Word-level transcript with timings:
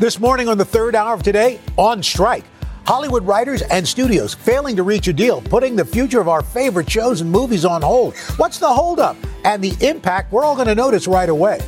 This 0.00 0.18
morning 0.18 0.48
on 0.48 0.58
the 0.58 0.64
third 0.64 0.96
hour 0.96 1.14
of 1.14 1.22
today, 1.22 1.60
on 1.76 2.02
strike. 2.02 2.42
Hollywood 2.84 3.24
writers 3.24 3.62
and 3.62 3.86
studios 3.86 4.34
failing 4.34 4.74
to 4.74 4.82
reach 4.82 5.06
a 5.06 5.12
deal, 5.12 5.40
putting 5.40 5.76
the 5.76 5.84
future 5.84 6.20
of 6.20 6.26
our 6.26 6.42
favorite 6.42 6.90
shows 6.90 7.20
and 7.20 7.30
movies 7.30 7.64
on 7.64 7.80
hold. 7.80 8.16
What's 8.36 8.58
the 8.58 8.68
holdup 8.68 9.16
and 9.44 9.62
the 9.62 9.72
impact 9.86 10.32
we're 10.32 10.44
all 10.44 10.56
going 10.56 10.66
to 10.66 10.74
notice 10.74 11.06
right 11.06 11.28
away? 11.28 11.60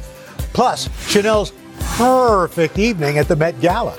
Plus, 0.53 0.89
Sheinelle's 1.09 1.53
perfect 1.97 2.81
evening 2.81 3.19
at 3.19 3.29
the 3.29 3.37
Met 3.37 3.61
Gala. 3.61 3.95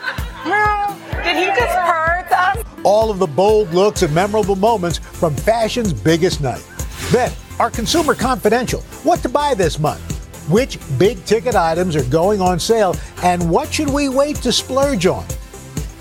Did 1.23 1.37
he 1.37 1.45
just 1.45 1.77
hurt 1.77 2.29
us? 2.29 2.65
All 2.83 3.09
of 3.09 3.19
the 3.19 3.27
bold 3.27 3.73
looks 3.73 4.01
and 4.01 4.13
memorable 4.13 4.57
moments 4.57 4.97
from 4.97 5.37
fashion's 5.37 5.93
biggest 5.93 6.41
night. 6.41 6.67
Then, 7.11 7.31
our 7.59 7.71
consumer 7.71 8.13
confidential 8.13 8.81
what 9.03 9.21
to 9.21 9.29
buy 9.29 9.53
this 9.53 9.79
month. 9.79 10.16
Which 10.47 10.79
big 10.97 11.23
ticket 11.25 11.55
items 11.55 11.93
are 11.97 12.05
going 12.05 12.39
on 12.39 12.57
sale, 12.57 12.95
and 13.21 13.49
what 13.49 13.73
should 13.73 13.89
we 13.89 14.07
wait 14.07 14.37
to 14.37 14.53
splurge 14.53 15.05
on? 15.05 15.25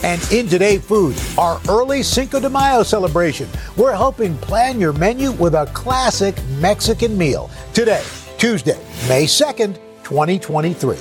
And 0.04 0.22
in 0.30 0.46
today 0.46 0.78
food, 0.78 1.16
our 1.36 1.60
early 1.68 2.04
Cinco 2.04 2.38
de 2.38 2.48
Mayo 2.48 2.84
celebration. 2.84 3.48
We're 3.76 3.96
helping 3.96 4.38
plan 4.38 4.78
your 4.78 4.92
menu 4.92 5.32
with 5.32 5.54
a 5.54 5.66
classic 5.74 6.36
Mexican 6.60 7.18
meal. 7.18 7.50
Today, 7.74 8.04
Tuesday, 8.38 8.78
May 9.08 9.24
2nd, 9.24 9.80
2023. 10.04 10.96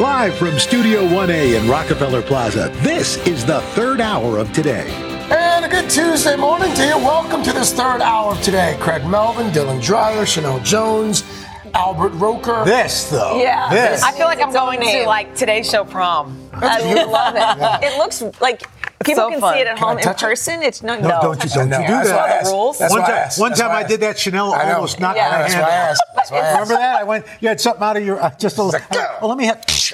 Live 0.00 0.34
from 0.34 0.58
Studio 0.58 1.02
1A 1.06 1.62
in 1.62 1.70
Rockefeller 1.70 2.22
Plaza, 2.22 2.72
this 2.78 3.24
is 3.28 3.44
the 3.44 3.60
third 3.76 4.00
hour 4.00 4.38
of 4.38 4.52
today. 4.52 5.03
And 5.84 5.92
a 5.92 5.96
good 5.96 6.12
Tuesday 6.12 6.36
morning 6.36 6.72
to 6.74 6.86
you. 6.86 6.96
Welcome 6.96 7.42
to 7.42 7.52
this 7.52 7.72
third 7.72 8.00
hour 8.00 8.32
of 8.32 8.40
today. 8.40 8.76
Craig 8.80 9.04
Melvin, 9.06 9.48
Dylan 9.48 9.82
Dreyer, 9.82 10.22
Sheinelle 10.22 10.64
Jones, 10.64 11.24
Albert 11.74 12.10
Roker. 12.10 12.64
This, 12.64 13.10
though. 13.10 13.38
Yeah. 13.38 13.68
This. 13.70 14.02
I 14.02 14.12
feel 14.12 14.26
like 14.26 14.40
I'm 14.40 14.52
going 14.52 14.80
to 14.80 14.86
name. 14.86 15.06
like 15.06 15.34
today's 15.34 15.68
show 15.68 15.84
prom. 15.84 16.48
I 16.54 17.04
love 17.04 17.34
it. 17.36 17.86
It 17.86 17.98
looks 17.98 18.22
like 18.40 18.62
people 19.04 19.24
so 19.24 19.30
can 19.30 19.40
fun. 19.40 19.54
see 19.54 19.60
it 19.60 19.66
at 19.66 19.76
Can 19.76 19.88
home 19.88 19.98
in 19.98 20.04
touch 20.04 20.22
it? 20.22 20.26
person. 20.26 20.62
It's 20.62 20.82
no, 20.82 20.94
No, 20.98 21.08
no. 21.08 21.20
don't 21.22 21.44
you, 21.44 21.50
don't 21.50 21.70
you 21.70 21.76
do 21.76 21.92
That's 21.92 22.10
why 22.10 22.28
that. 22.28 22.44
rules. 22.46 22.78
That's 22.78 22.92
one 22.92 23.02
why 23.02 23.06
I 23.06 23.10
time, 23.28 23.30
one 23.38 23.52
time 23.54 23.68
why 23.70 23.76
I 23.76 23.82
did 23.84 24.00
that. 24.00 24.16
Sheinelle 24.16 24.52
I 24.54 24.72
almost 24.72 25.00
knocked 25.00 25.16
Yeah. 25.16 25.30
my 25.30 25.38
That's 25.38 25.52
hand 25.54 25.62
why 25.66 25.70
I 25.70 25.72
off. 25.82 25.88
asked. 25.90 26.02
That's 26.16 26.30
why 26.30 26.36
I 26.38 26.40
asked. 26.40 26.52
Remember 26.60 26.74
that? 26.82 26.96
I 27.00 27.04
went, 27.04 27.26
you 27.40 27.48
had 27.48 27.60
something 27.60 27.82
out 27.82 27.96
of 27.96 28.04
your, 28.04 28.20
uh, 28.22 28.30
just 28.38 28.58
a 28.58 28.62
little. 28.62 28.80
like, 28.80 28.88
"Go." 28.90 29.06
well, 29.20 29.28
let 29.28 29.38
me 29.38 29.44
have. 29.46 29.60
That's 29.66 29.92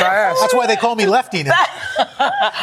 why 0.00 0.06
I 0.06 0.14
asked. 0.16 0.40
That's 0.42 0.54
why 0.54 0.66
they 0.66 0.76
call 0.76 0.94
me 0.94 1.06
Lefty 1.06 1.42
now. 1.42 1.54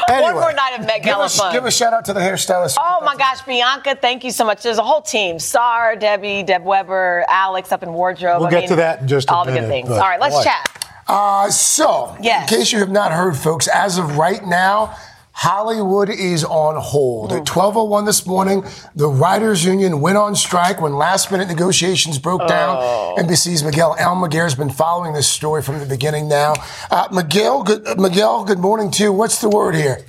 One 0.10 0.36
more 0.36 0.54
night 0.54 0.76
of 0.80 0.86
Met 0.86 0.98
Give 0.98 1.06
Gala 1.14 1.26
a, 1.26 1.30
fun. 1.30 1.54
give 1.54 1.66
a 1.66 1.72
shout 1.72 1.94
out 1.94 2.06
to 2.06 2.14
the 2.14 2.20
hairstylist. 2.20 2.78
Oh 2.80 3.02
my 3.04 3.16
gosh, 3.16 3.42
Bianca, 3.42 3.96
thank 3.96 4.24
you 4.24 4.32
so 4.32 4.46
much. 4.46 4.62
There's 4.64 4.78
a 4.78 4.84
whole 4.84 5.02
team. 5.02 5.40
Sar, 5.40 5.96
Debbie, 5.96 6.44
Deb 6.44 6.64
Weber, 6.64 7.26
Alex 7.30 7.72
up 7.72 7.84
in 7.84 7.94
wardrobe. 7.94 8.40
We'll 8.40 8.48
I 8.48 8.52
get 8.52 8.60
mean, 8.62 8.70
to 8.70 8.76
that 8.78 9.02
in 9.02 9.08
just 9.08 9.30
a 9.30 9.34
all 9.34 9.46
the 9.46 9.52
good 9.54 9.68
things. 9.68 9.90
All 9.90 9.98
right, 10.00 10.20
let's 10.20 10.36
boy. 10.36 10.44
chat. 10.44 10.88
Uh, 11.08 11.50
so, 11.52 12.16
Yes. 12.20 12.52
in 12.52 12.58
case 12.58 12.72
you 12.72 12.80
have 12.80 12.90
not 12.90 13.12
heard, 13.12 13.36
folks, 13.38 13.68
as 13.68 13.98
of 13.98 14.18
right 14.18 14.44
now, 14.46 14.96
Hollywood 15.38 16.10
is 16.10 16.46
on 16.46 16.78
hold. 16.78 17.34
At 17.34 17.46
12:01 17.46 18.06
this 18.06 18.26
morning, 18.26 18.64
the 18.96 19.10
writers' 19.10 19.66
union 19.66 20.00
went 20.00 20.18
on 20.18 20.34
strike 20.34 20.80
when 20.80 20.96
last-minute 20.96 21.50
negotiations 21.50 22.18
broke 22.18 22.48
down. 22.48 22.78
NBC's 23.18 23.62
Miguel 23.62 23.98
Almaguer 24.00 24.44
has 24.44 24.56
been 24.56 24.70
following 24.70 25.12
this 25.14 25.30
story 25.30 25.62
from 25.62 25.80
the 25.80 25.86
beginning. 25.86 26.30
Now, 26.30 26.54
uh, 26.90 27.10
Miguel, 27.12 27.64
good, 27.64 27.86
uh, 27.86 27.96
Miguel, 27.98 28.46
good 28.46 28.60
morning 28.60 28.90
to 28.92 29.04
you. 29.04 29.12
What's 29.12 29.40
the 29.42 29.50
word 29.50 29.76
here? 29.76 30.06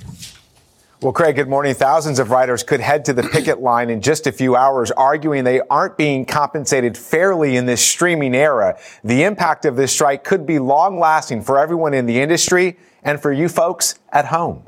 Well, 1.01 1.11
Craig, 1.11 1.35
good 1.35 1.49
morning. 1.49 1.75
Thousands 1.75 2.19
of 2.19 2.31
writers 2.31 2.63
could 2.63 2.79
head 2.79 3.03
to 3.05 3.13
the 3.13 3.21
picket 3.21 3.61
line 3.61 3.89
in 3.89 4.01
just 4.01 4.27
a 4.27 4.31
few 4.31 4.55
hours, 4.55 4.91
arguing 4.91 5.43
they 5.43 5.59
aren't 5.69 5.97
being 5.97 6.25
compensated 6.25 6.97
fairly 6.97 7.57
in 7.57 7.65
this 7.65 7.85
streaming 7.85 8.33
era. 8.33 8.79
The 9.03 9.23
impact 9.23 9.65
of 9.65 9.75
this 9.75 9.91
strike 9.91 10.23
could 10.23 10.45
be 10.45 10.57
long 10.57 10.99
lasting 10.99 11.41
for 11.41 11.59
everyone 11.59 11.93
in 11.93 12.05
the 12.05 12.21
industry 12.21 12.77
and 13.03 13.21
for 13.21 13.33
you 13.33 13.49
folks 13.49 13.99
at 14.11 14.27
home. 14.27 14.63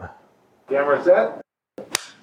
Camera 0.70 1.04
set. 1.04 1.42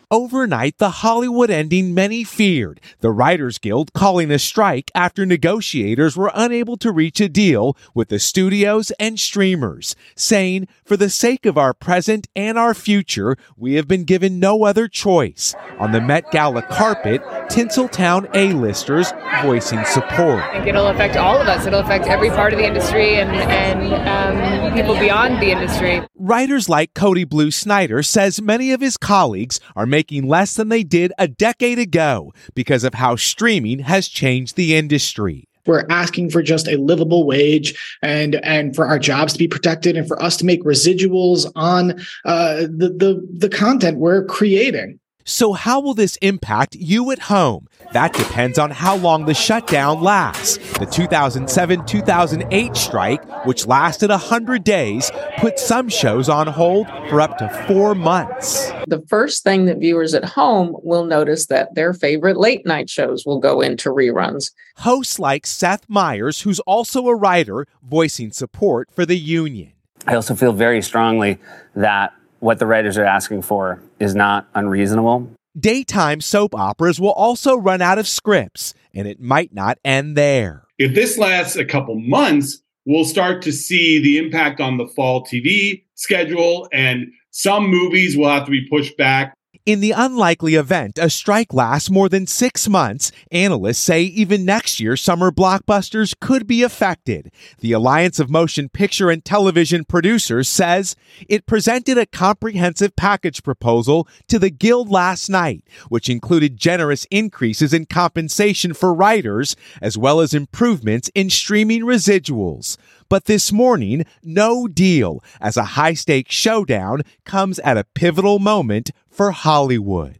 Overnight, 0.08 0.78
the 0.78 0.90
Hollywood 0.90 1.50
ending 1.50 1.92
many 1.92 2.22
feared, 2.22 2.80
the 3.00 3.10
Writers 3.10 3.58
Guild 3.58 3.92
calling 3.92 4.30
a 4.30 4.38
strike 4.38 4.88
after 4.94 5.26
negotiators 5.26 6.16
were 6.16 6.30
unable 6.32 6.76
to 6.76 6.92
reach 6.92 7.20
a 7.20 7.28
deal 7.28 7.76
with 7.92 8.08
the 8.08 8.20
studios 8.20 8.92
and 9.00 9.18
streamers, 9.18 9.96
saying, 10.14 10.68
For 10.84 10.96
the 10.96 11.10
sake 11.10 11.44
of 11.44 11.58
our 11.58 11.74
present 11.74 12.28
and 12.36 12.56
our 12.56 12.72
future, 12.72 13.36
we 13.56 13.74
have 13.74 13.88
been 13.88 14.04
given 14.04 14.38
no 14.38 14.64
other 14.64 14.86
choice. 14.86 15.56
On 15.80 15.90
the 15.90 16.00
Met 16.00 16.30
Gala 16.30 16.62
carpet, 16.62 17.20
Tinseltown 17.50 18.30
A-listers 18.32 19.12
voicing 19.42 19.84
support. 19.86 20.40
I 20.40 20.52
think 20.52 20.68
it'll 20.68 20.86
affect 20.86 21.16
all 21.16 21.40
of 21.40 21.48
us. 21.48 21.66
It'll 21.66 21.80
affect 21.80 22.06
every 22.06 22.30
part 22.30 22.52
of 22.52 22.60
the 22.60 22.64
industry 22.64 23.16
and, 23.16 23.30
and 23.30 24.68
um, 24.68 24.72
people 24.72 24.94
beyond 24.94 25.42
the 25.42 25.50
industry. 25.50 26.00
Writers 26.14 26.68
like 26.68 26.94
Cody 26.94 27.24
Blue 27.24 27.50
Snyder 27.50 28.04
says 28.04 28.40
many 28.40 28.70
of 28.70 28.80
his 28.80 28.96
colleagues 28.96 29.58
are 29.74 29.86
making 29.96 30.28
less 30.28 30.56
than 30.56 30.68
they 30.68 30.82
did 30.82 31.10
a 31.16 31.26
decade 31.26 31.78
ago 31.78 32.30
because 32.54 32.84
of 32.84 32.92
how 32.92 33.16
streaming 33.16 33.78
has 33.78 34.08
changed 34.08 34.54
the 34.54 34.76
industry. 34.76 35.48
We're 35.64 35.86
asking 35.88 36.28
for 36.28 36.42
just 36.42 36.68
a 36.68 36.76
livable 36.76 37.26
wage 37.26 37.96
and 38.02 38.34
and 38.44 38.76
for 38.76 38.86
our 38.86 38.98
jobs 38.98 39.32
to 39.32 39.38
be 39.38 39.48
protected 39.48 39.96
and 39.96 40.06
for 40.06 40.22
us 40.22 40.36
to 40.36 40.44
make 40.44 40.62
residuals 40.64 41.50
on 41.56 41.92
uh, 42.26 42.56
the 42.80 42.94
the 43.02 43.26
the 43.38 43.48
content 43.48 43.96
we're 43.96 44.26
creating. 44.26 45.00
So, 45.28 45.54
how 45.54 45.80
will 45.80 45.94
this 45.94 46.14
impact 46.22 46.76
you 46.76 47.10
at 47.10 47.18
home? 47.18 47.66
That 47.92 48.12
depends 48.12 48.60
on 48.60 48.70
how 48.70 48.94
long 48.94 49.24
the 49.24 49.34
shutdown 49.34 50.00
lasts. 50.00 50.58
The 50.78 50.86
2007 50.86 51.84
2008 51.84 52.76
strike, 52.76 53.44
which 53.44 53.66
lasted 53.66 54.10
100 54.10 54.62
days, 54.62 55.10
put 55.38 55.58
some 55.58 55.88
shows 55.88 56.28
on 56.28 56.46
hold 56.46 56.86
for 57.08 57.20
up 57.20 57.38
to 57.38 57.48
four 57.66 57.96
months. 57.96 58.70
The 58.86 59.04
first 59.08 59.42
thing 59.42 59.64
that 59.64 59.78
viewers 59.78 60.14
at 60.14 60.24
home 60.24 60.76
will 60.84 61.04
notice 61.04 61.46
that 61.46 61.74
their 61.74 61.92
favorite 61.92 62.36
late 62.36 62.64
night 62.64 62.88
shows 62.88 63.26
will 63.26 63.40
go 63.40 63.60
into 63.60 63.90
reruns. 63.90 64.52
Hosts 64.76 65.18
like 65.18 65.44
Seth 65.44 65.88
Meyers, 65.88 66.42
who's 66.42 66.60
also 66.60 67.08
a 67.08 67.16
writer, 67.16 67.66
voicing 67.82 68.30
support 68.30 68.90
for 68.92 69.04
the 69.04 69.18
union. 69.18 69.72
I 70.06 70.14
also 70.14 70.36
feel 70.36 70.52
very 70.52 70.82
strongly 70.82 71.40
that 71.74 72.12
what 72.46 72.60
the 72.60 72.66
writers 72.66 72.96
are 72.96 73.04
asking 73.04 73.42
for 73.42 73.82
is 73.98 74.14
not 74.14 74.46
unreasonable. 74.54 75.28
Daytime 75.58 76.20
soap 76.20 76.54
operas 76.54 77.00
will 77.00 77.10
also 77.10 77.56
run 77.56 77.82
out 77.82 77.98
of 77.98 78.06
scripts, 78.06 78.72
and 78.94 79.08
it 79.08 79.20
might 79.20 79.52
not 79.52 79.78
end 79.84 80.16
there. 80.16 80.62
If 80.78 80.94
this 80.94 81.18
lasts 81.18 81.56
a 81.56 81.64
couple 81.64 81.98
months, 81.98 82.62
we'll 82.84 83.04
start 83.04 83.42
to 83.42 83.52
see 83.52 83.98
the 84.00 84.18
impact 84.18 84.60
on 84.60 84.76
the 84.76 84.86
fall 84.86 85.26
TV 85.26 85.82
schedule, 85.96 86.68
and 86.72 87.06
some 87.32 87.66
movies 87.66 88.16
will 88.16 88.28
have 88.28 88.44
to 88.44 88.52
be 88.52 88.64
pushed 88.70 88.96
back. 88.96 89.34
In 89.66 89.80
the 89.80 89.90
unlikely 89.90 90.54
event 90.54 90.96
a 90.96 91.10
strike 91.10 91.52
lasts 91.52 91.90
more 91.90 92.08
than 92.08 92.28
six 92.28 92.68
months, 92.68 93.10
analysts 93.32 93.80
say 93.80 94.02
even 94.02 94.44
next 94.44 94.78
year 94.78 94.96
summer 94.96 95.32
blockbusters 95.32 96.14
could 96.20 96.46
be 96.46 96.62
affected. 96.62 97.32
The 97.58 97.72
Alliance 97.72 98.20
of 98.20 98.30
Motion 98.30 98.68
Picture 98.68 99.10
and 99.10 99.24
Television 99.24 99.84
Producers 99.84 100.48
says 100.48 100.94
it 101.28 101.46
presented 101.46 101.98
a 101.98 102.06
comprehensive 102.06 102.94
package 102.94 103.42
proposal 103.42 104.06
to 104.28 104.38
the 104.38 104.50
Guild 104.50 104.88
last 104.88 105.28
night, 105.28 105.64
which 105.88 106.08
included 106.08 106.56
generous 106.56 107.04
increases 107.10 107.74
in 107.74 107.86
compensation 107.86 108.72
for 108.72 108.94
writers, 108.94 109.56
as 109.82 109.98
well 109.98 110.20
as 110.20 110.32
improvements 110.32 111.10
in 111.12 111.28
streaming 111.28 111.82
residuals. 111.82 112.76
But 113.08 113.26
this 113.26 113.52
morning, 113.52 114.04
no 114.22 114.66
deal, 114.66 115.22
as 115.40 115.56
a 115.56 115.64
high 115.64 115.94
stakes 115.94 116.34
showdown 116.34 117.02
comes 117.24 117.58
at 117.60 117.76
a 117.76 117.84
pivotal 117.84 118.38
moment 118.38 118.90
for 119.08 119.30
Hollywood. 119.30 120.18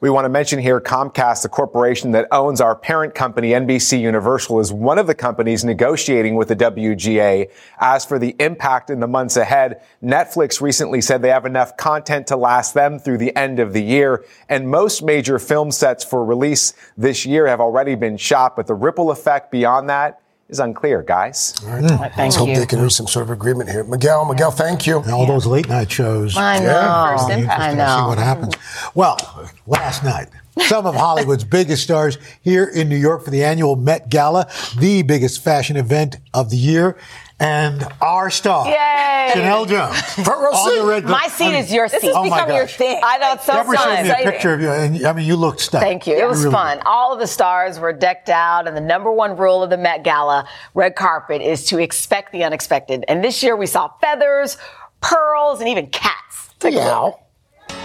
We 0.00 0.10
want 0.10 0.26
to 0.26 0.28
mention 0.28 0.60
here 0.60 0.80
Comcast, 0.80 1.42
the 1.42 1.48
corporation 1.48 2.12
that 2.12 2.28
owns 2.30 2.60
our 2.60 2.76
parent 2.76 3.16
company, 3.16 3.50
NBC 3.50 4.00
Universal, 4.00 4.60
is 4.60 4.72
one 4.72 4.96
of 4.96 5.08
the 5.08 5.14
companies 5.14 5.64
negotiating 5.64 6.36
with 6.36 6.46
the 6.48 6.56
WGA. 6.56 7.50
As 7.80 8.04
for 8.04 8.16
the 8.18 8.36
impact 8.38 8.90
in 8.90 9.00
the 9.00 9.08
months 9.08 9.36
ahead, 9.36 9.82
Netflix 10.00 10.60
recently 10.60 11.00
said 11.00 11.20
they 11.20 11.30
have 11.30 11.46
enough 11.46 11.76
content 11.76 12.28
to 12.28 12.36
last 12.36 12.74
them 12.74 13.00
through 13.00 13.18
the 13.18 13.34
end 13.34 13.58
of 13.58 13.72
the 13.72 13.82
year. 13.82 14.24
And 14.48 14.68
most 14.68 15.02
major 15.02 15.40
film 15.40 15.72
sets 15.72 16.04
for 16.04 16.24
release 16.24 16.74
this 16.96 17.26
year 17.26 17.48
have 17.48 17.60
already 17.60 17.96
been 17.96 18.16
shot, 18.16 18.54
but 18.54 18.68
the 18.68 18.74
ripple 18.76 19.10
effect 19.10 19.50
beyond 19.50 19.90
that 19.90 20.22
is 20.48 20.58
unclear, 20.60 21.02
guys. 21.02 21.54
All 21.64 21.70
right. 21.70 21.82
Thank 21.88 22.16
Let's 22.16 22.36
hope 22.36 22.54
they 22.54 22.66
can 22.66 22.80
reach 22.80 22.94
some 22.94 23.06
sort 23.06 23.24
of 23.24 23.30
agreement 23.30 23.68
here. 23.70 23.84
Miguel, 23.84 24.24
Miguel, 24.24 24.50
thank 24.50 24.86
you. 24.86 25.00
And 25.00 25.12
all 25.12 25.26
those 25.26 25.46
late 25.46 25.68
night 25.68 25.90
shows. 25.90 26.36
I 26.36 26.58
know. 26.58 26.64
Yeah. 26.64 27.16
First 27.16 27.30
I 27.30 27.74
know. 27.74 27.96
see 27.98 28.08
what 28.08 28.18
happens. 28.18 28.54
Well, 28.94 29.18
last 29.66 30.02
night, 30.04 30.28
some 30.60 30.86
of 30.86 30.94
Hollywood's 30.94 31.44
biggest 31.58 31.82
stars 31.82 32.18
here 32.40 32.64
in 32.64 32.88
New 32.88 32.96
York 32.96 33.24
for 33.24 33.30
the 33.30 33.44
annual 33.44 33.76
Met 33.76 34.08
Gala, 34.08 34.48
the 34.78 35.02
biggest 35.02 35.42
fashion 35.44 35.76
event 35.76 36.16
of 36.32 36.50
the 36.50 36.56
year. 36.56 36.96
And 37.40 37.86
our 38.00 38.30
star, 38.30 38.66
Yay. 38.66 39.30
Sheinelle 39.32 39.68
Jones, 39.68 39.96
Front 40.14 40.40
row 40.40 40.50
on 40.50 40.70
seat. 40.72 40.80
the 40.80 40.86
red 40.86 41.04
My 41.04 41.28
seat 41.28 41.54
is 41.56 41.72
your 41.72 41.86
seat. 41.86 42.00
This 42.00 42.08
has 42.08 42.16
Oh, 42.16 42.24
my 42.28 42.40
become 42.40 42.56
your 42.56 42.66
thing. 42.66 43.00
I 43.04 43.18
know 43.18 43.32
it's 43.34 43.44
so 43.46 43.52
Deborah 43.52 43.76
fun. 43.76 43.96
showed 43.96 44.02
me 44.02 44.10
a 44.24 44.30
picture 44.32 44.54
of 44.54 44.60
you, 44.60 44.68
and 44.70 45.06
I 45.06 45.12
mean, 45.12 45.24
you 45.24 45.36
looked 45.36 45.60
stunning. 45.60 45.86
Thank 45.88 46.08
you. 46.08 46.16
It 46.16 46.26
was 46.26 46.40
really 46.40 46.50
fun. 46.52 46.80
All 46.84 47.12
of 47.12 47.20
the 47.20 47.28
stars 47.28 47.78
were 47.78 47.92
decked 47.92 48.28
out, 48.28 48.66
and 48.66 48.76
the 48.76 48.80
number 48.80 49.12
one 49.12 49.36
rule 49.36 49.62
of 49.62 49.70
the 49.70 49.76
Met 49.76 50.02
Gala 50.02 50.48
red 50.74 50.96
carpet 50.96 51.40
is 51.40 51.64
to 51.66 51.78
expect 51.78 52.32
the 52.32 52.42
unexpected. 52.42 53.04
And 53.06 53.22
this 53.22 53.40
year 53.40 53.54
we 53.54 53.66
saw 53.66 53.88
feathers, 54.00 54.58
pearls, 55.00 55.60
and 55.60 55.68
even 55.68 55.86
cats. 55.86 56.50
Take 56.58 56.74
a. 56.74 57.12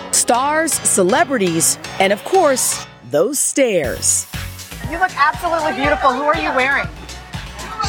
Stars, 0.09 0.73
celebrities, 0.73 1.77
and 2.00 2.11
of 2.11 2.23
course, 2.23 2.88
those 3.11 3.38
stairs. 3.38 4.25
You 4.89 4.97
look 4.97 5.11
absolutely 5.15 5.73
beautiful. 5.73 6.11
Who 6.11 6.23
are 6.23 6.38
you 6.38 6.51
wearing? 6.55 6.88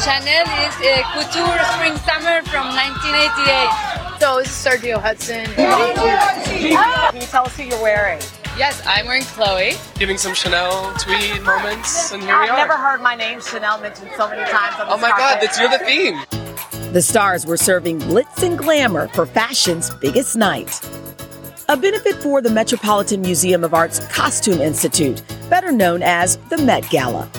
Chanel 0.03 0.45
is 0.67 0.75
a 0.81 1.03
couture 1.13 1.63
spring 1.73 1.95
summer 2.03 2.41
from 2.49 2.67
1988. 2.75 4.19
So 4.19 4.37
this 4.37 4.47
is 4.49 4.53
Sergio 4.53 4.99
Hudson. 5.01 5.45
Can 5.55 7.15
you 7.15 7.27
tell 7.27 7.45
us 7.45 7.55
who 7.55 7.63
you're 7.63 7.81
wearing? 7.81 8.19
Yes, 8.57 8.81
I'm 8.85 9.05
wearing 9.05 9.23
Chloe. 9.23 9.73
Giving 9.97 10.17
some 10.17 10.33
Chanel 10.33 10.93
tweed 10.95 11.41
moments, 11.43 12.11
and 12.11 12.21
here 12.21 12.37
we 12.39 12.43
I've 12.43 12.51
are. 12.51 12.57
never 12.57 12.73
heard 12.77 13.01
my 13.01 13.15
name 13.15 13.41
Chanel 13.41 13.79
mentioned 13.81 14.11
so 14.15 14.29
many 14.29 14.49
times 14.49 14.75
on 14.79 14.87
oh 14.89 14.97
my 14.97 15.09
God, 15.09 15.39
that's 15.41 15.59
you're 15.59 15.69
the 15.69 15.79
theme. 15.79 16.19
The 16.93 17.01
stars 17.01 17.45
were 17.45 17.57
serving 17.57 17.99
glitz 17.99 18.43
and 18.43 18.57
glamour 18.57 19.07
for 19.09 19.25
fashion's 19.25 19.89
biggest 19.95 20.35
night. 20.35 20.79
A 21.67 21.75
benefit 21.75 22.15
for 22.15 22.41
the 22.41 22.49
Metropolitan 22.51 23.21
Museum 23.21 23.63
of 23.63 23.73
Art's 23.73 23.99
Costume 24.07 24.61
Institute, 24.61 25.21
better 25.49 25.71
known 25.71 26.03
as 26.03 26.37
the 26.49 26.57
Met 26.57 26.87
Gala. 26.89 27.29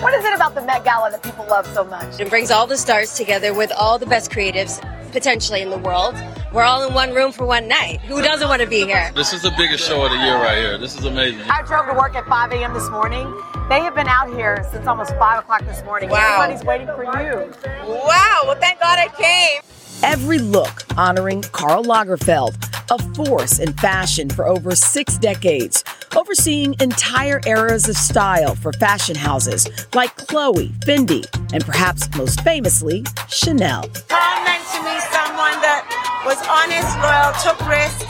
What 0.00 0.14
is 0.14 0.24
it 0.24 0.32
about 0.32 0.54
the 0.54 0.62
Met 0.62 0.84
Gala 0.84 1.10
that 1.10 1.24
people 1.24 1.44
love 1.50 1.66
so 1.66 1.82
much? 1.82 2.20
It 2.20 2.30
brings 2.30 2.52
all 2.52 2.68
the 2.68 2.76
stars 2.76 3.16
together 3.16 3.52
with 3.52 3.72
all 3.72 3.98
the 3.98 4.06
best 4.06 4.30
creatives 4.30 4.80
potentially 5.10 5.60
in 5.60 5.70
the 5.70 5.78
world. 5.78 6.14
We're 6.52 6.62
all 6.62 6.86
in 6.86 6.94
one 6.94 7.12
room 7.12 7.32
for 7.32 7.44
one 7.44 7.66
night. 7.66 8.00
Who 8.02 8.22
doesn't 8.22 8.46
want 8.46 8.62
to 8.62 8.68
be 8.68 8.84
here? 8.84 9.10
This 9.16 9.32
is 9.32 9.42
the 9.42 9.52
biggest 9.58 9.84
show 9.84 10.04
of 10.04 10.12
the 10.12 10.18
year 10.18 10.36
right 10.36 10.58
here. 10.58 10.78
This 10.78 10.96
is 10.96 11.04
amazing. 11.04 11.40
I 11.50 11.62
drove 11.62 11.86
to 11.88 11.94
work 11.94 12.14
at 12.14 12.24
5 12.26 12.52
a.m. 12.52 12.74
this 12.74 12.88
morning. 12.90 13.26
They 13.68 13.80
have 13.80 13.96
been 13.96 14.06
out 14.06 14.32
here 14.32 14.64
since 14.70 14.86
almost 14.86 15.16
5 15.16 15.40
o'clock 15.40 15.64
this 15.64 15.82
morning. 15.84 16.10
Wow. 16.10 16.42
Everybody's 16.42 16.64
waiting 16.64 16.86
for 16.86 17.02
you. 17.02 17.52
Wow, 17.84 18.42
well, 18.44 18.60
thank 18.60 18.78
God 18.78 19.00
I 19.00 19.08
came. 19.08 19.62
Every 20.04 20.38
look 20.38 20.84
honoring 20.96 21.42
Karl 21.42 21.82
Lagerfeld, 21.82 22.54
a 22.90 22.98
force 23.14 23.58
in 23.58 23.72
fashion 23.74 24.30
for 24.30 24.46
over 24.46 24.74
six 24.74 25.18
decades, 25.18 25.84
overseeing 26.16 26.74
entire 26.80 27.40
eras 27.46 27.88
of 27.88 27.96
style 27.96 28.54
for 28.54 28.72
fashion 28.74 29.16
houses 29.16 29.68
like 29.94 30.14
Chloe, 30.16 30.68
Fendi, 30.86 31.24
and 31.52 31.64
perhaps 31.64 32.08
most 32.16 32.40
famously, 32.42 33.04
Chanel. 33.28 33.82
Karl 34.08 34.44
meant 34.44 34.64
to 34.72 34.80
me 34.82 34.96
someone 35.12 35.58
that 35.60 35.84
was 36.24 36.38
honest, 36.48 36.88
loyal, 37.00 37.32
took 37.44 37.58
risks, 37.68 38.08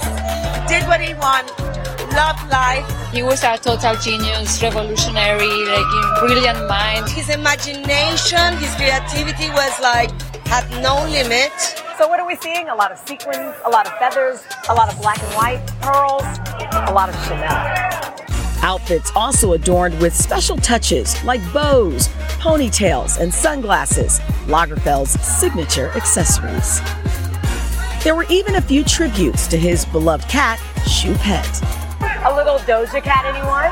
did 0.68 0.86
what 0.86 1.00
he 1.00 1.14
wanted, 1.14 1.50
loved 2.14 2.48
life. 2.50 2.86
He 3.12 3.22
was 3.22 3.42
a 3.42 3.56
total 3.58 3.94
genius, 3.96 4.62
revolutionary, 4.62 5.66
like 5.66 5.86
a 5.86 6.20
brilliant 6.20 6.68
mind. 6.68 7.08
His 7.08 7.30
imagination, 7.30 8.56
his 8.58 8.74
creativity 8.76 9.50
was 9.50 9.74
like, 9.80 10.10
had 10.48 10.66
no 10.82 11.04
limit. 11.04 11.52
So 11.98 12.08
what 12.08 12.18
are 12.20 12.26
we 12.26 12.34
seeing? 12.36 12.70
A 12.70 12.74
lot 12.74 12.90
of 12.90 12.98
sequins, 12.98 13.54
a 13.66 13.68
lot 13.68 13.86
of 13.86 13.92
feathers, 13.98 14.42
a 14.70 14.74
lot 14.74 14.90
of 14.90 14.98
black 14.98 15.22
and 15.22 15.34
white, 15.34 15.60
pearls, 15.82 16.22
a 16.88 16.92
lot 16.94 17.10
of 17.10 17.14
Chanel. 17.26 18.18
Outfits 18.62 19.12
also 19.14 19.52
adorned 19.52 20.00
with 20.00 20.14
special 20.16 20.56
touches 20.56 21.22
like 21.22 21.40
bows, 21.52 22.08
ponytails, 22.40 23.20
and 23.20 23.32
sunglasses, 23.32 24.20
Lagerfeld's 24.46 25.20
signature 25.20 25.90
accessories. 25.90 26.80
There 28.02 28.14
were 28.14 28.26
even 28.30 28.54
a 28.54 28.62
few 28.62 28.84
tributes 28.84 29.48
to 29.48 29.58
his 29.58 29.84
beloved 29.84 30.26
cat, 30.30 30.58
Choupette. 30.86 31.62
A 32.24 32.34
little 32.34 32.58
Doja 32.60 33.02
Cat, 33.02 33.26
anyone? 33.26 33.70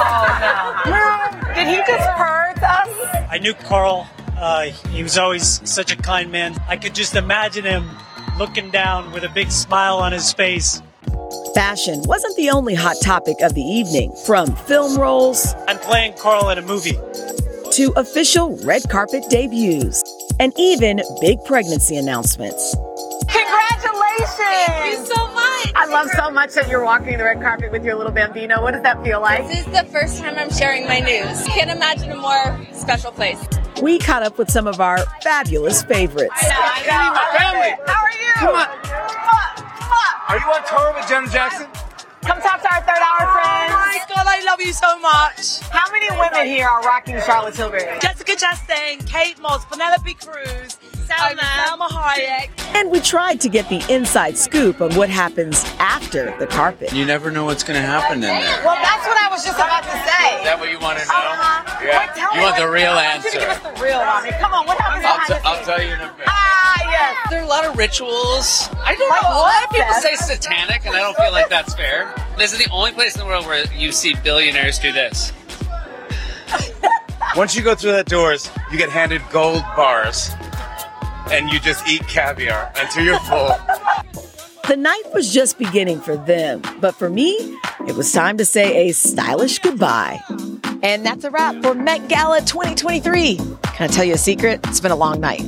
Oh 0.00 0.84
no. 1.44 1.54
Did 1.54 1.68
he 1.68 1.76
just 1.86 2.08
purr 2.16 2.47
to 2.58 2.70
us? 2.70 3.26
I 3.30 3.38
knew 3.38 3.54
Karl. 3.54 4.08
Uh, 4.36 4.66
he 4.90 5.02
was 5.02 5.18
always 5.18 5.60
such 5.68 5.92
a 5.92 5.96
kind 5.96 6.30
man. 6.30 6.56
I 6.68 6.76
could 6.76 6.94
just 6.94 7.14
imagine 7.16 7.64
him 7.64 7.88
looking 8.38 8.70
down 8.70 9.10
with 9.12 9.24
a 9.24 9.28
big 9.28 9.50
smile 9.50 9.96
on 9.96 10.12
his 10.12 10.32
face. 10.32 10.80
Fashion 11.54 12.02
wasn't 12.04 12.36
the 12.36 12.50
only 12.50 12.74
hot 12.74 12.96
topic 13.02 13.36
of 13.42 13.54
the 13.54 13.62
evening, 13.62 14.12
from 14.24 14.54
film 14.54 14.96
roles 14.98 15.54
I'm 15.66 15.78
playing 15.78 16.14
Karl 16.16 16.50
in 16.50 16.58
a 16.58 16.62
movie. 16.62 16.96
to 17.72 17.92
official 17.96 18.56
red 18.64 18.82
carpet 18.88 19.24
debuts, 19.28 20.02
and 20.40 20.52
even 20.56 21.02
big 21.20 21.42
pregnancy 21.44 21.96
announcements. 21.96 22.74
Congratulations! 23.28 24.36
Thank 24.38 24.98
you 24.98 25.04
so 25.06 25.26
much. 25.26 25.27
I 25.27 25.27
love 25.88 26.08
so 26.10 26.30
much 26.30 26.54
that 26.54 26.68
you're 26.68 26.84
walking 26.84 27.18
the 27.18 27.24
red 27.24 27.40
carpet 27.40 27.72
with 27.72 27.84
your 27.84 27.96
little 27.96 28.12
bambino. 28.12 28.62
What 28.62 28.72
does 28.72 28.82
that 28.82 29.02
feel 29.02 29.20
like? 29.20 29.46
This 29.48 29.66
is 29.66 29.72
the 29.72 29.84
first 29.84 30.18
time 30.18 30.36
I'm 30.38 30.50
sharing 30.50 30.86
my 30.86 31.00
news. 31.00 31.44
Can't 31.48 31.70
imagine 31.70 32.10
a 32.12 32.16
more 32.16 32.66
special 32.72 33.12
place. 33.12 33.38
We 33.82 33.98
caught 33.98 34.22
up 34.22 34.38
with 34.38 34.50
some 34.50 34.66
of 34.66 34.80
our 34.80 34.98
fabulous 35.22 35.82
favorites. 35.82 36.32
I 36.36 36.82
know. 36.86 37.14
my 37.14 37.38
family. 37.38 37.84
How 37.86 38.04
are 38.04 38.12
you? 38.12 38.32
Come 38.34 38.54
on. 38.54 38.88
Are 40.28 40.36
you 40.36 40.44
on 40.44 40.62
tour 40.68 40.92
with 40.94 41.08
Janet 41.08 41.30
Jackson? 41.30 41.66
Come 42.22 42.40
talk 42.42 42.60
to 42.60 42.68
our 42.68 42.82
third 42.82 43.00
hour 43.00 43.22
oh 43.22 43.32
friends. 43.32 43.72
Oh 43.72 43.78
my 43.78 44.04
God, 44.14 44.26
I 44.26 44.44
love 44.44 44.60
you 44.60 44.72
so 44.74 44.98
much. 44.98 45.60
How 45.70 45.90
many 45.90 46.10
women 46.18 46.46
here 46.46 46.66
are 46.66 46.82
rocking 46.82 47.18
Charlotte 47.24 47.54
Tilbury? 47.54 47.84
Jessica 48.02 48.32
Chastain, 48.32 49.06
Kate 49.06 49.40
Moss, 49.40 49.64
Penelope 49.64 50.12
Cruz, 50.14 50.76
Salma, 51.08 51.40
Salma 51.40 51.88
Hayek. 51.88 52.50
And 52.74 52.90
we 52.90 53.00
tried 53.00 53.40
to 53.40 53.48
get 53.48 53.68
the 53.68 53.82
inside 53.92 54.36
scoop 54.36 54.80
on 54.80 54.94
what 54.94 55.08
happens 55.08 55.64
after 55.78 56.36
the 56.38 56.46
carpet. 56.46 56.92
You 56.92 57.04
never 57.06 57.30
know 57.30 57.44
what's 57.46 57.62
going 57.64 57.80
to 57.80 57.86
happen 57.86 58.16
in 58.16 58.20
there. 58.20 58.62
Well, 58.64 58.76
that's 58.82 59.06
what 59.06 59.16
I 59.16 59.28
was 59.30 59.44
just 59.44 59.56
about 59.56 59.82
to 59.82 59.90
say. 59.90 60.38
Is 60.38 60.44
that 60.44 60.56
what 60.60 60.70
you 60.70 60.78
want 60.78 60.98
to 60.98 61.04
know? 61.06 61.14
Uh-huh. 61.14 61.78
Wait, 61.80 62.36
You 62.36 62.42
want 62.42 62.56
the 62.56 62.62
what- 62.64 62.72
real 62.72 62.92
I 62.92 63.14
want 63.18 63.24
you 63.24 63.30
to 63.32 63.36
answer. 63.36 63.40
Give 63.40 63.48
us 63.48 63.60
the 63.78 63.82
real 63.82 63.98
one. 63.98 64.22
Come 64.40 64.52
on, 64.54 64.66
what 64.66 64.78
happens 64.78 65.04
I'll, 65.04 65.16
behind 65.16 65.28
t- 65.28 65.34
the 65.42 65.48
I'll 65.48 65.64
tell 65.64 65.82
you 65.82 65.94
in 65.94 66.00
a 66.00 66.12
bit. 66.18 66.26
Ah, 66.28 66.90
yes. 66.90 67.30
There 67.30 67.40
are 67.40 67.44
a 67.44 67.48
lot 67.48 67.64
of 67.64 67.76
rituals. 67.76 68.68
I 68.84 68.94
don't 68.94 69.08
Like 69.10 69.22
know. 69.22 69.28
A 69.28 69.40
lot 69.40 69.64
of 69.64 69.70
people 69.70 69.94
Seth? 69.94 70.18
say 70.18 70.34
satanic, 70.36 70.84
and 70.86 70.94
I 70.94 71.00
don't 71.00 71.16
feel 71.16 71.32
like 71.32 71.48
that's 71.48 71.74
fair. 71.74 72.14
This 72.36 72.52
is 72.52 72.58
the 72.64 72.70
only 72.70 72.92
place 72.92 73.14
in 73.14 73.20
the 73.20 73.26
world 73.26 73.46
where 73.46 73.64
you 73.74 73.92
see 73.92 74.14
billionaires 74.22 74.78
do 74.78 74.92
this. 74.92 75.32
Once 77.36 77.54
you 77.56 77.62
go 77.62 77.74
through 77.74 77.92
that 77.92 78.06
doors, 78.06 78.50
you 78.72 78.78
get 78.78 78.88
handed 78.88 79.22
gold 79.30 79.62
bars, 79.76 80.30
and 81.30 81.50
you 81.50 81.58
just 81.60 81.86
eat 81.88 82.06
caviar 82.08 82.72
until 82.76 83.04
you're 83.04 83.20
full. 83.20 83.48
The 84.68 84.76
night 84.76 85.02
was 85.14 85.32
just 85.32 85.58
beginning 85.58 86.00
for 86.00 86.16
them, 86.16 86.62
but 86.80 86.94
for 86.94 87.08
me, 87.08 87.32
it 87.86 87.96
was 87.96 88.12
time 88.12 88.36
to 88.38 88.44
say 88.44 88.88
a 88.88 88.92
stylish 88.92 89.58
goodbye. 89.60 90.20
And 90.82 91.04
that's 91.06 91.24
a 91.24 91.30
wrap 91.30 91.62
for 91.62 91.74
Met 91.74 92.08
Gala 92.08 92.40
2023. 92.40 93.36
Can 93.36 93.50
I 93.78 93.86
tell 93.86 94.04
you 94.04 94.14
a 94.14 94.18
secret? 94.18 94.60
It's 94.64 94.80
been 94.80 94.92
a 94.92 94.96
long 94.96 95.20
night. 95.20 95.42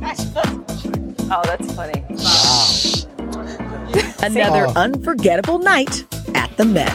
Oh, 1.30 1.42
that's 1.44 1.70
funny. 1.74 2.02
Wow. 2.08 2.64
Another 4.22 4.66
Wow. 4.68 4.72
unforgettable 4.76 5.58
night 5.58 6.06
at 6.34 6.56
the 6.56 6.64
Met. 6.64 6.88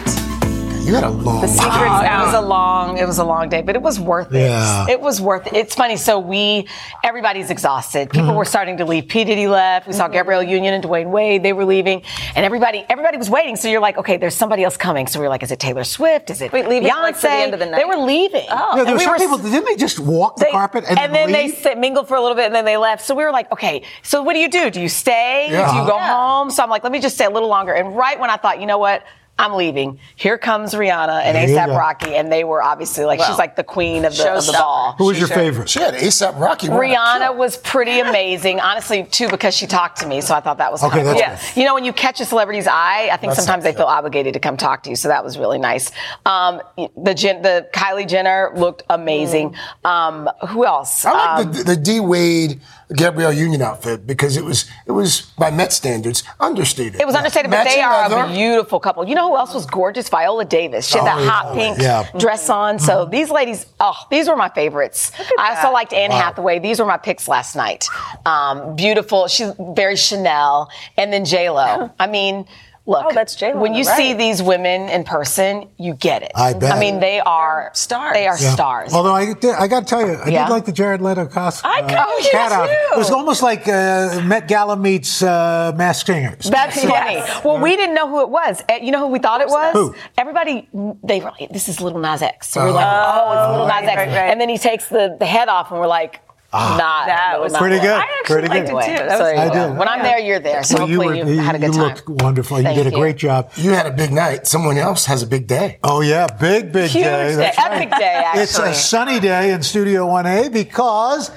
You 0.83 0.95
had 0.95 1.05
a 1.05 1.09
long 1.09 1.39
The 1.39 1.47
day. 1.47 1.53
secret's 1.53 1.75
out. 1.75 2.21
It 2.23 2.25
was 2.25 2.33
a 2.35 2.41
long, 2.45 2.97
it 2.97 3.07
was 3.07 3.17
a 3.17 3.23
long 3.23 3.47
day, 3.47 3.61
but 3.61 3.75
it 3.77 3.81
was 3.81 4.01
worth 4.01 4.33
it. 4.33 4.39
Yeah. 4.49 4.85
It 4.89 4.99
was 4.99 5.21
worth 5.21 5.47
it. 5.47 5.53
It's 5.53 5.73
funny. 5.75 5.95
So 5.95 6.19
we, 6.19 6.67
everybody's 7.05 7.49
exhausted. 7.49 8.09
People 8.09 8.27
Mm-hmm. 8.27 8.35
were 8.37 8.43
starting 8.45 8.77
to 8.77 8.85
leave. 8.85 9.07
P 9.07 9.23
Diddy 9.23 9.47
left. 9.47 9.87
We 9.87 9.93
saw 9.93 10.09
Gabrielle 10.09 10.43
Union 10.43 10.73
and 10.73 10.83
Dwyane 10.83 11.09
Wade. 11.09 11.41
They 11.41 11.53
were 11.53 11.63
leaving, 11.63 12.03
and 12.35 12.45
everybody, 12.45 12.85
everybody 12.89 13.17
was 13.17 13.29
waiting. 13.29 13.55
So 13.55 13.69
you're 13.69 13.79
like, 13.79 13.97
okay, 13.97 14.17
there's 14.17 14.35
somebody 14.35 14.63
else 14.65 14.75
coming. 14.75 15.07
So 15.07 15.21
we 15.21 15.25
are 15.25 15.29
like, 15.29 15.41
is 15.43 15.51
it 15.51 15.59
Taylor 15.59 15.85
Swift? 15.85 16.29
Is 16.29 16.41
it 16.41 16.51
Wait, 16.51 16.67
leaving, 16.67 16.89
Beyonce? 16.89 17.01
like, 17.01 17.19
the 17.21 17.31
end 17.31 17.53
of 17.53 17.59
the 17.61 17.65
They 17.67 17.85
were 17.85 17.95
leaving. 17.95 18.45
Oh. 18.49 18.75
Yeah, 18.77 18.83
there 18.83 18.85
And 18.85 18.91
were 18.93 18.97
we 18.97 19.03
some 19.03 19.11
were 19.13 19.17
people. 19.19 19.37
Didn't 19.37 19.65
they 19.65 19.75
just 19.77 19.99
walk 19.99 20.35
the 20.35 20.47
carpet 20.51 20.83
and, 20.89 20.99
and 20.99 21.15
then 21.15 21.31
they 21.31 21.47
leave? 21.47 21.57
sit, 21.57 21.77
mingled 21.77 22.09
for 22.09 22.15
a 22.15 22.21
little 22.21 22.35
bit 22.35 22.45
and 22.47 22.55
then 22.55 22.65
they 22.65 22.75
left. 22.77 23.05
So 23.05 23.15
we 23.15 23.23
were 23.23 23.31
like, 23.31 23.49
okay, 23.53 23.83
so 24.01 24.21
what 24.21 24.33
do 24.33 24.39
you 24.39 24.49
do? 24.49 24.69
Do 24.69 24.81
you 24.81 24.89
stay? 24.89 25.47
Yeah. 25.49 25.71
Do 25.71 25.77
you 25.79 25.87
go 25.87 25.97
home? 25.97 26.49
So 26.51 26.61
I'm 26.61 26.69
like, 26.69 26.83
let 26.83 26.91
me 26.91 26.99
just 26.99 27.15
stay 27.15 27.25
a 27.25 27.29
little 27.29 27.49
longer. 27.49 27.71
And 27.73 27.95
right 27.95 28.19
when 28.19 28.29
I 28.29 28.35
thought, 28.37 28.59
you 28.59 28.65
know 28.67 28.77
what? 28.79 29.03
I'm 29.39 29.53
leaving. 29.55 29.97
Here 30.15 30.37
comes 30.37 30.73
Rihanna 30.75 31.23
and 31.23 31.35
ASAP. 31.35 31.75
Rocky, 31.75 32.13
and 32.15 32.31
they 32.31 32.43
were 32.43 32.61
obviously 32.61 33.03
like 33.03 33.17
Well, 33.19 33.29
she's 33.29 33.39
like 33.39 33.55
the 33.55 33.63
queen 33.63 34.05
of 34.05 34.15
the, 34.15 34.31
of 34.31 34.45
the 34.45 34.51
ball. 34.53 34.93
Who 34.99 35.05
was 35.05 35.15
She 35.17 35.21
your 35.21 35.27
sure- 35.27 35.37
favorite? 35.37 35.69
She 35.69 35.79
had 35.79 35.95
ASAP 35.95 36.39
Rocky. 36.39 36.67
Rihanna 36.67 37.35
was 37.35 37.57
pretty 37.57 37.99
amazing, 37.99 38.59
honestly, 38.59 39.03
too, 39.03 39.27
because 39.29 39.55
she 39.55 39.65
talked 39.65 39.99
to 40.01 40.07
me. 40.07 40.21
So 40.21 40.35
I 40.35 40.39
thought 40.39 40.59
that 40.59 40.71
was 40.71 40.83
Okay, 40.83 40.97
kind 40.97 41.07
of 41.09 41.17
that's 41.17 41.53
cool. 41.53 41.61
You 41.63 41.67
know, 41.67 41.73
when 41.73 41.83
you 41.83 41.93
catch 41.93 42.19
a 42.21 42.25
celebrity's 42.25 42.67
eye, 42.67 43.09
I 43.11 43.17
think 43.17 43.31
That's 43.33 43.37
sometimes 43.43 43.63
they 43.63 43.73
feel 43.73 43.87
obligated 43.87 44.33
to 44.35 44.39
come 44.39 44.55
talk 44.55 44.83
to 44.83 44.91
you. 44.91 44.95
So 44.95 45.07
that 45.07 45.23
was 45.23 45.37
really 45.39 45.57
nice. 45.57 45.91
Um, 46.27 46.61
the 46.95 47.15
Jen, 47.15 47.41
the 47.41 47.67
Kylie 47.73 48.07
Jenner 48.07 48.51
looked 48.55 48.83
amazing. 48.89 49.55
Um, 49.83 50.29
who 50.49 50.63
else? 50.63 51.05
I 51.05 51.11
like 51.37 51.45
Um, 51.47 51.53
the, 51.53 51.63
the 51.63 51.75
D 51.75 51.99
Wade 51.99 52.61
Gabrielle 52.95 53.33
Union 53.33 53.61
outfit 53.61 54.05
because 54.05 54.37
it 54.37 54.43
was 54.45 54.69
it 54.85 54.91
was 54.91 55.21
by 55.37 55.49
Met 55.51 55.73
standards 55.73 56.23
understated. 56.39 56.99
It 57.01 57.05
was 57.07 57.15
understated, 57.15 57.49
but 57.51 57.63
they 57.65 57.81
are 57.81 58.09
leather. 58.09 58.31
a 58.31 58.33
beautiful 58.33 58.79
couple. 58.79 59.07
You 59.07 59.15
know 59.15 59.29
who 59.29 59.37
else 59.37 59.53
was 59.53 59.65
gorgeous? 59.65 60.09
Viola 60.09 60.45
Davis. 60.45 60.85
She 60.87 60.97
had 60.97 61.03
Oh, 61.03 61.05
that 61.17 61.23
yeah. 61.23 61.29
hot 61.29 61.53
pink 61.55 61.77
Yeah. 61.79 62.07
dress 62.17 62.49
on. 62.49 62.79
So 62.79 63.05
these 63.05 63.29
ladies, 63.31 63.65
oh, 63.79 63.95
these 64.11 64.27
were 64.29 64.35
my 64.35 64.49
favorites. 64.49 65.11
I 65.39 65.55
also 65.55 65.71
liked 65.71 65.93
Anne 65.93 66.11
Wow. 66.11 66.19
Hathaway. 66.21 66.59
These 66.59 66.79
were 66.79 66.85
my 66.85 66.97
picks 66.97 67.27
last 67.27 67.55
night. 67.55 67.85
Um, 68.25 68.75
beautiful. 68.75 69.27
She's 69.27 69.51
very 69.59 69.95
Chanel. 69.95 70.69
And 70.97 71.11
then 71.11 71.25
J 71.25 71.49
Lo. 71.49 71.89
I 71.99 72.07
mean. 72.07 72.45
Look, 72.85 73.05
Oh, 73.05 73.13
that's 73.13 73.35
J.Lo, 73.35 73.61
when 73.61 73.73
you 73.75 73.85
right. 73.85 73.95
see 73.95 74.11
these 74.13 74.43
women 74.43 74.89
in 74.89 75.05
person, 75.05 75.69
you 75.77 75.93
get 75.93 76.21
it. 76.21 76.33
I 76.35 76.51
bet. 76.53 76.73
I 76.73 76.77
mean, 76.79 76.99
they 76.99 77.21
are 77.21 77.71
stars. 77.73 78.13
They 78.13 78.27
are 78.27 78.37
Yeah. 78.37 78.51
stars. 78.53 78.93
Although 78.93 79.15
I, 79.15 79.31
did- 79.33 79.55
I 79.55 79.67
got 79.69 79.81
to 79.81 79.85
tell 79.85 80.05
you, 80.05 80.15
I 80.15 80.27
Yeah? 80.27 80.45
did 80.47 80.51
like 80.51 80.65
the 80.65 80.73
Jared 80.73 81.01
Leto 81.01 81.25
costume. 81.27 81.71
I 81.73 81.79
uh, 81.79 81.87
do 81.87 82.29
cat 82.29 82.51
too. 82.67 82.95
It 82.95 82.97
was 82.97 83.09
almost 83.09 83.41
like 83.41 83.69
uh, 83.69 84.19
Met 84.25 84.49
Gala 84.49 84.75
meets 84.75 85.21
uh, 85.23 85.71
Masked 85.77 86.07
Singers. 86.07 86.49
That's 86.49 86.83
funny. 86.83 87.21
Well, 87.45 87.59
we 87.59 87.77
didn't 87.77 87.95
know 87.95 88.09
who 88.09 88.19
it 88.21 88.29
was. 88.29 88.61
Eh, 88.67 88.79
You 88.81 88.91
know 88.91 88.99
who 88.99 89.07
we 89.07 89.19
thought 89.19 89.39
it 89.39 89.47
was? 89.47 89.71
Who? 89.73 89.95
Everybody, 90.17 90.67
they 91.03 91.21
were 91.21 91.31
like, 91.39 91.51
this 91.51 91.69
is 91.69 91.79
Lil 91.79 91.97
Nas 91.99 92.21
X. 92.21 92.49
So 92.49 92.63
we're 92.65 92.69
Oh. 92.71 92.73
like, 92.73 92.85
oh, 92.85 93.31
it's 93.31 93.57
Lil 93.57 93.65
Nas 93.67 93.69
Right, 93.69 93.83
X. 93.85 93.97
right, 93.97 94.07
right. 94.07 94.29
And 94.31 94.41
then 94.41 94.49
he 94.49 94.57
takes 94.57 94.89
the, 94.89 95.15
the 95.17 95.25
head 95.25 95.47
off 95.47 95.71
and 95.71 95.79
we're 95.79 95.87
like, 95.87 96.19
Ah. 96.53 96.77
not. 96.77 97.07
That 97.07 97.39
was 97.41 97.51
Nas 97.53 97.59
Pretty 97.59 97.75
X. 97.77 97.85
good. 97.85 97.91
I 97.93 98.01
actually 98.01 98.23
Pretty 98.25 98.47
liked 98.47 98.67
good. 98.67 98.77
it 98.77 98.85
too. 98.85 99.07
That 99.07 99.17
So 99.17 99.23
was 99.23 99.33
there 99.33 99.37
I 99.39 99.67
did. 99.69 99.77
When 99.77 99.87
I'm 99.87 100.03
there, 100.03 100.19
you're 100.19 100.39
there. 100.39 100.63
So 100.63 100.77
Well, 100.77 100.89
you, 100.89 100.99
were, 100.99 101.13
you, 101.15 101.37
had 101.39 101.55
a 101.55 101.59
good 101.59 101.67
you 101.67 101.73
time. 101.73 101.81
looked 101.95 102.07
wonderful. 102.09 102.57
You 102.61 102.73
did 102.73 102.87
a 102.87 102.91
you. 102.91 102.95
great 102.97 103.17
job. 103.17 103.51
You 103.57 103.71
had 103.71 103.87
a 103.87 103.91
big 103.91 104.11
night. 104.11 104.45
Someone 104.47 104.77
else 104.77 105.05
has 105.05 105.23
a 105.23 105.27
big 105.27 105.47
day. 105.47 105.79
Oh 105.83 106.01
yeah, 106.01 106.27
big 106.27 106.71
big 106.71 106.91
Huge 106.91 107.03
day. 107.05 107.35
day. 107.35 107.51
Epic 107.57 107.91
right. 107.91 107.99
day, 107.99 108.23
It's 108.35 108.57
a 108.59 108.73
sunny 108.73 109.19
day 109.19 109.51
in 109.51 109.63
Studio 109.63 110.07
1A 110.07 110.53
because 110.53 111.31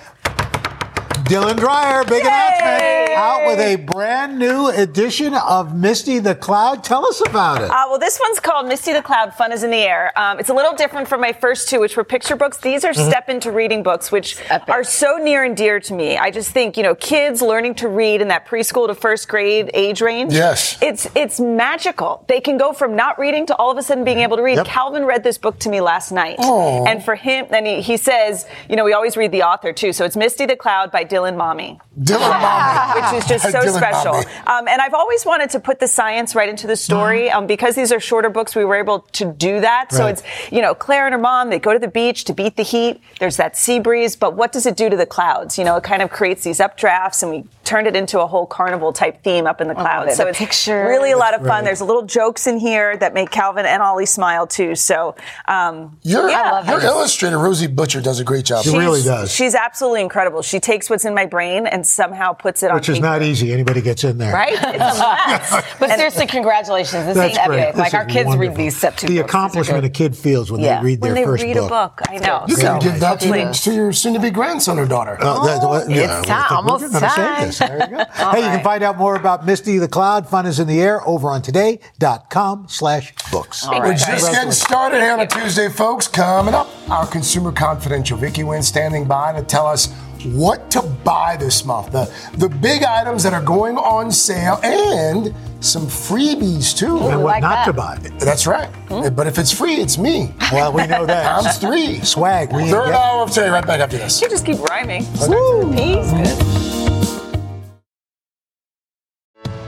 Dylan 1.24 1.56
Dreyer, 1.56 2.04
big 2.04 2.22
announcement, 2.22 3.10
out 3.16 3.46
with 3.46 3.58
a 3.58 3.76
brand 3.76 4.38
new 4.38 4.68
edition 4.68 5.34
of 5.34 5.74
Misty 5.76 6.18
the 6.20 6.34
Cloud. 6.36 6.84
Tell 6.84 7.04
us 7.04 7.20
about 7.26 7.62
it. 7.62 7.70
Uh, 7.70 7.86
well, 7.88 7.98
this 7.98 8.20
one's 8.20 8.38
called 8.38 8.68
Misty 8.68 8.92
the 8.92 9.02
Cloud, 9.02 9.34
Fun 9.34 9.50
is 9.50 9.64
in 9.64 9.70
the 9.70 9.78
Air. 9.78 10.12
Um, 10.16 10.38
it's 10.38 10.50
a 10.50 10.54
little 10.54 10.74
different 10.76 11.08
from 11.08 11.20
my 11.20 11.32
first 11.32 11.68
two, 11.68 11.80
which 11.80 11.96
were 11.96 12.04
picture 12.04 12.36
books. 12.36 12.58
These 12.58 12.84
are 12.84 12.92
Mm-hmm. 12.96 13.10
step 13.10 13.28
into 13.28 13.50
reading 13.52 13.82
books, 13.82 14.10
which 14.10 14.38
are 14.68 14.82
so 14.84 15.16
near 15.18 15.44
and 15.44 15.54
dear 15.54 15.80
to 15.80 15.92
me. 15.92 16.16
I 16.16 16.30
just 16.30 16.50
think, 16.52 16.78
you 16.78 16.82
know, 16.82 16.94
kids 16.94 17.42
learning 17.42 17.74
to 17.76 17.88
read 17.88 18.22
in 18.22 18.28
that 18.28 18.46
preschool 18.46 18.86
to 18.86 18.94
first 18.94 19.28
grade 19.28 19.70
age 19.74 20.00
range. 20.00 20.32
Yes. 20.32 20.78
It's, 20.80 21.06
it's 21.14 21.38
magical. 21.40 22.24
They 22.26 22.40
can 22.40 22.56
go 22.56 22.72
from 22.72 22.96
not 22.96 23.18
reading 23.18 23.44
to 23.46 23.56
all 23.56 23.70
of 23.70 23.76
a 23.76 23.82
sudden 23.82 24.02
being 24.04 24.20
able 24.20 24.36
to 24.38 24.42
read. 24.42 24.56
Yep. 24.56 24.66
Calvin 24.66 25.04
read 25.04 25.24
this 25.24 25.36
book 25.36 25.58
to 25.60 25.68
me 25.68 25.82
last 25.82 26.10
night. 26.10 26.36
Aw. 26.38 26.84
And 26.86 27.04
for 27.04 27.16
him, 27.16 27.46
and 27.50 27.66
he, 27.66 27.82
he 27.82 27.96
says, 27.98 28.46
you 28.70 28.76
know, 28.76 28.84
we 28.84 28.94
always 28.94 29.16
read 29.16 29.32
the 29.32 29.42
author 29.42 29.72
too. 29.74 29.92
So 29.92 30.04
it's 30.06 30.16
Misty 30.16 30.46
the 30.46 30.56
Cloud 30.56 30.90
by 30.90 31.04
Dylan 31.08 31.36
Mommy. 31.36 31.78
Dylan 31.98 32.20
Mommy. 32.20 33.00
which 33.00 33.22
is 33.22 33.28
just 33.28 33.44
so 33.50 33.60
Dylan 33.60 33.76
special. 33.76 34.14
Um, 34.46 34.68
and 34.68 34.80
I've 34.80 34.94
always 34.94 35.24
wanted 35.24 35.50
to 35.50 35.60
put 35.60 35.80
the 35.80 35.88
science 35.88 36.34
right 36.34 36.48
into 36.48 36.66
the 36.66 36.76
story. 36.76 37.30
Um, 37.30 37.46
because 37.46 37.74
these 37.74 37.92
are 37.92 38.00
shorter 38.00 38.30
books, 38.30 38.54
we 38.54 38.64
were 38.64 38.76
able 38.76 39.00
to 39.12 39.32
do 39.32 39.60
that. 39.60 39.92
So 39.92 40.06
it's, 40.06 40.22
you 40.50 40.62
know, 40.62 40.74
Claire 40.74 41.06
and 41.06 41.12
her 41.12 41.18
mom, 41.18 41.50
they 41.50 41.58
go 41.58 41.72
to 41.72 41.78
the 41.78 41.88
beach 41.88 42.24
to 42.24 42.34
beat 42.34 42.56
the 42.56 42.62
heat. 42.62 43.00
There's 43.18 43.36
that 43.36 43.56
sea 43.56 43.78
breeze, 43.78 44.16
but 44.16 44.34
what 44.34 44.52
does 44.52 44.66
it 44.66 44.76
do 44.76 44.88
to 44.90 44.96
the 44.96 45.06
clouds? 45.06 45.58
You 45.58 45.64
know, 45.64 45.76
it 45.76 45.84
kind 45.84 46.02
of 46.02 46.10
creates 46.10 46.44
these 46.44 46.58
updrafts 46.58 47.22
and 47.22 47.30
we 47.30 47.44
turned 47.66 47.86
it 47.86 47.94
into 47.96 48.20
a 48.20 48.26
whole 48.26 48.46
carnival 48.46 48.92
type 48.92 49.22
theme 49.22 49.46
up 49.46 49.60
in 49.60 49.68
the 49.68 49.74
clouds. 49.74 50.12
it. 50.12 50.16
So 50.16 50.22
The 50.24 50.30
it's 50.30 50.38
picture. 50.38 50.86
really 50.88 51.10
a 51.12 51.18
lot 51.18 51.34
of 51.34 51.40
fun. 51.40 51.48
right. 51.48 51.64
There's 51.64 51.80
little 51.82 52.02
jokes 52.06 52.46
in 52.46 52.58
here 52.58 52.96
that 52.96 53.12
make 53.12 53.30
Calvin 53.30 53.66
and 53.66 53.82
Ollie 53.82 54.06
smile 54.06 54.46
too. 54.46 54.74
So, 54.76 55.14
um, 55.48 55.98
Your, 56.02 56.30
yeah. 56.30 56.64
your 56.70 56.80
illustrator, 56.80 57.38
Rosie 57.38 57.66
Butcher, 57.66 58.00
does 58.00 58.20
a 58.20 58.24
great 58.24 58.44
job. 58.44 58.64
She 58.64 58.70
really 58.76 59.02
does. 59.02 59.32
She's 59.32 59.54
absolutely 59.54 60.00
incredible. 60.02 60.42
She 60.42 60.60
takes 60.60 60.88
what's 60.88 61.04
in 61.04 61.14
my 61.14 61.26
brain 61.26 61.66
and 61.66 61.86
somehow 61.86 62.32
puts 62.32 62.62
it 62.62 62.70
on 62.70 62.76
Which 62.76 62.88
is 62.88 62.98
paper. 62.98 63.06
not 63.06 63.22
easy. 63.22 63.52
Anybody 63.52 63.82
gets 63.82 64.04
in 64.04 64.16
there. 64.18 64.32
Right? 64.32 64.52
It's 64.52 64.62
a 64.62 64.68
mess. 65.58 65.64
But 65.78 65.90
seriously, 65.96 66.26
congratulations. 66.26 67.04
This 67.06 67.16
That's 67.16 67.32
is 67.32 67.38
epic. 67.38 67.48
great. 67.50 67.66
This 67.72 67.76
Like 67.78 67.94
our 67.94 68.04
kids 68.04 68.26
wonderful. 68.28 68.48
read 68.54 68.56
these 68.56 68.76
step 68.76 68.96
two 68.96 69.08
The 69.08 69.18
books. 69.18 69.30
Accomplishment 69.30 69.84
a 69.84 69.88
kid 69.90 70.16
feels 70.16 70.52
when 70.52 70.60
Yeah. 70.60 70.78
they 70.78 70.84
read 70.84 71.00
when 71.00 71.14
their 71.14 71.24
they 71.24 71.30
first 71.30 71.42
read 71.42 71.56
a 71.56 71.66
book. 71.68 72.00
I 72.08 72.18
know. 72.18 72.44
You 72.46 72.54
So- 72.56 72.62
can 72.62 72.78
give 72.80 73.00
that 73.00 73.20
to, 73.20 73.28
Please. 73.28 73.60
to 73.62 73.72
your 73.72 73.92
soon-to-be 73.92 74.30
grandson 74.30 74.78
or 74.78 74.86
daughter. 74.86 75.18
Uh, 75.20 75.44
that- 75.46 75.62
what- 75.66 75.90
yeah, 75.90 76.20
it's 76.20 76.28
time. 76.28 76.46
Almost 76.56 76.92
time. 76.92 77.50
This. 77.58 77.68
There 77.68 77.90
you 77.90 77.96
go. 77.96 78.04
All 78.18 78.32
hey, 78.32 78.38
you 78.38 78.46
can 78.46 78.64
find 78.64 78.82
out 78.82 78.96
more 78.98 79.16
about 79.16 79.46
Misty 79.46 79.78
the 79.78 79.88
Cloud. 79.88 80.28
Fun 80.28 80.46
is 80.46 80.58
in 80.58 80.66
the 80.66 80.80
air 80.80 81.06
over 81.06 81.28
on 81.30 81.42
today.com 81.42 82.66
slash 82.68 83.14
books. 83.30 83.66
We're 83.68 83.94
just 83.94 84.30
getting 84.30 84.52
started 84.52 85.00
here 85.00 85.12
on 85.12 85.20
a 85.20 85.26
Tuesday, 85.26 85.68
folks. 85.68 86.08
Coming 86.08 86.54
up, 86.54 86.68
our 86.90 87.06
consumer 87.06 87.52
confidential. 87.52 88.16
Vicky 88.16 88.42
Nguyen 88.42 88.62
standing 88.62 89.06
by 89.06 89.32
to 89.32 89.42
tell 89.42 89.66
us 89.66 89.92
what 90.24 90.70
to 90.70 90.82
buy 90.82 91.36
this 91.38 91.64
month. 91.64 91.92
The, 91.92 92.12
the 92.36 92.48
big 92.48 92.82
items 92.82 93.22
that 93.22 93.32
are 93.32 93.42
going 93.42 93.76
on 93.76 94.10
sale 94.10 94.58
and 94.62 95.34
some 95.60 95.86
freebies 95.86 96.76
too. 96.76 96.96
And 96.98 97.22
what 97.22 97.24
like 97.24 97.42
not 97.42 97.66
that. 97.66 97.66
to 97.66 97.72
buy. 97.72 97.98
That's 98.18 98.46
right. 98.46 98.68
Hmm? 98.88 99.14
But 99.14 99.26
if 99.26 99.38
it's 99.38 99.52
free, 99.52 99.74
it's 99.74 99.98
me. 99.98 100.32
Well, 100.52 100.72
we 100.72 100.86
know 100.86 101.06
that. 101.06 101.42
Times 101.42 101.58
three. 101.58 102.00
Swag. 102.00 102.52
We 102.52 102.62
ain't 102.62 102.70
Third 102.70 102.92
hour 102.92 103.22
of 103.22 103.30
today, 103.30 103.48
right 103.48 103.66
back 103.66 103.80
after 103.80 103.98
this. 103.98 104.20
You 104.20 104.28
just 104.28 104.46
keep 104.46 104.58
rhyming. 104.58 105.06
Woo. 105.28 105.74
Peas, 105.74 106.12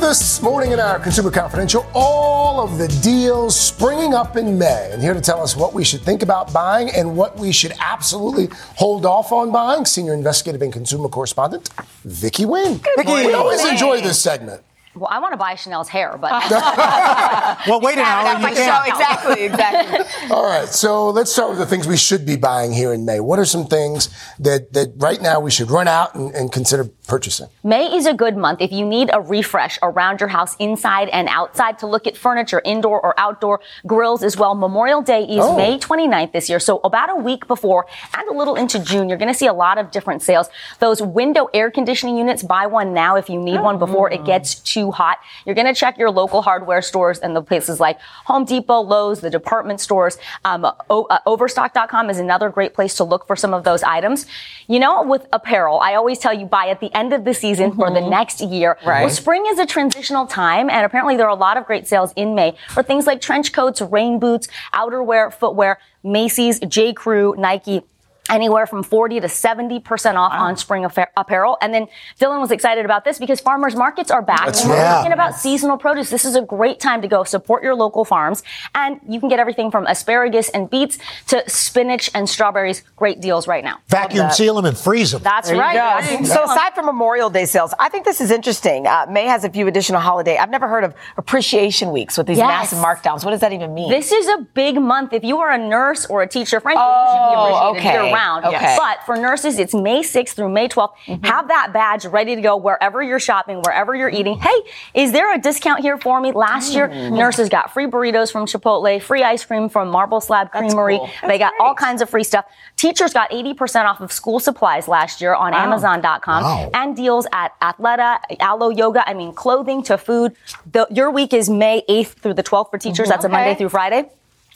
This 0.00 0.42
morning 0.42 0.72
in 0.72 0.80
our 0.80 0.98
Consumer 0.98 1.30
Confidential, 1.30 1.86
all 1.94 2.60
of 2.60 2.78
the 2.78 2.88
deals 3.00 3.58
springing 3.58 4.12
up 4.12 4.36
in 4.36 4.58
May. 4.58 4.90
And 4.92 5.00
here 5.00 5.14
to 5.14 5.20
tell 5.20 5.40
us 5.40 5.56
what 5.56 5.72
we 5.72 5.84
should 5.84 6.00
think 6.00 6.22
about 6.22 6.52
buying 6.52 6.90
and 6.90 7.16
what 7.16 7.38
we 7.38 7.52
should 7.52 7.72
absolutely 7.78 8.48
hold 8.76 9.06
off 9.06 9.30
on 9.30 9.52
buying, 9.52 9.86
senior 9.86 10.12
investigative 10.12 10.62
and 10.62 10.72
consumer 10.72 11.08
correspondent, 11.08 11.70
Vicky 12.04 12.44
Nguyen. 12.44 12.84
Vicky, 12.96 13.12
we 13.12 13.32
always 13.34 13.58
morning. 13.60 13.74
enjoy 13.74 14.00
this 14.00 14.20
segment. 14.20 14.62
Well, 14.94 15.08
I 15.10 15.18
want 15.18 15.32
to 15.32 15.36
buy 15.36 15.54
Sheinelle's 15.54 15.88
hair, 15.88 16.16
but. 16.20 16.30
well, 17.66 17.80
wait 17.80 17.98
an 17.98 18.04
hour. 18.04 18.38
You 18.38 18.54
can't. 18.54 18.88
Exactly, 18.88 19.44
exactly. 19.44 20.30
All 20.30 20.44
right, 20.44 20.68
so 20.68 21.10
let's 21.10 21.32
start 21.32 21.50
with 21.50 21.58
the 21.58 21.66
things 21.66 21.88
we 21.88 21.96
should 21.96 22.24
be 22.24 22.36
buying 22.36 22.72
here 22.72 22.92
in 22.92 23.04
May. 23.04 23.18
What 23.18 23.40
are 23.40 23.44
some 23.44 23.66
things 23.66 24.08
that, 24.38 24.72
that 24.72 24.92
right 24.96 25.20
now 25.20 25.40
we 25.40 25.50
should 25.50 25.70
run 25.70 25.88
out 25.88 26.14
and, 26.14 26.32
and 26.34 26.52
consider 26.52 26.84
purchasing? 27.06 27.48
May 27.62 27.94
is 27.94 28.06
a 28.06 28.14
good 28.14 28.36
month 28.36 28.60
if 28.60 28.72
you 28.72 28.84
need 28.86 29.10
a 29.12 29.20
refresh 29.20 29.78
around 29.82 30.20
your 30.20 30.28
house, 30.28 30.56
inside 30.58 31.08
and 31.10 31.28
outside, 31.28 31.78
to 31.80 31.86
look 31.86 32.06
at 32.06 32.16
furniture, 32.16 32.60
indoor 32.64 33.00
or 33.00 33.18
outdoor 33.18 33.60
grills 33.86 34.22
as 34.22 34.36
well. 34.36 34.54
Memorial 34.54 35.02
Day 35.02 35.22
is 35.24 35.44
Oh. 35.44 35.56
May 35.56 35.78
29th 35.78 36.32
this 36.32 36.48
year, 36.48 36.58
so 36.58 36.80
about 36.84 37.10
a 37.10 37.16
week 37.16 37.46
before 37.46 37.86
and 38.16 38.28
a 38.28 38.32
little 38.32 38.54
into 38.54 38.78
June, 38.78 39.08
you're 39.08 39.18
going 39.18 39.32
to 39.32 39.38
see 39.38 39.46
a 39.46 39.52
lot 39.52 39.78
of 39.78 39.90
different 39.90 40.22
sales. 40.22 40.48
Those 40.80 41.02
window 41.02 41.48
air 41.52 41.70
conditioning 41.70 42.16
units, 42.16 42.42
buy 42.42 42.66
one 42.66 42.94
now 42.94 43.16
if 43.16 43.28
you 43.28 43.38
need 43.40 43.60
one 43.60 43.78
before 43.78 44.10
it 44.10 44.24
gets 44.24 44.54
too 44.56 44.90
hot. 44.90 45.18
You're 45.44 45.54
going 45.54 45.66
to 45.66 45.74
check 45.74 45.98
your 45.98 46.10
local 46.10 46.42
hardware 46.42 46.82
stores 46.82 47.18
and 47.18 47.36
the 47.36 47.42
places 47.42 47.80
like 47.80 48.00
Home 48.26 48.44
Depot, 48.44 48.80
Lowe's, 48.80 49.20
the 49.20 49.30
department 49.30 49.80
stores. 49.80 50.16
Um, 50.44 50.64
o- 50.90 51.04
uh, 51.10 51.18
Overstock.com 51.26 52.08
is 52.10 52.18
another 52.18 52.48
great 52.48 52.74
place 52.74 52.94
to 52.96 53.04
look 53.04 53.26
for 53.26 53.36
some 53.36 53.52
of 53.52 53.64
those 53.64 53.82
items. 53.82 54.26
You 54.66 54.78
know, 54.78 55.02
with 55.02 55.26
apparel, 55.32 55.80
I 55.80 55.94
always 55.94 56.18
tell 56.18 56.32
you 56.32 56.46
buy 56.46 56.68
at 56.68 56.80
the 56.80 56.93
end 56.94 57.12
of 57.12 57.24
the 57.24 57.34
season 57.34 57.72
for 57.72 57.90
the 57.90 58.00
mm-hmm. 58.00 58.10
next 58.10 58.40
year. 58.40 58.78
Right. 58.84 59.02
Well, 59.02 59.10
spring 59.10 59.44
is 59.46 59.58
a 59.58 59.66
transitional 59.66 60.26
time, 60.26 60.70
and 60.70 60.84
apparently 60.84 61.16
there 61.16 61.26
are 61.26 61.36
a 61.36 61.40
lot 61.40 61.56
of 61.56 61.66
great 61.66 61.86
sales 61.86 62.12
in 62.16 62.34
May 62.34 62.56
for 62.70 62.82
things 62.82 63.06
like 63.06 63.20
trench 63.20 63.52
coats, 63.52 63.80
rain 63.80 64.18
boots, 64.18 64.48
outerwear, 64.72 65.32
footwear, 65.32 65.78
Macy's, 66.02 66.60
J. 66.60 66.92
Crew, 66.92 67.34
Nike. 67.38 67.82
Anywhere 68.30 68.66
from 68.66 68.82
40 68.82 69.20
to 69.20 69.26
70% 69.26 70.14
off 70.16 70.32
on 70.32 70.56
spring 70.56 70.84
affa- 70.84 71.08
apparel. 71.14 71.58
And 71.60 71.74
then 71.74 71.88
Dylan 72.18 72.40
was 72.40 72.50
excited 72.50 72.86
about 72.86 73.04
this 73.04 73.18
because 73.18 73.38
farmers 73.38 73.76
markets 73.76 74.10
are 74.10 74.22
back. 74.22 74.46
That's 74.46 74.62
and 74.62 74.70
we're 74.70 74.76
right. 74.76 74.84
talking 74.96 75.12
about 75.12 75.34
seasonal 75.34 75.76
produce. 75.76 76.08
This 76.08 76.24
is 76.24 76.34
a 76.34 76.40
great 76.40 76.80
time 76.80 77.02
to 77.02 77.08
go 77.08 77.22
support 77.24 77.62
your 77.62 77.74
local 77.74 78.02
farms. 78.06 78.42
And 78.74 78.98
you 79.06 79.20
can 79.20 79.28
get 79.28 79.40
everything 79.40 79.70
from 79.70 79.86
asparagus 79.86 80.48
and 80.48 80.70
beets 80.70 80.96
to 81.26 81.42
spinach 81.50 82.10
and 82.14 82.26
strawberries. 82.26 82.82
Great 82.96 83.20
deals 83.20 83.46
right 83.46 83.62
now. 83.62 83.80
Vacuum 83.88 84.30
seal 84.30 84.54
them 84.54 84.64
and 84.64 84.76
freeze 84.78 85.12
them. 85.12 85.22
That's 85.22 85.50
There 85.50 85.58
right. 85.58 86.00
go. 86.20 86.24
So 86.24 86.44
aside 86.44 86.74
from 86.74 86.86
Memorial 86.86 87.28
Day 87.28 87.44
sales, 87.44 87.74
I 87.78 87.90
think 87.90 88.06
this 88.06 88.22
is 88.22 88.30
interesting. 88.30 88.86
Uh, 88.86 89.04
May 89.10 89.26
has 89.26 89.44
a 89.44 89.50
few 89.50 89.66
additional 89.68 90.00
holiday. 90.00 90.38
I've 90.38 90.48
never 90.50 90.66
heard 90.66 90.84
of 90.84 90.94
appreciation 91.18 91.92
weeks 91.92 92.16
with 92.16 92.26
these 92.26 92.38
Yes. 92.38 92.72
massive 92.72 92.78
markdowns. 92.78 93.22
What 93.22 93.32
does 93.32 93.40
that 93.40 93.52
even 93.52 93.74
mean? 93.74 93.90
This 93.90 94.12
is 94.12 94.26
a 94.28 94.38
big 94.54 94.80
month. 94.80 95.12
If 95.12 95.24
you 95.24 95.38
are 95.40 95.50
a 95.50 95.58
nurse 95.58 96.06
or 96.06 96.22
a 96.22 96.26
teacher, 96.26 96.58
frankly, 96.60 96.82
you 96.82 96.88
Oh, 96.90 97.12
should 97.12 97.72
be 97.74 97.78
appreciated 97.80 98.00
okay. 98.00 98.13
Year 98.14 98.22
round. 98.24 98.44
Okay. 98.44 98.76
But 98.78 98.98
for 99.04 99.16
nurses, 99.16 99.58
it's 99.58 99.74
May 99.74 100.02
6th 100.02 100.34
through 100.34 100.48
May 100.50 100.68
12th. 100.68 100.94
Have 101.24 101.48
that 101.48 101.72
badge 101.72 102.04
ready 102.06 102.34
to 102.36 102.40
go 102.40 102.56
wherever 102.56 103.02
you're 103.02 103.20
shopping, 103.20 103.60
wherever 103.62 103.94
you're 103.94 104.08
eating. 104.08 104.38
Hey, 104.38 104.54
is 104.94 105.12
there 105.12 105.34
a 105.34 105.38
discount 105.38 105.80
here 105.80 105.98
for 105.98 106.20
me? 106.20 106.32
Last 106.32 106.74
year, 106.74 106.88
Mm. 106.88 107.12
nurses 107.12 107.48
got 107.48 107.72
free 107.72 107.86
burritos 107.86 108.30
from 108.32 108.46
Chipotle, 108.46 109.00
free 109.02 109.22
ice 109.22 109.44
cream 109.44 109.68
from 109.68 109.88
Marble 109.90 110.20
Slab 110.20 110.50
Creamery. 110.50 110.98
cool. 110.98 111.10
They 111.26 111.38
got 111.38 111.52
all 111.60 111.74
kinds 111.74 112.02
of 112.02 112.08
free 112.10 112.24
stuff. 112.24 112.44
Teachers 112.76 113.12
got 113.12 113.32
80% 113.32 113.86
off 113.86 114.00
of 114.00 114.12
school 114.12 114.40
supplies 114.40 114.88
last 114.88 115.20
year 115.20 115.34
on 115.34 115.52
Wow. 115.52 115.64
Amazon.com 115.64 116.42
Wow. 116.42 116.70
and 116.74 116.94
deals 116.96 117.26
at 117.32 117.52
Athleta, 117.60 118.18
Alo 118.40 118.68
Yoga. 118.70 119.08
I 119.08 119.14
mean, 119.14 119.32
clothing 119.32 119.82
to 119.84 119.98
food. 119.98 120.34
The, 120.70 120.86
your 120.90 121.10
week 121.10 121.32
is 121.32 121.48
May 121.50 121.82
8th 121.88 122.14
through 122.20 122.34
the 122.34 122.42
12th 122.42 122.70
for 122.70 122.78
teachers. 122.78 123.06
Mhm. 123.06 123.10
That's 123.10 123.24
a 123.24 123.28
Monday 123.28 123.54
through 123.54 123.68
Friday. 123.70 124.10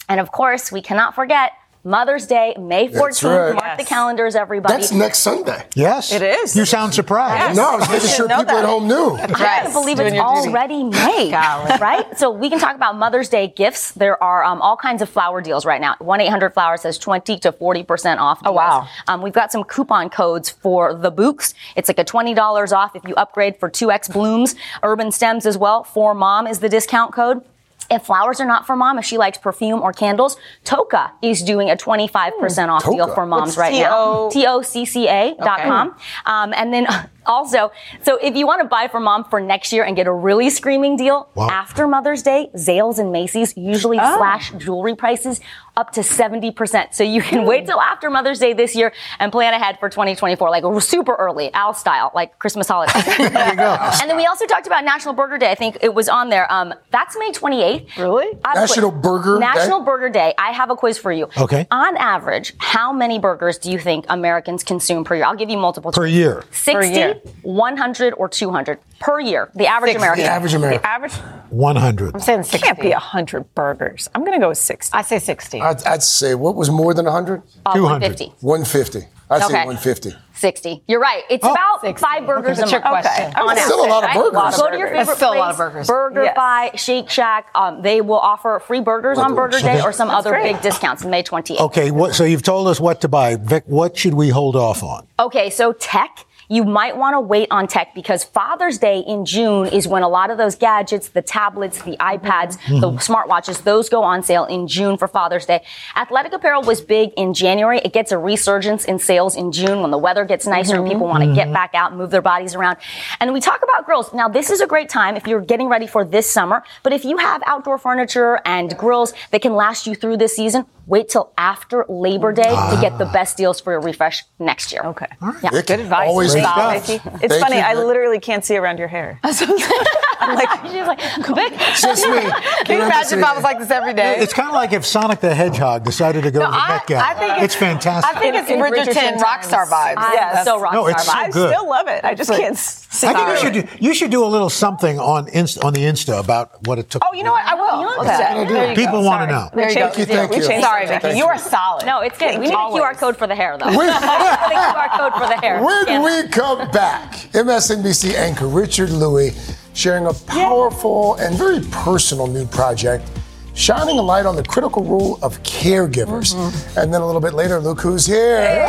And 0.08 0.20
of 0.20 0.32
course, 0.32 0.72
we 0.72 0.80
cannot 0.80 1.14
forget 1.14 1.52
Mother's 1.88 2.26
Day, 2.26 2.54
May 2.58 2.88
14th. 2.88 3.24
Right. 3.24 3.54
Mark 3.54 3.78
the 3.78 3.84
calendars, 3.84 4.34
everybody. 4.34 4.74
That's 4.74 4.92
next 4.92 5.20
Sunday. 5.20 5.64
Yes. 5.74 6.12
It 6.12 6.20
is. 6.20 6.54
You 6.54 6.66
sound 6.66 6.92
surprised. 6.92 7.56
No, 7.56 7.64
I 7.64 7.76
was 7.76 7.88
making 7.88 8.10
sure 8.10 8.28
people 8.28 8.50
at 8.50 8.64
home 8.66 8.86
knew. 8.86 9.14
I 9.14 9.26
can't 9.26 9.72
believe 9.72 9.98
it's 9.98 10.18
already 10.18 10.84
May, 10.84 11.30
right? 11.80 12.06
So 12.18 12.30
we 12.30 12.50
can 12.50 12.58
talk 12.58 12.76
about 12.76 12.98
Mother's 12.98 13.30
Day 13.30 13.48
gifts. 13.48 13.92
There 13.92 14.22
are 14.22 14.44
um, 14.44 14.60
all 14.60 14.76
kinds 14.76 15.00
of 15.00 15.08
flower 15.08 15.40
deals 15.40 15.64
right 15.64 15.80
now. 15.80 15.94
1-800-Flowers 16.00 16.82
has 16.82 16.98
20 16.98 17.38
to 17.38 17.52
40% 17.52 18.18
off. 18.18 18.40
Oh, 18.44 18.52
wow. 18.52 18.86
Um, 19.06 19.22
we've 19.22 19.32
got 19.32 19.50
some 19.50 19.64
coupon 19.64 20.10
codes 20.10 20.50
for 20.50 20.92
the 20.92 21.10
Bouqs. 21.10 21.54
It's 21.74 21.88
like 21.88 21.98
a 21.98 22.04
$20 22.04 22.76
off 22.76 22.96
if 22.96 23.04
you 23.08 23.14
upgrade 23.14 23.56
for 23.56 23.70
2X 23.70 24.12
Blooms. 24.12 24.56
Urban 24.82 25.10
Stems 25.10 25.46
as 25.46 25.56
well. 25.56 25.84
For 25.84 26.12
Mom 26.14 26.46
is 26.46 26.58
the 26.58 26.68
discount 26.68 27.14
code. 27.14 27.42
If 27.90 28.02
flowers 28.04 28.38
are 28.40 28.46
not 28.46 28.66
for 28.66 28.76
mom, 28.76 28.98
if 28.98 29.04
she 29.06 29.16
likes 29.16 29.38
perfume 29.38 29.80
or 29.80 29.92
candles, 29.92 30.36
Tocca 30.64 31.10
is 31.22 31.42
doing 31.42 31.70
a 31.70 31.76
25% 31.76 32.68
off 32.68 32.84
deal 32.84 33.12
for 33.14 33.24
moms 33.24 33.48
What's 33.48 33.56
right 33.56 33.72
now. 33.72 34.28
T-O- 34.28 34.30
T-O-C-C-A 34.30 35.36
dot 35.38 35.60
com. 35.60 35.94
Um, 36.26 36.52
and 36.54 36.72
then 36.72 36.86
also, 37.28 37.70
so 38.02 38.16
if 38.22 38.34
you 38.34 38.46
want 38.46 38.60
to 38.62 38.66
buy 38.68 38.88
for 38.88 38.98
mom 38.98 39.24
for 39.24 39.40
next 39.40 39.72
year 39.72 39.84
and 39.84 39.94
get 39.94 40.06
a 40.06 40.12
really 40.12 40.50
screaming 40.50 40.96
deal, 40.96 41.28
after 41.38 41.86
Mother's 41.86 42.22
Day, 42.22 42.50
Zales 42.56 42.98
and 42.98 43.12
Macy's 43.12 43.56
usually 43.56 43.98
Oh. 44.00 44.16
slash 44.18 44.52
jewelry 44.58 44.96
prices 44.96 45.40
up 45.76 45.92
to 45.92 46.00
70%. 46.02 46.92
So 46.94 47.04
you 47.04 47.22
can 47.22 47.46
wait 47.46 47.66
till 47.66 47.80
after 47.80 48.10
Mother's 48.10 48.38
Day 48.40 48.52
this 48.52 48.74
year 48.74 48.92
and 49.20 49.30
plan 49.30 49.54
ahead 49.54 49.78
for 49.78 49.88
2024, 49.88 50.50
like 50.50 50.64
super 50.82 51.14
early, 51.14 51.52
Al 51.54 51.72
style, 51.74 52.10
like 52.14 52.36
Christmas 52.40 52.66
holiday. 52.66 52.92
there 53.16 53.50
you 53.50 53.56
go. 53.56 53.76
And 54.00 54.10
then 54.10 54.16
we 54.16 54.26
also 54.26 54.44
talked 54.46 54.66
about 54.66 54.84
National 54.84 55.14
Burger 55.14 55.38
Day. 55.38 55.50
I 55.50 55.54
think 55.54 55.78
it 55.80 55.94
was 55.94 56.08
on 56.08 56.30
there. 56.30 56.50
Um, 56.52 56.74
that's 56.90 57.16
May 57.18 57.30
28th. 57.30 57.96
Really? 57.96 58.26
National 58.54 58.90
Burger 58.90 59.34
Day? 59.38 59.46
National 59.46 59.80
Burger 59.82 60.08
Day. 60.08 60.34
I 60.38 60.50
have 60.52 60.70
a 60.70 60.76
quiz 60.76 60.98
for 60.98 61.12
you. 61.12 61.28
Okay. 61.38 61.66
On 61.70 61.96
average, 61.96 62.54
how 62.58 62.92
many 62.92 63.18
burgers 63.20 63.58
do 63.58 63.70
you 63.70 63.78
think 63.78 64.04
Americans 64.08 64.64
consume 64.64 65.04
per 65.04 65.14
year? 65.14 65.24
I'll 65.26 65.36
give 65.36 65.50
you 65.50 65.58
multiple. 65.58 65.92
Per 65.92 66.02
choices. 66.06 66.16
year. 66.16 66.44
60, 66.50 67.17
100, 67.42 68.14
or 68.14 68.28
200 68.28 68.78
per 69.00 69.20
year. 69.20 69.50
The 69.54 69.66
average 69.66 69.94
American. 69.96 70.24
The 70.24 70.30
average 70.30 70.54
American. 70.54 70.82
The 70.82 70.88
average. 70.88 71.12
100. 71.50 72.14
I'm 72.14 72.20
saying 72.20 72.42
60. 72.44 72.58
can't 72.66 72.80
be 72.80 72.90
100 72.90 73.54
burgers. 73.54 74.08
I'm 74.14 74.22
going 74.24 74.38
to 74.38 74.40
go 74.44 74.48
with 74.50 74.58
60. 74.58 74.94
I 74.96 75.02
say 75.02 75.18
60. 75.18 75.60
I'd, 75.60 75.82
I'd 75.84 76.02
say 76.02 76.34
what 76.34 76.54
was 76.54 76.70
more 76.70 76.94
than 76.94 77.04
100? 77.06 77.42
Uh, 77.66 77.72
150. 77.74 78.32
150. 78.40 79.06
I'd 79.30 79.42
say 79.42 79.52
150. 79.52 80.12
60. 80.32 80.82
You're 80.86 81.00
right. 81.00 81.22
It's 81.28 81.44
Oh. 81.44 81.50
about 81.52 81.98
five 81.98 82.24
burgers 82.26 82.56
That's 82.58 82.72
a 82.72 82.80
month. 82.80 82.84
question. 83.04 83.34
On 83.36 83.46
That's 83.54 83.64
still 83.66 83.80
a 83.84 83.88
average, 83.88 83.90
lot 83.90 84.04
of 84.04 84.08
right? 84.08 84.32
burgers. 84.32 84.56
Go 84.56 84.70
to 84.70 84.78
your 84.78 84.86
That's 84.88 84.98
favorite 85.00 85.16
still 85.16 85.32
a 85.34 85.36
lot 85.38 85.50
of 85.50 85.56
burgers. 85.58 85.86
Burger 85.86 86.24
Yes. 86.24 86.36
Fi, 86.36 86.76
Shake 86.76 87.10
Shack. 87.10 87.46
Um, 87.54 87.82
they 87.82 88.00
will 88.00 88.18
offer 88.18 88.62
free 88.64 88.80
burgers 88.80 89.18
on 89.18 89.34
Burger 89.34 89.60
Day 89.60 89.82
or 89.82 89.92
some 89.92 90.08
That's 90.08 90.20
other 90.20 90.30
great. 90.30 90.52
big 90.54 90.62
discounts 90.62 91.04
May 91.04 91.22
28th. 91.22 91.60
Okay, 91.60 91.90
what, 91.90 92.14
so 92.14 92.24
you've 92.24 92.42
told 92.42 92.68
us 92.68 92.80
what 92.80 93.00
to 93.02 93.08
buy. 93.08 93.36
Vic, 93.36 93.64
what 93.66 93.96
should 93.98 94.14
we 94.14 94.28
hold 94.30 94.56
off 94.56 94.82
on? 94.82 95.06
Okay, 95.18 95.50
so 95.50 95.72
tech. 95.72 96.24
You 96.50 96.64
might 96.64 96.96
want 96.96 97.12
to 97.14 97.20
wait 97.20 97.48
on 97.50 97.66
tech 97.66 97.94
because 97.94 98.24
Father's 98.24 98.78
Day 98.78 99.00
in 99.00 99.26
June 99.26 99.66
is 99.66 99.86
when 99.86 100.02
a 100.02 100.08
lot 100.08 100.30
of 100.30 100.38
those 100.38 100.54
gadgets, 100.54 101.08
the 101.08 101.20
tablets, 101.20 101.82
the 101.82 101.96
iPads, 101.98 102.56
the 102.80 102.90
Mhm. 102.90 103.06
smartwatches, 103.06 103.64
those 103.64 103.90
go 103.90 104.02
on 104.02 104.22
sale 104.22 104.46
in 104.46 104.66
June 104.66 104.96
for 104.96 105.06
Father's 105.08 105.44
Day. 105.44 105.62
Athletic 105.94 106.32
apparel 106.32 106.62
was 106.62 106.80
big 106.80 107.12
in 107.18 107.34
January. 107.34 107.80
It 107.84 107.92
gets 107.92 108.12
a 108.12 108.18
resurgence 108.18 108.86
in 108.86 108.98
sales 108.98 109.36
in 109.36 109.52
June 109.52 109.82
when 109.82 109.90
the 109.90 109.98
weather 109.98 110.24
gets 110.24 110.46
nicer 110.46 110.76
and 110.76 110.86
Mhm. 110.86 110.88
people 110.88 111.06
want 111.06 111.22
to 111.22 111.34
get 111.34 111.48
Mhm. 111.48 111.52
back 111.52 111.74
out 111.74 111.90
and 111.90 111.98
move 111.98 112.10
their 112.10 112.22
bodies 112.22 112.54
around. 112.54 112.78
And 113.20 113.34
we 113.34 113.40
talk 113.40 113.62
about 113.62 113.84
grills. 113.84 114.14
Now, 114.14 114.28
this 114.28 114.48
is 114.50 114.62
a 114.62 114.66
great 114.66 114.88
time 114.88 115.16
if 115.16 115.26
you're 115.26 115.40
getting 115.42 115.68
ready 115.68 115.86
for 115.86 116.02
this 116.02 116.30
summer, 116.30 116.62
but 116.82 116.94
if 116.94 117.04
you 117.04 117.18
have 117.18 117.42
outdoor 117.46 117.76
furniture 117.76 118.40
and 118.46 118.74
grills 118.78 119.12
that 119.32 119.42
can 119.42 119.54
last 119.54 119.86
you 119.86 119.94
through 119.94 120.16
this 120.16 120.34
season, 120.34 120.64
wait 120.88 121.08
till 121.08 121.32
after 121.36 121.84
Labor 121.88 122.32
Day 122.32 122.42
to 122.42 122.78
get 122.80 122.96
the 122.98 123.04
ah. 123.06 123.12
best 123.12 123.36
deals 123.36 123.60
for 123.60 123.72
your 123.72 123.80
refresh 123.80 124.24
next 124.38 124.72
year. 124.72 124.82
Okay. 124.82 125.06
Yeah. 125.20 125.50
Vic, 125.50 125.66
Good 125.66 125.80
advice. 125.80 126.08
always 126.08 126.32
Thank 126.32 126.46
good. 126.56 127.00
Vicky. 127.00 127.24
It's 127.24 127.34
Thank 127.34 127.44
funny. 127.44 127.56
you, 127.56 127.62
I 127.62 127.74
literally 127.74 128.18
can't 128.18 128.44
see 128.44 128.56
around 128.56 128.78
your 128.78 128.88
hair. 128.88 129.20
I'm 129.22 130.34
like, 130.34 130.48
she's 130.72 130.86
like, 130.86 131.00
Vic. 131.00 131.58
Just 131.76 132.08
me. 132.08 132.20
Can 132.64 132.78
you 132.78 132.84
imagine 132.84 133.18
if 133.18 133.24
I 133.24 133.34
was 133.34 133.44
like 133.44 133.58
this 133.58 133.70
every 133.70 133.92
day? 133.92 134.16
It's 134.18 134.32
kind 134.32 134.48
of 134.48 134.54
like 134.54 134.72
if 134.72 134.84
Sonic 134.84 135.20
the 135.20 135.34
Hedgehog 135.34 135.84
decided 135.84 136.24
to 136.24 136.30
go 136.30 136.40
to 136.40 136.46
the 136.46 136.50
Met 136.50 136.86
Gala. 136.86 137.04
I 137.04 137.14
think 137.14 137.42
it's 137.42 137.54
fantastic. 137.54 138.16
I 138.16 138.20
think 138.20 138.34
it's 138.34 138.50
Bridgerton, 138.50 139.18
rock 139.18 139.44
star 139.44 139.66
vibes. 139.66 139.98
I- 139.98 140.14
yes. 140.14 140.44
so 140.44 140.58
rock 140.58 140.72
No, 140.72 140.86
it's 140.86 141.02
star 141.02 141.14
so 141.14 141.20
I 141.20 141.30
good. 141.30 141.54
still 141.54 141.68
love 141.68 141.88
it. 141.88 142.04
I 142.04 142.14
just 142.14 142.30
can't. 142.30 142.56
see 142.56 143.06
I 143.06 143.12
think 143.12 143.28
you 143.28 143.36
should 143.36 143.52
do, 143.52 143.84
you 143.84 143.94
should 143.94 144.10
do 144.10 144.24
a 144.24 144.26
little 144.26 144.50
something 144.50 144.98
on 144.98 145.26
Insta, 145.26 145.64
on 145.64 145.74
the 145.74 145.82
Insta 145.82 146.18
about 146.18 146.66
what 146.66 146.78
it 146.78 146.88
took. 146.90 147.02
Oh, 147.04 147.12
you 147.12 147.22
know 147.22 147.32
what? 147.32 147.44
I 147.44 147.54
will. 147.54 147.82
You 147.82 147.88
okay. 148.00 148.46
do 148.46 148.54
that. 148.54 148.76
People 148.76 149.04
want 149.04 149.28
to 149.28 149.34
know. 149.34 149.50
There 149.52 149.68
you 149.68 149.74
go. 149.74 149.88
Thank 149.90 149.98
you, 149.98 150.04
thank 150.06 150.36
you. 150.36 150.42
Sorry, 150.42 150.77
Vicki. 150.86 151.16
You 151.16 151.26
are 151.26 151.38
solid. 151.38 151.86
No, 151.86 152.00
it's 152.00 152.18
good. 152.18 152.38
We 152.38 152.46
need 152.46 152.54
Always. 152.54 152.82
a 152.82 152.86
QR 152.86 152.96
code 152.96 153.16
for 153.16 153.26
the 153.26 153.34
hair, 153.34 153.56
though. 153.58 153.76
When- 153.76 153.86
the 153.86 153.92
QR 153.92 154.88
code 154.98 155.12
for 155.14 155.28
the 155.28 155.36
hair. 155.40 155.62
When 155.68 155.86
Yeah. 155.86 156.02
we 156.22 156.28
come 156.28 156.70
back, 156.70 157.14
MSNBC 157.32 158.14
anchor 158.14 158.46
Richard 158.46 158.90
Lui 158.90 159.32
sharing 159.74 160.06
a 160.06 160.12
powerful 160.12 161.14
and 161.16 161.36
very 161.36 161.60
personal 161.70 162.26
new 162.26 162.46
project, 162.46 163.08
shining 163.54 163.98
a 163.98 164.02
light 164.02 164.26
on 164.26 164.36
the 164.36 164.42
critical 164.42 164.82
role 164.84 165.18
of 165.22 165.42
caregivers. 165.42 166.34
Mm-hmm. 166.34 166.78
And 166.80 166.92
then 166.92 167.00
a 167.00 167.06
little 167.06 167.20
bit 167.20 167.34
later, 167.34 167.60
look 167.60 167.80
who's 167.80 168.06
here. 168.06 168.66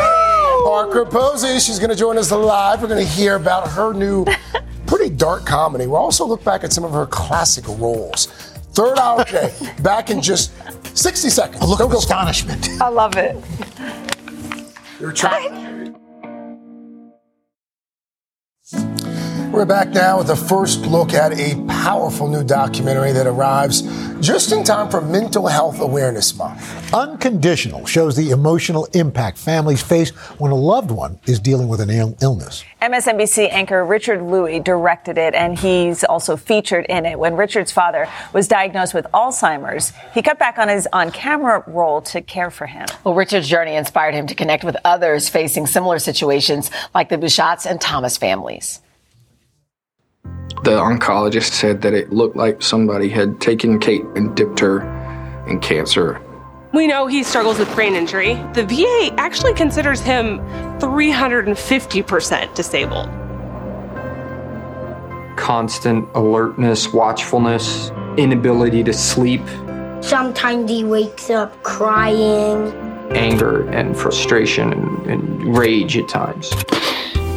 Parker 0.65 1.05
Posey. 1.05 1.59
She's 1.59 1.79
going 1.79 1.89
to 1.89 1.95
join 1.95 2.17
us 2.17 2.31
live. 2.31 2.81
We're 2.81 2.89
going 2.89 3.05
to 3.05 3.11
hear 3.11 3.35
about 3.35 3.69
her 3.71 3.93
new, 3.93 4.25
pretty 4.87 5.09
dark 5.09 5.45
comedy. 5.45 5.87
We'll 5.87 5.97
also 6.01 6.25
look 6.25 6.43
back 6.43 6.63
at 6.63 6.73
some 6.73 6.83
of 6.83 6.91
her 6.91 7.05
classic 7.07 7.65
roles. 7.67 8.27
Third 8.73 8.99
hour 8.99 9.23
today, 9.25 9.51
back 9.81 10.09
in 10.09 10.21
just 10.21 10.51
60 10.93 11.30
seconds. 11.30 11.63
A 11.63 11.65
look 11.65 11.80
Don't 11.80 11.88
of 11.88 11.93
go 11.93 11.99
astonishment. 11.99 12.69
I 12.82 12.89
love 12.89 13.15
it. 13.17 13.36
You're 14.99 15.12
trying. 15.12 15.68
We're 19.59 19.65
back 19.65 19.89
now 19.89 20.19
with 20.19 20.29
a 20.29 20.37
first 20.37 20.85
look 20.85 21.13
at 21.13 21.37
a 21.37 21.61
powerful 21.67 22.29
new 22.29 22.45
documentary 22.45 23.11
that 23.11 23.27
arrives 23.27 23.81
just 24.21 24.53
in 24.53 24.63
time 24.63 24.89
for 24.89 25.01
Mental 25.01 25.47
Health 25.47 25.81
Awareness 25.81 26.33
Month. 26.37 26.93
Unconditional 26.93 27.85
shows 27.85 28.15
the 28.15 28.29
emotional 28.29 28.87
impact 28.93 29.37
families 29.37 29.81
face 29.81 30.11
when 30.39 30.53
a 30.53 30.55
loved 30.55 30.91
one 30.91 31.19
is 31.25 31.41
dealing 31.41 31.67
with 31.67 31.81
an 31.81 31.89
Ill- 31.89 32.15
illness. 32.21 32.63
MSNBC 32.81 33.49
anchor 33.51 33.83
Richard 33.83 34.21
Lui 34.21 34.61
directed 34.61 35.17
it, 35.17 35.35
and 35.35 35.59
he's 35.59 36.05
also 36.05 36.37
featured 36.37 36.85
in 36.85 37.05
it. 37.05 37.19
When 37.19 37.35
Richard's 37.35 37.73
father 37.73 38.07
was 38.31 38.47
diagnosed 38.47 38.93
with 38.93 39.07
Alzheimer's, 39.13 39.91
he 40.13 40.21
cut 40.21 40.39
back 40.39 40.57
on 40.57 40.69
his 40.69 40.87
on-camera 40.93 41.65
role 41.67 41.99
to 42.03 42.21
care 42.21 42.49
for 42.49 42.65
him. 42.65 42.87
Well, 43.03 43.13
Richard's 43.13 43.49
journey 43.49 43.75
inspired 43.75 44.13
him 44.13 44.25
to 44.27 44.35
connect 44.35 44.63
with 44.63 44.77
others 44.85 45.27
facing 45.27 45.67
similar 45.67 45.99
situations 45.99 46.71
like 46.95 47.09
the 47.09 47.17
Bouchats 47.17 47.65
and 47.65 47.81
Thomas 47.81 48.15
families. 48.15 48.79
The 50.63 50.71
oncologist 50.71 51.51
said 51.53 51.81
that 51.83 51.93
it 51.93 52.11
looked 52.11 52.35
like 52.35 52.61
somebody 52.61 53.07
had 53.09 53.39
taken 53.39 53.79
Kate 53.79 54.03
and 54.15 54.35
dipped 54.35 54.59
her 54.59 54.81
in 55.47 55.59
cancer. 55.59 56.21
We 56.73 56.85
know 56.85 57.07
he 57.07 57.23
struggles 57.23 57.57
with 57.57 57.73
brain 57.73 57.95
injury. 57.95 58.35
The 58.53 58.65
VA 58.65 59.13
actually 59.17 59.53
considers 59.53 60.01
him 60.01 60.39
350% 60.79 62.53
disabled. 62.55 63.09
Constant 65.37 66.07
alertness, 66.13 66.91
watchfulness, 66.93 67.91
inability 68.17 68.83
to 68.83 68.93
sleep, 68.93 69.41
Sometimes 70.01 70.69
he 70.71 70.83
wakes 70.85 71.29
up 71.29 71.61
crying. 71.63 72.71
anger 73.11 73.67
and 73.69 73.97
frustration 73.97 74.71
and, 74.71 75.05
and 75.07 75.57
rage 75.57 75.97
at 75.97 76.07
times. 76.07 76.49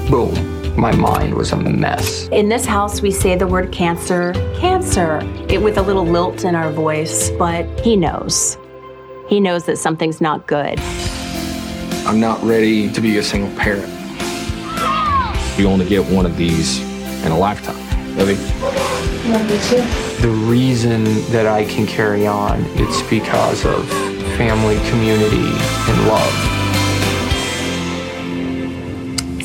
Boom. 0.09 0.62
My 0.77 0.91
mind 0.91 1.35
was 1.35 1.53
a 1.53 1.57
mess. 1.57 2.29
In 2.29 2.49
this 2.49 2.65
house, 2.65 3.03
we 3.03 3.11
say 3.11 3.37
the 3.37 3.47
word 3.47 3.71
cancer, 3.71 4.33
cancer, 4.57 5.21
it 5.49 5.61
with 5.63 5.77
a 5.77 5.83
little 5.83 6.07
lilt 6.07 6.45
in 6.45 6.55
our 6.55 6.71
voice, 6.73 7.31
but 7.31 7.67
he 7.81 7.95
knows. 7.95 8.57
He 9.29 9.39
knows 9.39 9.65
that 9.67 9.77
something's 9.77 10.21
not 10.21 10.47
good. 10.47 10.81
I'm 12.07 12.19
not 12.19 12.43
ready 12.43 12.91
to 12.91 13.01
be 13.01 13.19
a 13.19 13.23
single 13.23 13.55
parent. 13.57 13.93
You 15.59 15.69
only 15.69 15.87
get 15.87 16.05
one 16.07 16.25
of 16.25 16.37
these 16.37 16.81
in 17.25 17.33
a 17.33 17.39
lifetime. 17.39 17.77
Really? 18.17 18.35
The 20.21 20.35
reason 20.47 21.05
that 21.33 21.47
I 21.47 21.65
can 21.67 21.87
carry 21.87 22.27
on, 22.27 22.65
it's 22.77 23.03
because 23.09 23.65
of 23.65 23.89
family, 24.37 24.79
community, 24.91 25.37
and 25.37 26.09
love. 26.09 26.52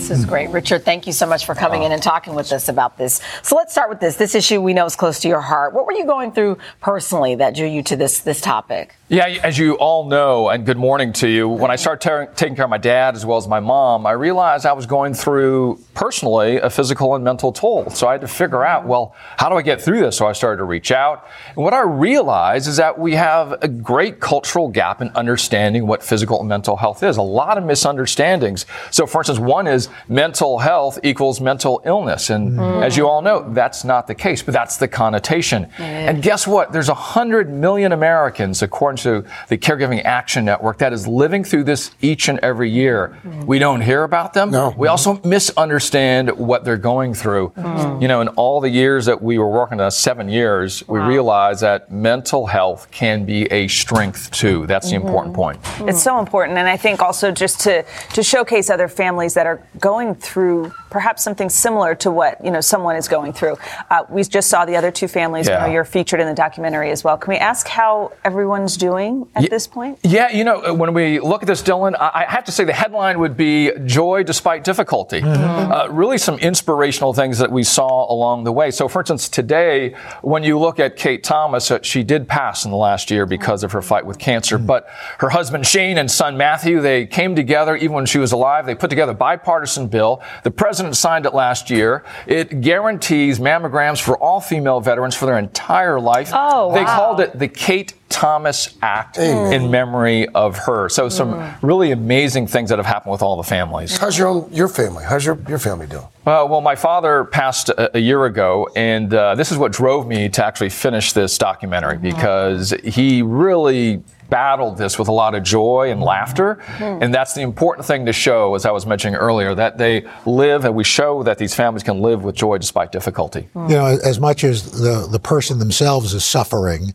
This 0.08 0.20
is 0.20 0.26
great. 0.26 0.50
Richard, 0.52 0.86
thank 0.86 1.06
you 1.06 1.12
so 1.12 1.26
much 1.26 1.46
for 1.46 1.54
coming 1.54 1.84
in 1.84 1.92
and 1.92 2.02
talking 2.02 2.34
with 2.34 2.54
us 2.54 2.70
about 2.70 2.98
this. 2.98 3.20
So 3.44 3.58
let's 3.58 3.74
start 3.74 3.90
with 3.90 4.00
this. 4.00 4.16
This 4.16 4.36
issue 4.36 4.62
we 4.62 4.74
know 4.74 4.86
is 4.86 4.96
close 4.96 5.20
to 5.20 5.28
your 5.28 5.42
heart. 5.42 5.74
What 5.74 5.86
were 5.86 5.92
you 5.92 6.06
going 6.06 6.32
through 6.32 6.60
personally 6.80 7.36
that 7.36 7.54
drew 7.54 7.68
you 7.68 7.84
to 7.84 7.98
this 7.98 8.20
this 8.20 8.40
topic? 8.40 8.96
Yeah, 9.10 9.26
as 9.26 9.58
you 9.58 9.74
all 9.76 10.06
know, 10.08 10.48
and 10.48 10.66
good 10.66 10.78
morning 10.78 11.12
to 11.14 11.28
you. 11.28 11.50
When 11.50 11.72
I 11.72 11.76
started 11.76 12.08
tar- 12.08 12.28
taking 12.38 12.56
care 12.56 12.64
of 12.64 12.70
my 12.70 12.78
dad 12.78 13.16
as 13.16 13.26
well 13.26 13.38
as 13.38 13.50
my 13.50 13.60
mom, 13.60 14.06
I 14.06 14.12
realized 14.12 14.66
I 14.66 14.72
was 14.72 14.86
going 14.86 15.14
through 15.14 15.84
personally 16.02 16.58
a 16.58 16.70
physical 16.70 17.16
and 17.16 17.24
mental 17.24 17.52
toll. 17.52 17.90
So 17.90 18.08
I 18.08 18.12
had 18.12 18.22
to 18.22 18.28
figure 18.28 18.64
out, 18.64 18.86
well, 18.86 19.16
how 19.36 19.50
do 19.50 19.56
I 19.56 19.64
get 19.64 19.82
through 19.82 20.00
this? 20.02 20.16
So 20.16 20.28
I 20.28 20.34
started 20.34 20.58
to 20.58 20.64
reach 20.64 20.92
out. 20.92 21.26
And 21.56 21.58
what 21.58 21.74
I 21.74 21.82
realized 21.82 22.68
is 22.68 22.78
that 22.78 23.00
we 23.00 23.16
have 23.16 23.54
a 23.64 23.68
great 23.68 24.20
cultural 24.20 24.68
gap 24.68 25.02
in 25.02 25.10
understanding 25.16 25.88
what 25.88 26.04
physical 26.04 26.40
and 26.40 26.48
mental 26.48 26.76
health 26.78 27.02
is. 27.02 27.18
A 27.18 27.24
lot 27.24 27.58
of 27.58 27.64
misunderstandings. 27.64 28.68
So, 28.92 29.08
for 29.08 29.22
instance, 29.22 29.40
one 29.40 29.66
is 29.66 29.90
mental 30.08 30.60
health 30.60 31.00
equals 31.02 31.42
mental 31.42 31.82
illness. 31.84 32.30
And 32.30 32.60
Mm. 32.60 32.86
as 32.86 32.96
you 32.96 33.08
all 33.10 33.24
know, 33.24 33.52
that's 33.52 33.84
not 33.84 34.06
the 34.06 34.14
case, 34.16 34.44
but 34.44 34.54
that's 34.54 34.78
the 34.78 34.88
connotation. 34.88 35.66
And 35.80 36.22
guess 36.22 36.46
what? 36.46 36.74
There's 36.74 36.90
100 36.90 37.50
million 37.52 37.92
Americans, 37.92 38.62
according 38.62 38.98
to 38.98 39.24
the 39.48 39.58
Caregiving 39.58 40.06
Action 40.06 40.46
Network, 40.46 40.78
that 40.78 40.94
is 40.94 41.08
living 41.08 41.44
through 41.44 41.64
this 41.64 41.90
each 42.02 42.30
and 42.30 42.38
every 42.44 42.70
year. 42.70 43.18
We 43.48 43.58
don't 43.58 43.82
hear 43.82 44.04
about 44.04 44.34
them. 44.34 44.52
No. 44.52 44.76
We 44.78 44.88
also 44.88 45.20
misunderstand 45.24 45.87
what 45.96 46.64
they're 46.64 46.78
going 46.78 47.14
through. 47.14 47.50
Mm. 47.50 48.02
You 48.02 48.08
know, 48.08 48.22
in 48.22 48.28
all 48.30 48.62
the 48.62 48.70
years 48.70 49.06
that 49.06 49.22
we 49.22 49.38
were 49.38 49.50
working 49.50 49.80
on 49.80 49.92
seven 49.92 50.30
years, 50.30 50.88
we 50.88 51.00
realized 51.00 51.62
that 51.62 51.92
mental 51.92 52.48
health 52.48 52.90
can 52.92 53.26
be 53.26 53.44
a 53.52 53.68
strength 53.68 54.32
too. 54.32 54.68
That's 54.68 54.90
the 54.90 54.96
important 54.96 55.36
point. 55.36 55.60
It's 55.82 56.02
so 56.02 56.20
important, 56.20 56.58
and 56.58 56.68
I 56.68 56.78
think 56.78 57.02
also 57.02 57.32
just 57.32 57.60
to 57.62 57.86
to 58.14 58.24
showcase 58.24 58.70
other 58.70 58.88
families 58.88 59.34
that 59.36 59.46
are 59.46 59.62
going 59.80 60.16
through 60.16 60.72
perhaps 60.90 61.24
something 61.24 61.50
similar 61.50 61.96
to 61.96 62.12
what 62.12 62.44
you 62.44 62.52
know 62.52 62.62
someone 62.62 62.96
is 62.96 63.08
going 63.08 63.34
through. 63.34 63.58
Uh, 63.90 64.04
we 64.10 64.24
just 64.24 64.50
saw 64.50 64.66
the 64.66 64.76
other 64.76 64.92
two 64.92 65.08
families. 65.08 65.48
Yeah. 65.48 65.62
You 65.62 65.68
know, 65.68 65.74
you're 65.74 65.86
featured 65.86 66.20
in 66.20 66.28
the 66.28 66.34
documentary 66.34 66.92
as 66.92 67.04
well. 67.04 67.18
Can 67.18 67.32
we 67.32 67.38
ask 67.38 67.68
how 67.68 68.12
everyone's 68.24 68.78
doing 68.78 69.28
at 69.36 69.50
this 69.50 69.68
point? 69.68 70.00
Yeah, 70.04 70.32
you 70.32 70.44
know, 70.44 70.74
when 70.74 70.94
we 70.94 71.20
look 71.20 71.44
at 71.44 71.48
this, 71.48 71.62
Dylan, 71.62 71.96
I 72.00 72.18
I 72.18 72.26
have 72.32 72.46
to 72.46 72.52
say 72.52 72.64
the 72.64 72.74
headline 72.74 73.20
would 73.20 73.38
be 73.38 73.72
Joy 73.86 74.24
Despite 74.24 74.64
Difficulty. 74.64 75.22
Uh, 75.22 75.77
really, 75.90 76.18
some 76.18 76.40
inspirational 76.40 77.14
things 77.14 77.38
that 77.40 77.52
we 77.52 77.64
saw 77.64 78.12
along 78.12 78.44
the 78.44 78.52
way. 78.52 78.72
So, 78.72 78.88
for 78.88 79.00
instance, 79.02 79.30
today, 79.30 79.96
when 80.22 80.44
you 80.44 80.58
look 80.58 80.80
at 80.80 80.96
Kate 80.96 81.24
Thomas, 81.24 81.70
uh, 81.72 81.80
she 81.82 82.04
did 82.04 82.28
pass 82.28 82.66
in 82.66 82.72
the 82.72 82.78
last 82.78 83.12
year 83.12 83.26
because 83.26 83.64
of 83.64 83.72
her 83.72 83.82
fight 83.82 84.06
with 84.06 84.18
cancer, 84.18 84.58
but 84.58 84.88
her 85.20 85.30
husband 85.30 85.66
Shane 85.66 85.98
and 85.98 86.10
son 86.10 86.38
Matthew, 86.38 86.82
they 86.82 87.06
came 87.06 87.36
together 87.36 87.76
even 87.76 87.94
when 87.94 88.06
she 88.06 88.18
was 88.18 88.32
alive. 88.32 88.66
They 88.66 88.76
put 88.76 88.90
together 88.90 89.12
a 89.12 89.16
bipartisan 89.16 89.88
bill. 89.88 90.22
The 90.44 90.52
president 90.52 90.96
signed 90.96 91.26
it 91.26 91.34
last 91.34 91.70
year. 91.70 92.04
It 92.26 92.62
guarantees 92.62 93.40
mammograms 93.40 94.02
for 94.02 94.18
all 94.18 94.40
female 94.42 94.80
veterans 94.82 95.16
for 95.16 95.26
their 95.26 95.38
entire 95.38 96.00
life. 96.00 96.32
Oh, 96.34 96.74
They 96.74 96.84
wow. 96.84 96.96
called 96.96 97.20
it 97.20 97.38
the 97.38 97.48
Kate 97.48 97.94
Thomas 98.10 98.76
Act 98.82 99.18
Amen. 99.18 99.54
in 99.54 99.72
memory 99.72 100.28
of 100.30 100.58
her. 100.60 100.90
So 100.90 101.10
some 101.10 101.56
really 101.62 101.92
amazing 101.92 102.48
things 102.48 102.70
that 102.70 102.80
have 102.80 102.86
happened 102.86 103.12
with 103.12 103.22
all 103.22 103.38
the 103.38 103.44
families. 103.44 103.98
How's 103.98 104.18
your 104.18 104.28
own, 104.28 104.50
your 104.52 104.68
family? 104.68 105.04
How's 105.04 105.26
your, 105.26 105.38
your 105.48 105.60
family 105.60 105.88
doing? 105.88 106.06
Uh, 106.26 106.46
well, 106.50 106.62
my 106.62 106.76
father 106.76 107.26
passed 107.26 107.70
a, 107.70 107.96
a 107.98 108.00
year 108.00 108.26
ago, 108.26 108.70
and 108.76 109.14
uh, 109.14 109.36
this 109.36 109.52
is 109.52 109.58
what 109.58 109.72
drove 109.72 110.08
me 110.08 110.30
to 110.30 110.46
actually 110.46 110.70
finish 110.70 111.14
this 111.14 111.38
documentary 111.38 111.98
because 111.98 112.72
he 112.84 113.22
really 113.22 114.04
battled 114.30 114.78
this 114.78 115.00
with 115.00 115.08
a 115.08 115.12
lot 115.12 115.36
of 115.36 115.44
joy 115.44 115.90
and 115.90 116.02
laughter. 116.02 116.60
And 116.80 117.14
that's 117.14 117.34
the 117.34 117.42
important 117.42 117.88
thing 117.88 118.06
to 118.06 118.14
show, 118.14 118.56
as 118.56 118.66
I 118.66 118.72
was 118.72 118.86
mentioning 118.86 119.16
earlier, 119.16 119.56
that 119.56 119.78
they 119.78 120.06
live 120.26 120.66
and 120.66 120.76
we 120.76 120.84
show 120.84 121.24
that 121.24 121.38
these 121.38 121.56
families 121.56 121.84
can 121.84 122.02
live 122.02 122.24
with 122.24 122.36
joy 122.36 122.58
despite 122.58 122.92
difficulty. 122.92 123.48
You 123.56 123.68
know, 123.70 123.86
as 124.04 124.20
much 124.20 124.44
as 124.44 124.72
the 124.72 125.08
the 125.10 125.20
person 125.20 125.60
themselves 125.60 126.14
is 126.14 126.26
suffering, 126.26 126.94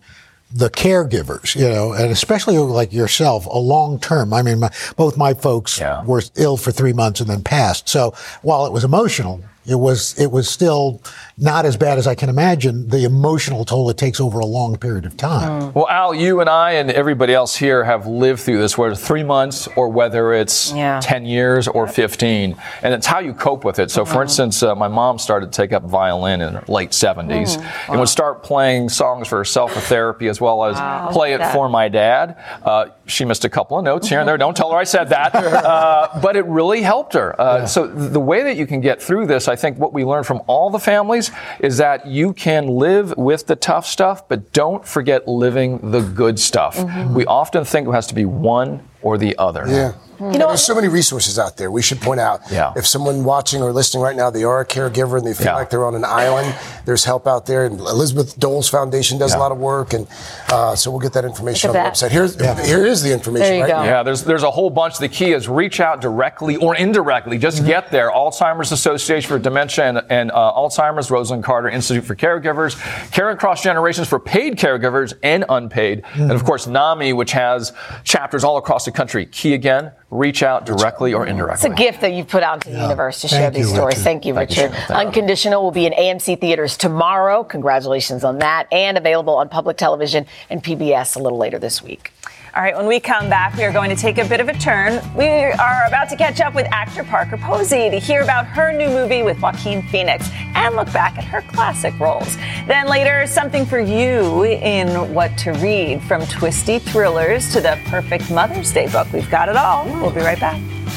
the 0.54 0.70
caregivers, 0.70 1.54
you 1.56 1.68
know, 1.68 1.92
and 1.92 2.10
especially 2.10 2.58
like 2.58 2.92
yourself, 2.92 3.46
a 3.46 3.58
long 3.58 3.98
term. 3.98 4.32
I 4.32 4.42
mean, 4.42 4.60
my, 4.60 4.70
both 4.96 5.16
my 5.16 5.34
folks 5.34 5.80
were 6.06 6.22
ill 6.36 6.56
for 6.56 6.70
three 6.72 6.92
months 6.92 7.20
and 7.20 7.28
then 7.28 7.42
passed. 7.42 7.88
So 7.88 8.14
while 8.42 8.66
it 8.66 8.72
was 8.72 8.84
emotional, 8.84 9.42
it 9.66 9.76
was 9.76 10.18
it 10.18 10.30
was 10.32 10.48
still 10.48 11.00
not 11.42 11.66
as 11.66 11.76
bad 11.76 11.98
as 11.98 12.06
I 12.06 12.14
can 12.14 12.28
imagine 12.28 12.86
the 12.88 13.04
emotional 13.04 13.64
toll 13.64 13.90
it 13.90 13.96
takes 13.98 14.20
over 14.20 14.38
a 14.38 14.46
long 14.46 14.76
period 14.76 15.04
of 15.04 15.16
time. 15.16 15.72
Well, 15.74 15.88
Al, 15.88 16.14
you 16.14 16.40
and 16.40 16.48
I 16.48 16.72
and 16.72 16.88
everybody 16.90 17.34
else 17.34 17.56
here 17.56 17.82
have 17.82 18.06
lived 18.06 18.40
through 18.40 18.58
this, 18.58 18.78
whether 18.78 18.94
three 18.94 19.24
months 19.24 19.66
or 19.74 19.88
whether 19.88 20.32
it's 20.32 20.72
Yeah. 20.72 21.00
10 21.02 21.26
years 21.26 21.66
or 21.66 21.88
15. 21.88 22.54
And 22.84 22.94
it's 22.94 23.06
how 23.06 23.18
you 23.18 23.34
cope 23.34 23.64
with 23.64 23.80
it. 23.80 23.90
So, 23.90 24.04
for 24.04 24.22
instance, 24.22 24.62
uh, 24.62 24.76
my 24.76 24.86
mom 24.86 25.18
started 25.18 25.50
to 25.52 25.56
take 25.56 25.72
up 25.72 25.82
violin 25.82 26.40
in 26.40 26.54
her 26.54 26.64
late 26.68 26.90
70s 26.94 27.58
and 27.88 27.98
would 27.98 28.08
start 28.08 28.44
playing 28.44 28.88
songs 28.88 29.26
for 29.26 29.38
herself 29.38 29.72
for 29.72 29.80
therapy 29.80 30.28
as 30.28 30.40
well 30.40 30.64
as 30.64 30.76
Wow. 30.76 31.08
play 31.10 31.32
it 31.32 31.38
That- 31.38 31.52
for 31.52 31.68
my 31.68 31.88
dad. 31.88 32.36
Uh, 32.64 32.84
she 33.06 33.24
missed 33.24 33.44
a 33.44 33.50
couple 33.50 33.76
of 33.76 33.84
notes 33.84 34.08
here 34.08 34.20
and 34.20 34.28
there. 34.28 34.38
Don't 34.38 34.56
tell 34.56 34.70
her 34.70 34.78
I 34.78 34.84
said 34.84 35.08
that. 35.08 35.32
Uh, 35.72 36.08
but 36.20 36.36
it 36.36 36.44
really 36.46 36.82
helped 36.82 37.14
her. 37.14 37.34
Uh, 37.40 37.66
So, 37.66 37.86
the 37.86 38.20
way 38.20 38.42
that 38.44 38.56
you 38.56 38.66
can 38.66 38.80
get 38.80 39.02
through 39.02 39.26
this, 39.26 39.48
I 39.48 39.56
think 39.56 39.78
what 39.78 39.92
we 39.92 40.04
learned 40.04 40.26
from 40.26 40.40
all 40.46 40.70
the 40.70 40.78
families 40.78 41.30
is 41.60 41.76
that 41.78 42.06
you 42.06 42.32
can 42.32 42.66
live 42.66 43.14
with 43.16 43.46
the 43.46 43.56
tough 43.56 43.86
stuff, 43.86 44.28
but 44.28 44.52
don't 44.52 44.86
forget 44.86 45.26
living 45.28 45.90
the 45.90 46.00
good 46.00 46.38
stuff. 46.38 46.76
Mm-hmm. 46.76 47.14
We 47.14 47.26
often 47.26 47.64
think 47.64 47.88
it 47.88 47.92
has 47.92 48.06
to 48.08 48.14
be 48.14 48.24
one 48.24 48.88
or 49.02 49.18
the 49.18 49.36
other. 49.38 49.64
Yeah. 49.66 49.92
You 50.30 50.38
know, 50.38 50.48
there's 50.48 50.64
so 50.64 50.74
many 50.74 50.88
resources 50.88 51.38
out 51.38 51.56
there. 51.56 51.70
We 51.70 51.82
should 51.82 52.00
point 52.00 52.20
out. 52.20 52.42
Yeah. 52.50 52.72
If 52.76 52.86
someone 52.86 53.24
watching 53.24 53.62
or 53.62 53.72
listening 53.72 54.02
right 54.02 54.14
now, 54.14 54.30
they 54.30 54.44
are 54.44 54.60
a 54.60 54.66
caregiver 54.66 55.18
and 55.18 55.26
they 55.26 55.34
feel 55.34 55.46
yeah. 55.46 55.54
like 55.56 55.70
they're 55.70 55.86
on 55.86 55.94
an 55.94 56.04
island, 56.04 56.54
there's 56.84 57.04
help 57.04 57.26
out 57.26 57.46
there. 57.46 57.64
And 57.64 57.80
Elizabeth 57.80 58.38
Doles 58.38 58.70
Foundation 58.70 59.18
does 59.18 59.32
yeah. 59.32 59.38
a 59.38 59.40
lot 59.40 59.52
of 59.52 59.58
work, 59.58 59.92
and 59.92 60.06
uh, 60.48 60.76
so 60.76 60.90
we'll 60.90 61.00
get 61.00 61.12
that 61.14 61.24
information 61.24 61.70
on 61.70 61.74
the 61.74 61.80
website. 61.80 62.10
Here's 62.10 62.36
yeah. 62.36 62.64
here 62.64 62.86
is 62.86 63.02
the 63.02 63.12
information. 63.12 63.48
There 63.48 63.56
you 63.56 63.62
right 63.62 63.70
go. 63.70 63.84
Yeah, 63.84 64.02
there's 64.02 64.22
there's 64.24 64.42
a 64.42 64.50
whole 64.50 64.70
bunch. 64.70 64.98
The 64.98 65.08
key 65.08 65.32
is 65.32 65.48
reach 65.48 65.80
out 65.80 66.00
directly 66.00 66.56
or 66.56 66.76
indirectly. 66.76 67.38
Just 67.38 67.58
mm-hmm. 67.58 67.66
get 67.66 67.90
there. 67.90 68.10
Alzheimer's 68.10 68.72
Association 68.72 69.28
for 69.28 69.38
Dementia 69.38 69.86
and, 69.86 70.02
and 70.08 70.30
uh, 70.30 70.52
Alzheimer's, 70.52 71.08
Rosalynn 71.08 71.42
Carter 71.42 71.68
Institute 71.68 72.04
for 72.04 72.14
Caregivers, 72.14 72.80
Caring 73.12 73.36
Across 73.36 73.62
Generations 73.62 74.08
for 74.08 74.18
paid 74.20 74.56
caregivers 74.56 75.14
and 75.22 75.44
unpaid, 75.48 76.02
mm-hmm. 76.02 76.22
and 76.22 76.32
of 76.32 76.44
course 76.44 76.66
NAMI, 76.66 77.12
which 77.12 77.32
has 77.32 77.72
chapters 78.04 78.44
all 78.44 78.56
across 78.56 78.84
the 78.84 78.92
country. 78.92 79.26
Key 79.26 79.54
again, 79.54 79.92
reach 80.12 80.42
out 80.42 80.66
directly 80.66 81.14
or 81.14 81.26
indirectly. 81.26 81.70
It's 81.70 81.80
a 81.80 81.82
gift 81.82 82.02
that 82.02 82.12
you've 82.12 82.28
put 82.28 82.42
out 82.42 82.60
to 82.60 82.68
the 82.68 82.76
yeah. 82.76 82.82
universe 82.82 83.22
to 83.22 83.28
share 83.28 83.50
these 83.50 83.70
stories. 83.70 83.96
Richard. 83.96 84.04
Thank 84.04 84.26
you, 84.26 84.34
Thank 84.34 84.50
Richard. 84.50 84.72
You, 84.72 84.94
Unconditional 84.94 85.62
will 85.62 85.70
be 85.70 85.86
in 85.86 85.94
AMC 85.94 86.38
theaters 86.38 86.76
tomorrow. 86.76 87.42
Congratulations 87.42 88.22
on 88.22 88.38
that. 88.38 88.68
And 88.70 88.98
available 88.98 89.34
on 89.34 89.48
public 89.48 89.78
television 89.78 90.26
and 90.50 90.62
PBS 90.62 91.16
a 91.16 91.18
little 91.18 91.38
later 91.38 91.58
this 91.58 91.82
week. 91.82 92.12
All 92.54 92.62
right, 92.62 92.76
when 92.76 92.86
we 92.86 93.00
come 93.00 93.30
back, 93.30 93.56
we 93.56 93.64
are 93.64 93.72
going 93.72 93.88
to 93.88 93.96
take 93.96 94.18
a 94.18 94.26
bit 94.26 94.38
of 94.38 94.46
a 94.46 94.52
turn. 94.52 95.00
We 95.16 95.26
are 95.26 95.86
about 95.86 96.10
to 96.10 96.16
catch 96.16 96.38
up 96.38 96.52
with 96.54 96.66
actor 96.70 97.02
Parker 97.02 97.38
Posey 97.38 97.88
to 97.88 97.98
hear 97.98 98.20
about 98.20 98.44
her 98.44 98.76
new 98.76 98.88
movie 98.88 99.22
with 99.22 99.40
Joaquin 99.40 99.80
Phoenix 99.88 100.28
and 100.54 100.76
look 100.76 100.92
back 100.92 101.16
at 101.16 101.24
her 101.24 101.40
classic 101.40 101.98
roles. 101.98 102.36
Then 102.66 102.88
later, 102.88 103.26
something 103.26 103.64
for 103.64 103.80
you 103.80 104.44
in 104.44 105.14
what 105.14 105.34
to 105.38 105.52
read 105.52 106.02
from 106.02 106.26
twisty 106.26 106.78
thrillers 106.78 107.50
to 107.54 107.62
the 107.62 107.80
perfect 107.86 108.30
Mother's 108.30 108.70
Day 108.70 108.86
book. 108.92 109.10
We've 109.14 109.30
got 109.30 109.48
it 109.48 109.56
all. 109.56 109.86
We'll 109.86 110.10
be 110.10 110.20
right 110.20 110.38
back. 110.38 110.60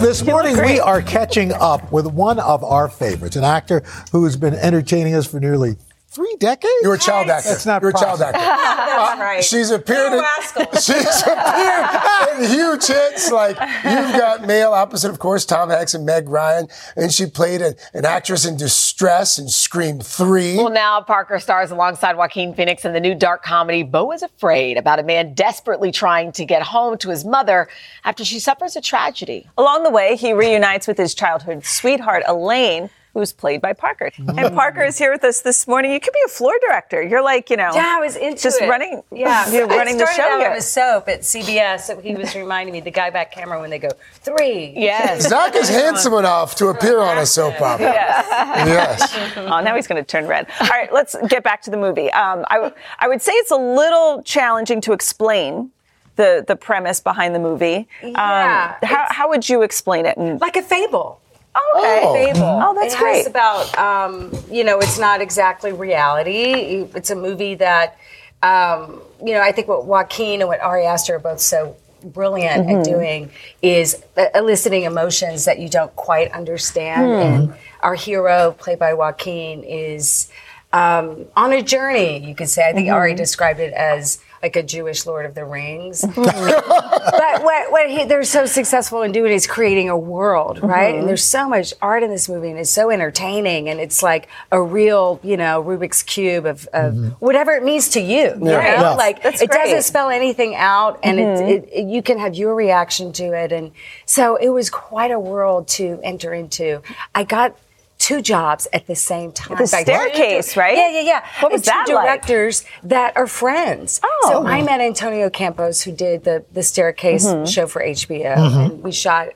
This 0.00 0.24
morning, 0.24 0.56
we 0.56 0.80
are 0.80 1.00
catching 1.00 1.52
up 1.52 1.90
with 1.92 2.06
one 2.06 2.38
of 2.38 2.64
our 2.64 2.88
favorites, 2.88 3.36
an 3.36 3.44
actor 3.44 3.82
who's 4.12 4.36
been 4.36 4.54
entertaining 4.54 5.14
us 5.14 5.26
for 5.26 5.40
nearly 5.40 5.76
three 6.14 6.36
decades. 6.38 6.72
You're 6.82 6.94
a 6.94 6.98
child 6.98 7.28
actor. 7.28 7.50
That's 7.50 7.66
not 7.66 7.82
You're 7.82 7.90
a 7.90 7.94
child 7.94 8.22
actor. 8.22 8.38
That's 8.38 9.20
uh, 9.20 9.22
right. 9.22 9.44
She's 9.44 9.70
appeared 9.70 10.12
in, 10.12 10.24
she's 10.74 11.22
appeared 11.22 12.38
in 12.38 12.50
huge 12.50 12.86
hits 12.86 13.32
like 13.32 13.56
You've 13.58 14.12
Got 14.12 14.46
Mail, 14.46 14.72
opposite, 14.72 15.10
of 15.10 15.18
course, 15.18 15.44
Tom 15.44 15.70
Hanks 15.70 15.94
and 15.94 16.06
Meg 16.06 16.28
Ryan. 16.28 16.68
And 16.96 17.12
she 17.12 17.26
played 17.26 17.60
a, 17.60 17.74
an 17.92 18.04
actress 18.04 18.44
in 18.44 18.56
distress 18.56 19.38
in 19.38 19.48
Scream 19.48 20.00
3. 20.00 20.56
Well, 20.56 20.70
now 20.70 21.00
Parker 21.00 21.38
stars 21.40 21.70
alongside 21.70 22.16
Joaquin 22.16 22.54
Phoenix 22.54 22.84
in 22.84 22.92
the 22.92 23.00
new 23.00 23.14
dark 23.14 23.42
comedy 23.42 23.82
Beau 23.82 24.12
is 24.12 24.22
Afraid 24.22 24.76
about 24.76 25.00
a 25.00 25.02
man 25.02 25.34
desperately 25.34 25.90
trying 25.90 26.30
to 26.32 26.44
get 26.44 26.62
home 26.62 26.96
to 26.98 27.10
his 27.10 27.24
mother 27.24 27.68
after 28.04 28.24
she 28.24 28.38
suffers 28.38 28.76
a 28.76 28.80
tragedy. 28.80 29.48
Along 29.58 29.82
the 29.82 29.90
way, 29.90 30.16
he 30.16 30.32
reunites 30.32 30.86
with 30.86 30.96
his 30.96 31.14
childhood 31.14 31.64
sweetheart, 31.64 32.22
Elaine 32.26 32.90
who's 33.14 33.32
played 33.32 33.60
by 33.60 33.72
Parker. 33.72 34.10
Mm. 34.18 34.44
And 34.44 34.54
Parker 34.54 34.82
is 34.82 34.98
here 34.98 35.12
with 35.12 35.24
us 35.24 35.40
this 35.40 35.66
morning. 35.66 35.92
You 35.92 36.00
could 36.00 36.12
be 36.12 36.22
a 36.26 36.28
floor 36.28 36.52
director. 36.60 37.00
You're 37.00 37.22
like, 37.22 37.48
you 37.48 37.56
know, 37.56 37.70
yeah, 37.72 37.94
I 37.96 38.00
was 38.00 38.16
into 38.16 38.42
just 38.42 38.60
it. 38.60 38.68
running, 38.68 39.02
yeah, 39.12 39.50
you're 39.52 39.68
running 39.68 39.96
the 39.96 40.06
show 40.14 40.22
out 40.22 40.40
here. 40.40 40.50
On 40.50 40.56
a 40.56 40.60
soap 40.60 41.08
at 41.08 41.20
CBS. 41.20 41.82
So 41.82 42.00
he 42.00 42.14
was 42.14 42.34
reminding 42.34 42.72
me 42.72 42.80
the 42.80 42.90
guy 42.90 43.10
back 43.10 43.32
camera 43.32 43.60
when 43.60 43.70
they 43.70 43.78
go 43.78 43.90
three. 44.14 44.74
Yes, 44.76 45.28
Zach 45.28 45.54
is 45.54 45.68
handsome 45.68 46.14
enough 46.14 46.56
to 46.56 46.68
appear 46.68 47.00
on 47.00 47.18
a 47.18 47.26
soap 47.26 47.60
opera. 47.60 47.86
Yes, 47.86 48.26
yes. 48.66 49.32
oh, 49.36 49.60
now 49.60 49.76
he's 49.76 49.86
going 49.86 50.02
to 50.02 50.06
turn 50.06 50.26
red. 50.26 50.48
All 50.60 50.68
right, 50.68 50.92
let's 50.92 51.16
get 51.28 51.44
back 51.44 51.62
to 51.62 51.70
the 51.70 51.76
movie. 51.76 52.10
Um, 52.10 52.44
I, 52.50 52.56
w- 52.56 52.74
I 52.98 53.08
would 53.08 53.22
say 53.22 53.32
it's 53.32 53.52
a 53.52 53.56
little 53.56 54.22
challenging 54.24 54.80
to 54.82 54.92
explain 54.92 55.70
the 56.16 56.44
the 56.46 56.56
premise 56.56 57.00
behind 57.00 57.34
the 57.34 57.38
movie. 57.38 57.88
Yeah, 58.02 58.76
um, 58.82 58.88
how, 58.88 59.06
how 59.08 59.28
would 59.28 59.48
you 59.48 59.62
explain 59.62 60.06
it? 60.06 60.18
like 60.40 60.56
a 60.56 60.62
fable. 60.62 61.20
Okay. 61.56 62.00
Oh, 62.02 62.14
fable. 62.14 62.40
Oh, 62.42 62.74
that's 62.74 62.94
it 62.94 62.98
great. 62.98 63.18
It's 63.20 63.28
about, 63.28 63.78
um, 63.78 64.32
you 64.50 64.64
know, 64.64 64.78
it's 64.80 64.98
not 64.98 65.20
exactly 65.20 65.72
reality. 65.72 66.86
It's 66.94 67.10
a 67.10 67.14
movie 67.14 67.54
that, 67.56 67.96
um, 68.42 69.00
you 69.24 69.32
know, 69.32 69.40
I 69.40 69.52
think 69.52 69.68
what 69.68 69.84
Joaquin 69.86 70.40
and 70.40 70.48
what 70.48 70.60
Ari 70.60 70.84
Aster 70.84 71.14
are 71.16 71.18
both 71.20 71.40
so 71.40 71.76
brilliant 72.02 72.66
Mm-hmm. 72.66 72.80
at 72.80 72.84
doing 72.84 73.30
is 73.62 74.02
eliciting 74.34 74.82
emotions 74.82 75.44
that 75.44 75.58
you 75.58 75.68
don't 75.68 75.94
quite 75.96 76.32
understand. 76.32 77.06
Hmm. 77.06 77.34
And 77.44 77.54
our 77.82 77.94
hero, 77.94 78.52
played 78.58 78.78
by 78.78 78.92
Joaquin, 78.94 79.62
is 79.62 80.30
um, 80.72 81.26
on 81.36 81.52
a 81.52 81.62
journey, 81.62 82.18
you 82.18 82.34
could 82.34 82.48
say. 82.48 82.68
I 82.68 82.72
think 82.72 82.90
Ari 82.90 83.10
Mm-hmm. 83.12 83.16
described 83.16 83.60
it 83.60 83.72
as 83.74 84.18
like 84.44 84.56
a 84.56 84.62
Jewish 84.62 85.06
Lord 85.06 85.24
of 85.24 85.34
the 85.34 85.42
Rings. 85.46 86.02
but 86.14 87.42
what, 87.42 87.72
what 87.72 87.88
he, 87.88 88.04
they're 88.04 88.24
so 88.24 88.44
successful 88.44 89.00
in 89.00 89.10
doing 89.10 89.32
is 89.32 89.46
creating 89.46 89.88
a 89.88 89.96
world, 89.96 90.62
right? 90.62 90.90
Mm-hmm. 90.90 90.98
And 91.00 91.08
there's 91.08 91.24
so 91.24 91.48
much 91.48 91.72
art 91.80 92.02
in 92.02 92.10
this 92.10 92.28
movie, 92.28 92.50
and 92.50 92.58
it's 92.58 92.68
so 92.68 92.90
entertaining, 92.90 93.70
and 93.70 93.80
it's 93.80 94.02
like 94.02 94.28
a 94.52 94.60
real, 94.60 95.18
you 95.22 95.38
know, 95.38 95.64
Rubik's 95.64 96.02
cube 96.02 96.44
of, 96.44 96.68
of 96.74 96.94
whatever 97.22 97.52
it 97.52 97.64
means 97.64 97.88
to 97.90 98.00
you. 98.00 98.24
you 98.32 98.34
know? 98.34 98.60
Yeah. 98.60 98.90
Like 98.90 99.22
That's 99.22 99.40
it 99.40 99.48
great. 99.48 99.64
doesn't 99.64 99.84
spell 99.84 100.10
anything 100.10 100.54
out, 100.56 101.00
and 101.02 101.18
Mhm. 101.18 101.50
it, 101.50 101.68
it, 101.72 101.86
you 101.88 102.02
can 102.02 102.18
have 102.18 102.34
your 102.34 102.54
reaction 102.54 103.14
to 103.14 103.24
it, 103.32 103.50
and 103.50 103.72
so 104.04 104.36
it 104.36 104.50
was 104.50 104.68
quite 104.68 105.10
a 105.10 105.18
world 105.18 105.68
to 105.68 105.98
enter 106.02 106.34
into. 106.34 106.82
I 107.14 107.24
got. 107.24 107.56
Two 108.04 108.20
jobs 108.20 108.68
at 108.74 108.86
the 108.86 108.94
same 108.94 109.32
time. 109.32 109.56
The 109.56 109.66
By 109.72 109.82
two 109.82 109.92
staircase, 109.92 110.52
di- 110.52 110.60
right? 110.60 110.76
Yeah, 110.76 110.90
yeah, 110.90 111.00
yeah. 111.00 111.24
What 111.40 111.52
was 111.52 111.66
And 111.66 111.86
two 111.86 111.92
that 111.94 111.94
like? 111.94 112.04
directors 112.26 112.64
that 112.82 113.16
are 113.16 113.26
friends. 113.26 113.98
Oh. 114.04 114.28
So 114.30 114.46
I 114.46 114.60
met 114.62 114.82
Antonio 114.82 115.30
Campos, 115.30 115.80
who 115.80 115.90
did 115.92 116.24
the 116.24 116.44
the 116.52 116.62
Staircase 116.62 117.24
Mhm. 117.24 117.48
show 117.50 117.66
for 117.66 117.80
HBO, 117.82 118.34
Mhm. 118.36 118.64
and 118.72 118.82
we 118.82 118.92
shot. 118.92 119.28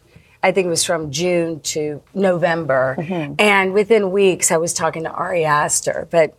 I 0.42 0.52
think 0.52 0.66
it 0.66 0.68
was 0.68 0.84
from 0.84 1.10
June 1.10 1.60
to 1.74 2.02
November, 2.12 2.96
Mhm. 2.98 3.36
and 3.40 3.72
within 3.72 4.12
weeks, 4.12 4.52
I 4.52 4.58
was 4.58 4.74
talking 4.74 5.04
to 5.04 5.10
Ari 5.10 5.46
Aster, 5.46 6.06
but 6.10 6.34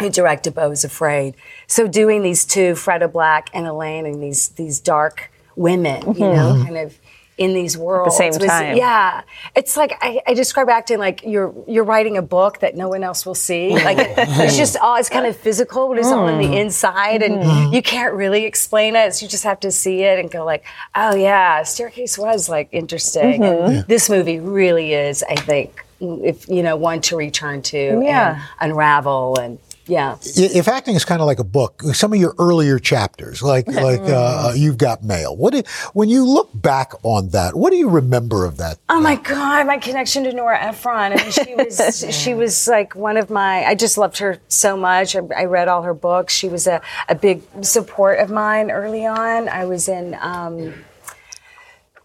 who 0.00 0.10
directed 0.10 0.54
Beau 0.54 0.70
is 0.70 0.84
Afraid. 0.84 1.34
So 1.66 1.88
doing 1.88 2.22
these 2.22 2.44
two, 2.44 2.74
Freda 2.74 3.10
Black 3.10 3.50
and 3.52 3.66
Elaine, 3.66 4.06
and 4.06 4.22
these 4.22 4.50
these 4.50 4.78
dark 4.78 5.32
women, 5.56 6.02
you 6.14 6.20
know, 6.36 6.54
Mhm. 6.54 6.64
kind 6.66 6.78
of 6.78 6.94
in 7.38 7.54
these 7.54 7.78
worlds. 7.78 8.16
same 8.16 8.28
was- 8.30 8.38
time. 8.44 8.76
yeah, 8.76 9.22
it's 9.54 9.76
like 9.76 9.96
I, 10.02 10.20
I 10.26 10.34
describe 10.34 10.68
acting 10.68 10.98
like 10.98 11.22
you're 11.24 11.54
you're 11.66 11.84
writing 11.84 12.16
a 12.18 12.22
book 12.22 12.58
that 12.60 12.76
no 12.76 12.88
one 12.88 13.02
else 13.04 13.24
will 13.24 13.34
see. 13.36 13.70
Like 13.72 13.98
it, 13.98 14.12
it's 14.18 14.56
just 14.56 14.76
all 14.76 14.96
it's 14.96 15.08
kind 15.08 15.24
of 15.24 15.36
physical, 15.36 15.88
but 15.88 15.98
it's 15.98 16.08
all 16.08 16.26
on 16.28 16.38
the 16.38 16.48
Mm. 16.48 16.60
inside, 16.60 17.22
and 17.22 17.36
Mhm. 17.42 17.72
you 17.74 17.80
can't 17.82 18.12
really 18.14 18.44
explain 18.44 18.96
it. 18.96 19.14
So 19.14 19.24
you 19.24 19.30
just 19.30 19.44
have 19.44 19.60
to 19.60 19.70
see 19.70 20.02
it 20.02 20.18
and 20.18 20.30
go 20.30 20.44
like, 20.44 20.64
oh 20.94 21.14
yeah, 21.14 21.62
Staircase 21.62 22.18
was 22.18 22.48
like 22.48 22.68
interesting. 22.72 23.40
Mhm. 23.40 23.72
Yeah. 23.74 23.82
this 23.86 24.10
movie 24.10 24.40
really 24.40 24.92
is, 24.94 25.22
I 25.22 25.36
think, 25.36 25.84
if 26.00 26.48
you 26.48 26.62
know, 26.62 26.76
one 26.76 27.00
to 27.02 27.16
return 27.16 27.62
to 27.62 28.02
Yeah. 28.04 28.40
and 28.60 28.72
unravel 28.72 29.38
and 29.38 29.58
yeah. 29.88 30.16
If 30.22 30.68
acting 30.68 30.94
is 30.94 31.04
kind 31.04 31.20
of 31.20 31.26
like 31.26 31.38
a 31.38 31.44
book, 31.44 31.82
some 31.94 32.12
of 32.12 32.20
your 32.20 32.34
earlier 32.38 32.78
chapters, 32.78 33.42
like 33.42 33.66
like 33.66 34.00
uh, 34.02 34.52
you've 34.54 34.78
got 34.78 35.02
mail. 35.02 35.36
What 35.36 35.54
do, 35.54 35.62
when 35.94 36.08
you 36.08 36.24
look 36.24 36.50
back 36.54 36.92
on 37.02 37.30
that? 37.30 37.56
What 37.56 37.70
do 37.70 37.76
you 37.76 37.88
remember 37.88 38.44
of 38.44 38.58
that? 38.58 38.78
Oh 38.88 39.00
my 39.00 39.16
God, 39.16 39.66
my 39.66 39.78
connection 39.78 40.24
to 40.24 40.32
Nora 40.32 40.60
Ephron. 40.60 41.12
I 41.12 41.16
mean, 41.16 41.30
she 41.30 41.54
was 41.54 42.04
she 42.10 42.34
was 42.34 42.68
like 42.68 42.94
one 42.94 43.16
of 43.16 43.30
my. 43.30 43.64
I 43.64 43.74
just 43.74 43.98
loved 43.98 44.18
her 44.18 44.38
so 44.48 44.76
much. 44.76 45.16
I, 45.16 45.20
I 45.36 45.44
read 45.44 45.68
all 45.68 45.82
her 45.82 45.94
books. 45.94 46.34
She 46.34 46.48
was 46.48 46.66
a, 46.66 46.82
a 47.08 47.14
big 47.14 47.42
support 47.62 48.18
of 48.20 48.30
mine 48.30 48.70
early 48.70 49.06
on. 49.06 49.48
I 49.48 49.64
was 49.64 49.88
in. 49.88 50.16
Um, 50.20 50.74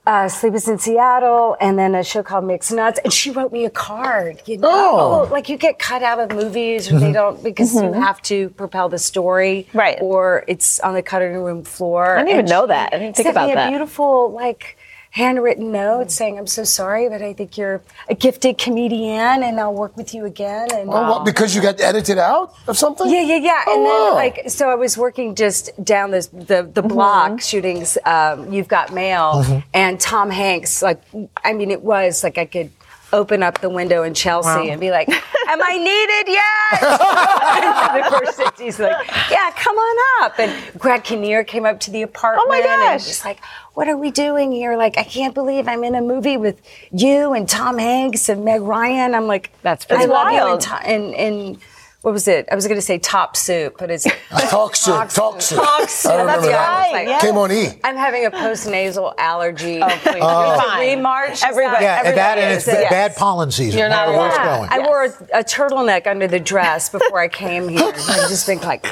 uh, 0.05 0.27
Sleepless 0.27 0.67
in 0.67 0.77
Seattle, 0.79 1.55
and 1.61 1.79
then 1.79 1.95
a 1.95 2.03
show 2.03 2.23
called 2.23 2.43
Mixed 2.43 2.73
Nuts, 2.73 2.99
and 3.03 3.13
she 3.13 3.31
wrote 3.31 3.53
me 3.53 3.63
a 3.65 3.69
card. 3.69 4.41
You 4.45 4.57
know, 4.57 4.69
Oh. 4.69 5.27
like 5.31 5.47
you 5.47 5.57
get 5.57 5.79
cut 5.79 6.03
out 6.03 6.19
of 6.19 6.31
movies, 6.35 6.91
or 6.91 6.99
they 6.99 7.09
Mhm. 7.09 7.13
don't 7.13 7.43
because 7.43 7.73
you 7.73 7.81
Mhm. 7.83 8.03
have 8.03 8.21
to 8.23 8.49
propel 8.49 8.89
the 8.89 8.97
story, 8.99 9.67
right? 9.73 9.97
Or 10.01 10.43
it's 10.47 10.79
on 10.81 10.93
the 10.93 11.01
cutting 11.01 11.33
room 11.35 11.63
floor. 11.63 12.17
I 12.17 12.23
didn't 12.23 12.29
even 12.31 12.45
know 12.47 12.67
that. 12.67 12.89
I 12.93 12.99
didn't 12.99 13.15
think 13.15 13.29
about 13.29 13.47
me 13.47 13.55
that. 13.55 13.67
A 13.67 13.69
beautiful 13.69 14.29
like 14.31 14.77
handwritten 15.13 15.71
note 15.71 16.09
saying, 16.11 16.37
"I'm 16.39 16.47
so 16.47 16.63
sorry, 16.63 17.07
but 17.07 17.21
I 17.21 17.33
think 17.33 17.57
you're 17.57 17.81
a 18.09 18.15
gifted 18.15 18.57
comedian, 18.57 19.43
and 19.43 19.59
I'll 19.59 19.73
work 19.73 19.95
with 19.95 20.13
you 20.15 20.25
again." 20.25 20.67
And 20.73 20.89
Oh, 20.89 21.09
what, 21.11 21.25
because 21.25 21.55
you 21.55 21.61
got 21.61 21.79
edited 21.79 22.17
out 22.17 22.53
of 22.67 22.77
something? 22.77 23.07
yeah, 23.09 23.21
yeah, 23.21 23.35
yeah. 23.37 23.61
Oh, 23.67 23.73
and 23.75 23.85
then 23.85 24.01
wow. 24.09 24.15
like 24.15 24.49
so 24.49 24.69
I 24.69 24.75
was 24.75 24.97
working 24.97 25.35
just 25.35 25.69
down 25.83 26.11
this 26.11 26.27
the 26.27 26.59
the 26.77 26.81
block 26.81 27.41
shootings. 27.41 27.97
um, 28.05 28.51
You've 28.51 28.67
Got 28.67 28.91
Mail 28.91 29.43
Mm-hmm. 29.43 29.59
and 29.73 29.99
Tom 29.99 30.29
Hanks 30.29 30.81
like 30.81 31.01
I 31.43 31.53
mean 31.53 31.69
it 31.71 31.83
was 31.83 32.23
like 32.23 32.37
I 32.37 32.45
could 32.45 32.71
open 33.13 33.43
up 33.43 33.61
the 33.61 33.69
window 33.69 34.03
in 34.03 34.13
Chelsea 34.13 34.49
wow. 34.49 34.63
and 34.63 34.81
be 34.81 34.91
like, 34.91 35.07
"Am 35.07 35.61
I 35.63 35.77
needed 35.77 36.33
yet?" 36.33 38.09
the 38.11 38.17
first 38.17 38.37
six, 38.37 38.59
he's 38.59 38.79
like, 38.79 39.07
"Yeah, 39.31 39.51
come 39.55 39.75
on 39.75 40.25
up." 40.25 40.39
And 40.39 40.79
Greg 40.79 41.03
Kinnear 41.03 41.43
came 41.43 41.65
up 41.65 41.79
to 41.81 41.91
the 41.91 42.01
apartment. 42.01 42.45
Oh 42.45 42.49
my 42.49 42.61
gosh! 42.61 42.91
And 42.91 43.01
just 43.01 43.23
like, 43.23 43.39
"What 43.75 43.87
are 43.87 43.95
we 43.95 44.11
doing 44.11 44.51
here? 44.51 44.75
Like, 44.75 44.97
I 44.97 45.03
can't 45.03 45.33
believe 45.33 45.67
I'm 45.67 45.83
in 45.83 45.95
a 45.95 46.01
movie 46.01 46.37
with 46.37 46.61
you 46.91 47.33
and 47.33 47.47
Tom 47.47 47.77
Hanks 47.77 48.27
and 48.27 48.43
Meg 48.43 48.61
Ryan." 48.61 49.15
I'm 49.15 49.27
like, 49.27 49.51
"That's 49.61 49.85
pretty 49.85 50.07
wild." 50.07 50.67
And, 50.83 51.13
and, 51.13 51.15
and 51.15 51.57
what 52.03 52.11
was 52.11 52.27
it? 52.27 52.49
I 52.51 52.55
was 52.55 52.67
going 52.67 52.77
to 52.77 52.81
say 52.81 52.99
top 52.99 53.37
soup, 53.37 53.77
but 53.79 53.89
it's 53.89 54.03
talk 54.49 54.75
soup. 54.75 54.93
Talk, 54.93 55.09
talk 55.09 55.41
soup. 55.41 55.57
Talk 55.57 55.87
soup. 55.87 56.11
I 56.11 56.19
remember 56.19 56.47
That's 56.47 56.51
that. 56.51 56.91
Like, 56.91 57.07
yes. 57.07 57.21
Came 57.21 57.37
on 57.37 57.49
E. 57.49 57.79
I'm 57.81 57.95
having 57.95 58.25
a 58.25 58.31
post 58.31 58.67
nasal 58.67 59.13
allergy. 59.17 59.81
Oh, 59.81 59.87
please. 59.87 60.21
Uh, 60.21 60.75
Remarch. 60.79 61.41
Everybody. 61.45 61.85
Yeah, 61.85 61.99
everybody 61.99 62.15
that 62.15 62.37
and 62.39 62.53
it's 62.53 62.67
yes. 62.67 62.91
bad 62.91 63.15
pollen 63.15 63.51
season. 63.51 63.79
You're 63.79 63.87
not 63.87 64.09
where 64.09 64.27
yeah. 64.27 64.57
going. 64.57 64.69
I 64.69 64.77
yes. 64.79 64.85
wore 64.85 65.03
a, 65.05 65.39
a, 65.39 65.43
turtleneck 65.45 66.05
under 66.05 66.27
the 66.27 66.41
dress 66.41 66.89
before 66.89 67.19
I 67.19 67.29
came 67.29 67.69
here. 67.69 67.79
I've 67.95 68.27
just 68.27 68.47
been 68.47 68.59
like, 68.59 68.85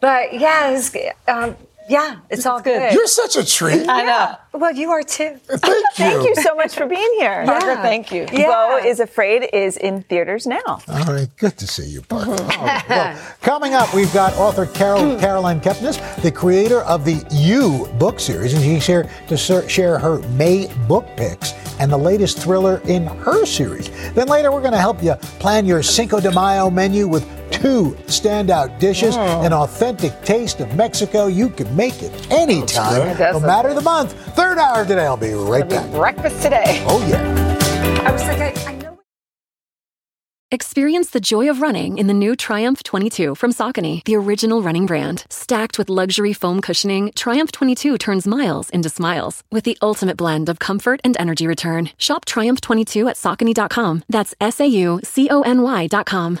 but 0.00 0.32
yeah, 0.32 0.70
was, 0.70 0.96
um, 1.26 1.54
yeah, 1.88 2.16
it's 2.30 2.46
all 2.46 2.60
good. 2.60 2.92
You're 2.92 3.06
such 3.06 3.36
a 3.36 3.44
treat. 3.44 3.88
I 3.88 4.02
know. 4.02 4.36
Well, 4.58 4.74
you 4.74 4.90
are 4.90 5.02
too. 5.02 5.36
Thank 5.46 5.62
you. 5.62 5.84
thank 5.94 6.28
you 6.28 6.42
so 6.42 6.54
much 6.54 6.74
for 6.74 6.86
being 6.86 7.10
here. 7.18 7.44
Yeah. 7.44 7.46
Parker, 7.46 7.76
thank 7.76 8.12
you. 8.12 8.26
Yeah. 8.32 8.46
Beau 8.46 8.80
is 8.84 9.00
Afraid 9.00 9.48
is 9.52 9.76
in 9.76 10.02
theaters 10.02 10.46
now. 10.46 10.60
All 10.66 11.04
right, 11.04 11.28
good 11.36 11.56
to 11.58 11.66
see 11.66 11.86
you, 11.86 12.02
Parker. 12.02 12.32
Mm-hmm. 12.32 12.64
right, 12.64 12.88
well, 12.88 13.34
coming 13.40 13.74
up, 13.74 13.94
we've 13.94 14.12
got 14.12 14.34
author 14.34 14.66
Carol, 14.66 15.00
mm. 15.00 15.20
Caroline 15.20 15.60
Kepnes, 15.60 15.98
the 16.22 16.32
creator 16.32 16.80
of 16.82 17.04
the 17.04 17.24
You 17.30 17.88
book 17.98 18.20
series, 18.20 18.54
and 18.54 18.62
she's 18.62 18.86
here 18.86 19.08
to 19.28 19.36
share 19.36 19.98
her 19.98 20.18
May 20.30 20.72
book 20.86 21.06
picks 21.16 21.52
and 21.78 21.92
the 21.92 21.98
latest 21.98 22.38
thriller 22.38 22.80
in 22.86 23.06
her 23.06 23.46
series. 23.46 23.90
Then 24.12 24.28
later, 24.28 24.50
we're 24.50 24.60
going 24.60 24.72
to 24.72 24.78
help 24.78 25.02
you 25.02 25.14
plan 25.38 25.64
your 25.64 25.82
Cinco 25.82 26.20
de 26.20 26.32
Mayo 26.32 26.70
menu 26.70 27.06
with 27.06 27.37
two 27.58 27.96
standout 28.06 28.78
dishes, 28.78 29.16
oh. 29.16 29.42
an 29.42 29.52
authentic 29.52 30.22
taste 30.22 30.60
of 30.60 30.74
Mexico. 30.76 31.26
You 31.26 31.48
can 31.48 31.74
make 31.74 32.02
it 32.02 32.30
anytime, 32.30 33.16
no 33.18 33.40
matter 33.40 33.74
the 33.74 33.82
month. 33.82 34.12
Third 34.34 34.58
hour 34.58 34.84
today. 34.84 35.06
I'll 35.06 35.16
be 35.16 35.32
right 35.32 35.66
It'll 35.66 35.78
back. 35.78 35.90
Be 35.90 35.98
breakfast 35.98 36.42
today. 36.42 36.84
Oh, 36.86 37.04
yeah. 37.08 38.04
I 38.06 38.12
was 38.12 38.22
like, 38.22 38.38
I, 38.38 38.70
I 38.70 38.74
know. 38.76 38.98
Experience 40.50 41.10
the 41.10 41.20
joy 41.20 41.50
of 41.50 41.60
running 41.60 41.98
in 41.98 42.06
the 42.06 42.14
new 42.14 42.34
Triumph 42.34 42.82
22 42.82 43.34
from 43.34 43.52
Saucony, 43.52 44.02
the 44.04 44.16
original 44.16 44.62
running 44.62 44.86
brand. 44.86 45.26
Stacked 45.28 45.76
with 45.76 45.90
luxury 45.90 46.32
foam 46.32 46.62
cushioning, 46.62 47.12
Triumph 47.14 47.52
22 47.52 47.98
turns 47.98 48.26
miles 48.26 48.70
into 48.70 48.88
smiles 48.88 49.42
with 49.52 49.64
the 49.64 49.76
ultimate 49.82 50.16
blend 50.16 50.48
of 50.48 50.58
comfort 50.58 51.00
and 51.04 51.16
energy 51.20 51.46
return. 51.46 51.90
Shop 51.98 52.24
Triumph 52.24 52.62
22 52.62 53.08
at 53.08 53.16
Saucony.com. 53.16 54.04
That's 54.08 54.34
S 54.40 54.60
A 54.60 54.66
U 54.66 55.00
C 55.04 55.28
O 55.30 55.42
N 55.42 55.60
Y.com. 55.60 56.40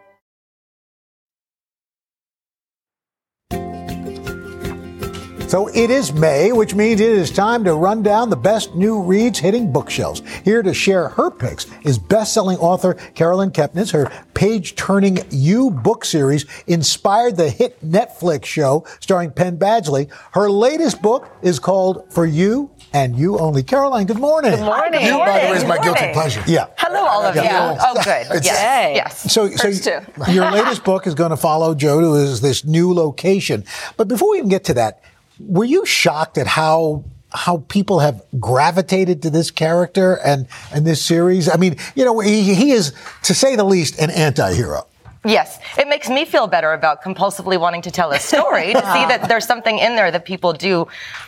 So 5.51 5.67
it 5.67 5.89
is 5.89 6.13
May, 6.13 6.53
which 6.53 6.75
means 6.75 7.01
it 7.01 7.09
is 7.09 7.29
time 7.29 7.65
to 7.65 7.73
run 7.73 8.03
down 8.03 8.29
the 8.29 8.37
best 8.37 8.73
new 8.73 9.01
reads 9.01 9.37
hitting 9.37 9.69
bookshelves. 9.69 10.21
Here 10.45 10.63
to 10.63 10.73
share 10.73 11.09
her 11.09 11.29
picks 11.29 11.65
is 11.81 11.97
best-selling 11.97 12.57
author 12.59 12.93
Caroline 13.15 13.51
Kepnes. 13.51 13.91
Her 13.91 14.09
page-turning 14.33 15.19
You 15.29 15.69
book 15.69 16.05
series 16.05 16.45
inspired 16.67 17.35
the 17.35 17.49
hit 17.49 17.81
Netflix 17.85 18.45
show 18.45 18.85
starring 19.01 19.31
Penn 19.31 19.57
Badgley. 19.57 20.09
Her 20.31 20.49
latest 20.49 21.01
book 21.01 21.29
is 21.41 21.59
called 21.59 22.09
For 22.13 22.25
You 22.25 22.71
and 22.93 23.17
You 23.17 23.37
Only. 23.37 23.61
Caroline, 23.61 24.05
good 24.05 24.19
morning. 24.19 24.51
Good 24.51 24.61
morning. 24.61 25.01
You, 25.01 25.17
by 25.17 25.41
the 25.41 25.51
way, 25.51 25.57
is 25.57 25.65
my 25.65 25.79
guilty 25.79 26.13
pleasure. 26.13 26.41
Yeah. 26.47 26.67
Hello, 26.77 27.05
all 27.05 27.25
of 27.25 27.35
yeah. 27.35 27.73
you. 27.73 27.77
Oh, 27.81 27.93
good. 27.95 28.05
yes. 28.05 28.95
yes. 29.25 29.33
So, 29.33 29.49
so 29.49 29.67
your 30.29 30.49
latest 30.49 30.85
book 30.85 31.07
is 31.07 31.13
going 31.13 31.31
to 31.31 31.37
follow 31.37 31.75
Joe 31.75 31.99
to 31.99 32.39
this 32.39 32.63
new 32.63 32.93
location. 32.93 33.65
But 33.97 34.07
before 34.07 34.31
we 34.31 34.37
even 34.37 34.47
get 34.47 34.63
to 34.63 34.73
that, 34.75 35.03
were 35.47 35.65
you 35.65 35.85
shocked 35.85 36.37
at 36.37 36.47
how 36.47 37.03
how 37.33 37.63
people 37.69 37.99
have 37.99 38.21
gravitated 38.39 39.21
to 39.21 39.29
this 39.29 39.51
character 39.51 40.19
and 40.25 40.47
and 40.73 40.85
this 40.85 41.01
series? 41.01 41.49
I 41.49 41.57
mean, 41.57 41.77
you 41.95 42.05
know, 42.05 42.19
he, 42.19 42.53
he 42.53 42.71
is 42.71 42.93
to 43.23 43.33
say 43.33 43.55
the 43.55 43.63
least 43.63 43.99
an 43.99 44.09
anti-hero. 44.09 44.85
Yes, 45.23 45.59
it 45.77 45.87
makes 45.87 46.09
me 46.09 46.25
feel 46.25 46.47
better 46.47 46.73
about 46.73 47.03
compulsively 47.03 47.59
wanting 47.59 47.83
to 47.83 47.91
tell 47.91 48.11
a 48.11 48.17
story 48.17 48.73
to 48.73 48.79
see 48.79 49.05
that 49.05 49.25
there's 49.29 49.45
something 49.45 49.77
in 49.77 49.95
there 49.95 50.09
that 50.09 50.25
people 50.25 50.51
do. 50.51 50.87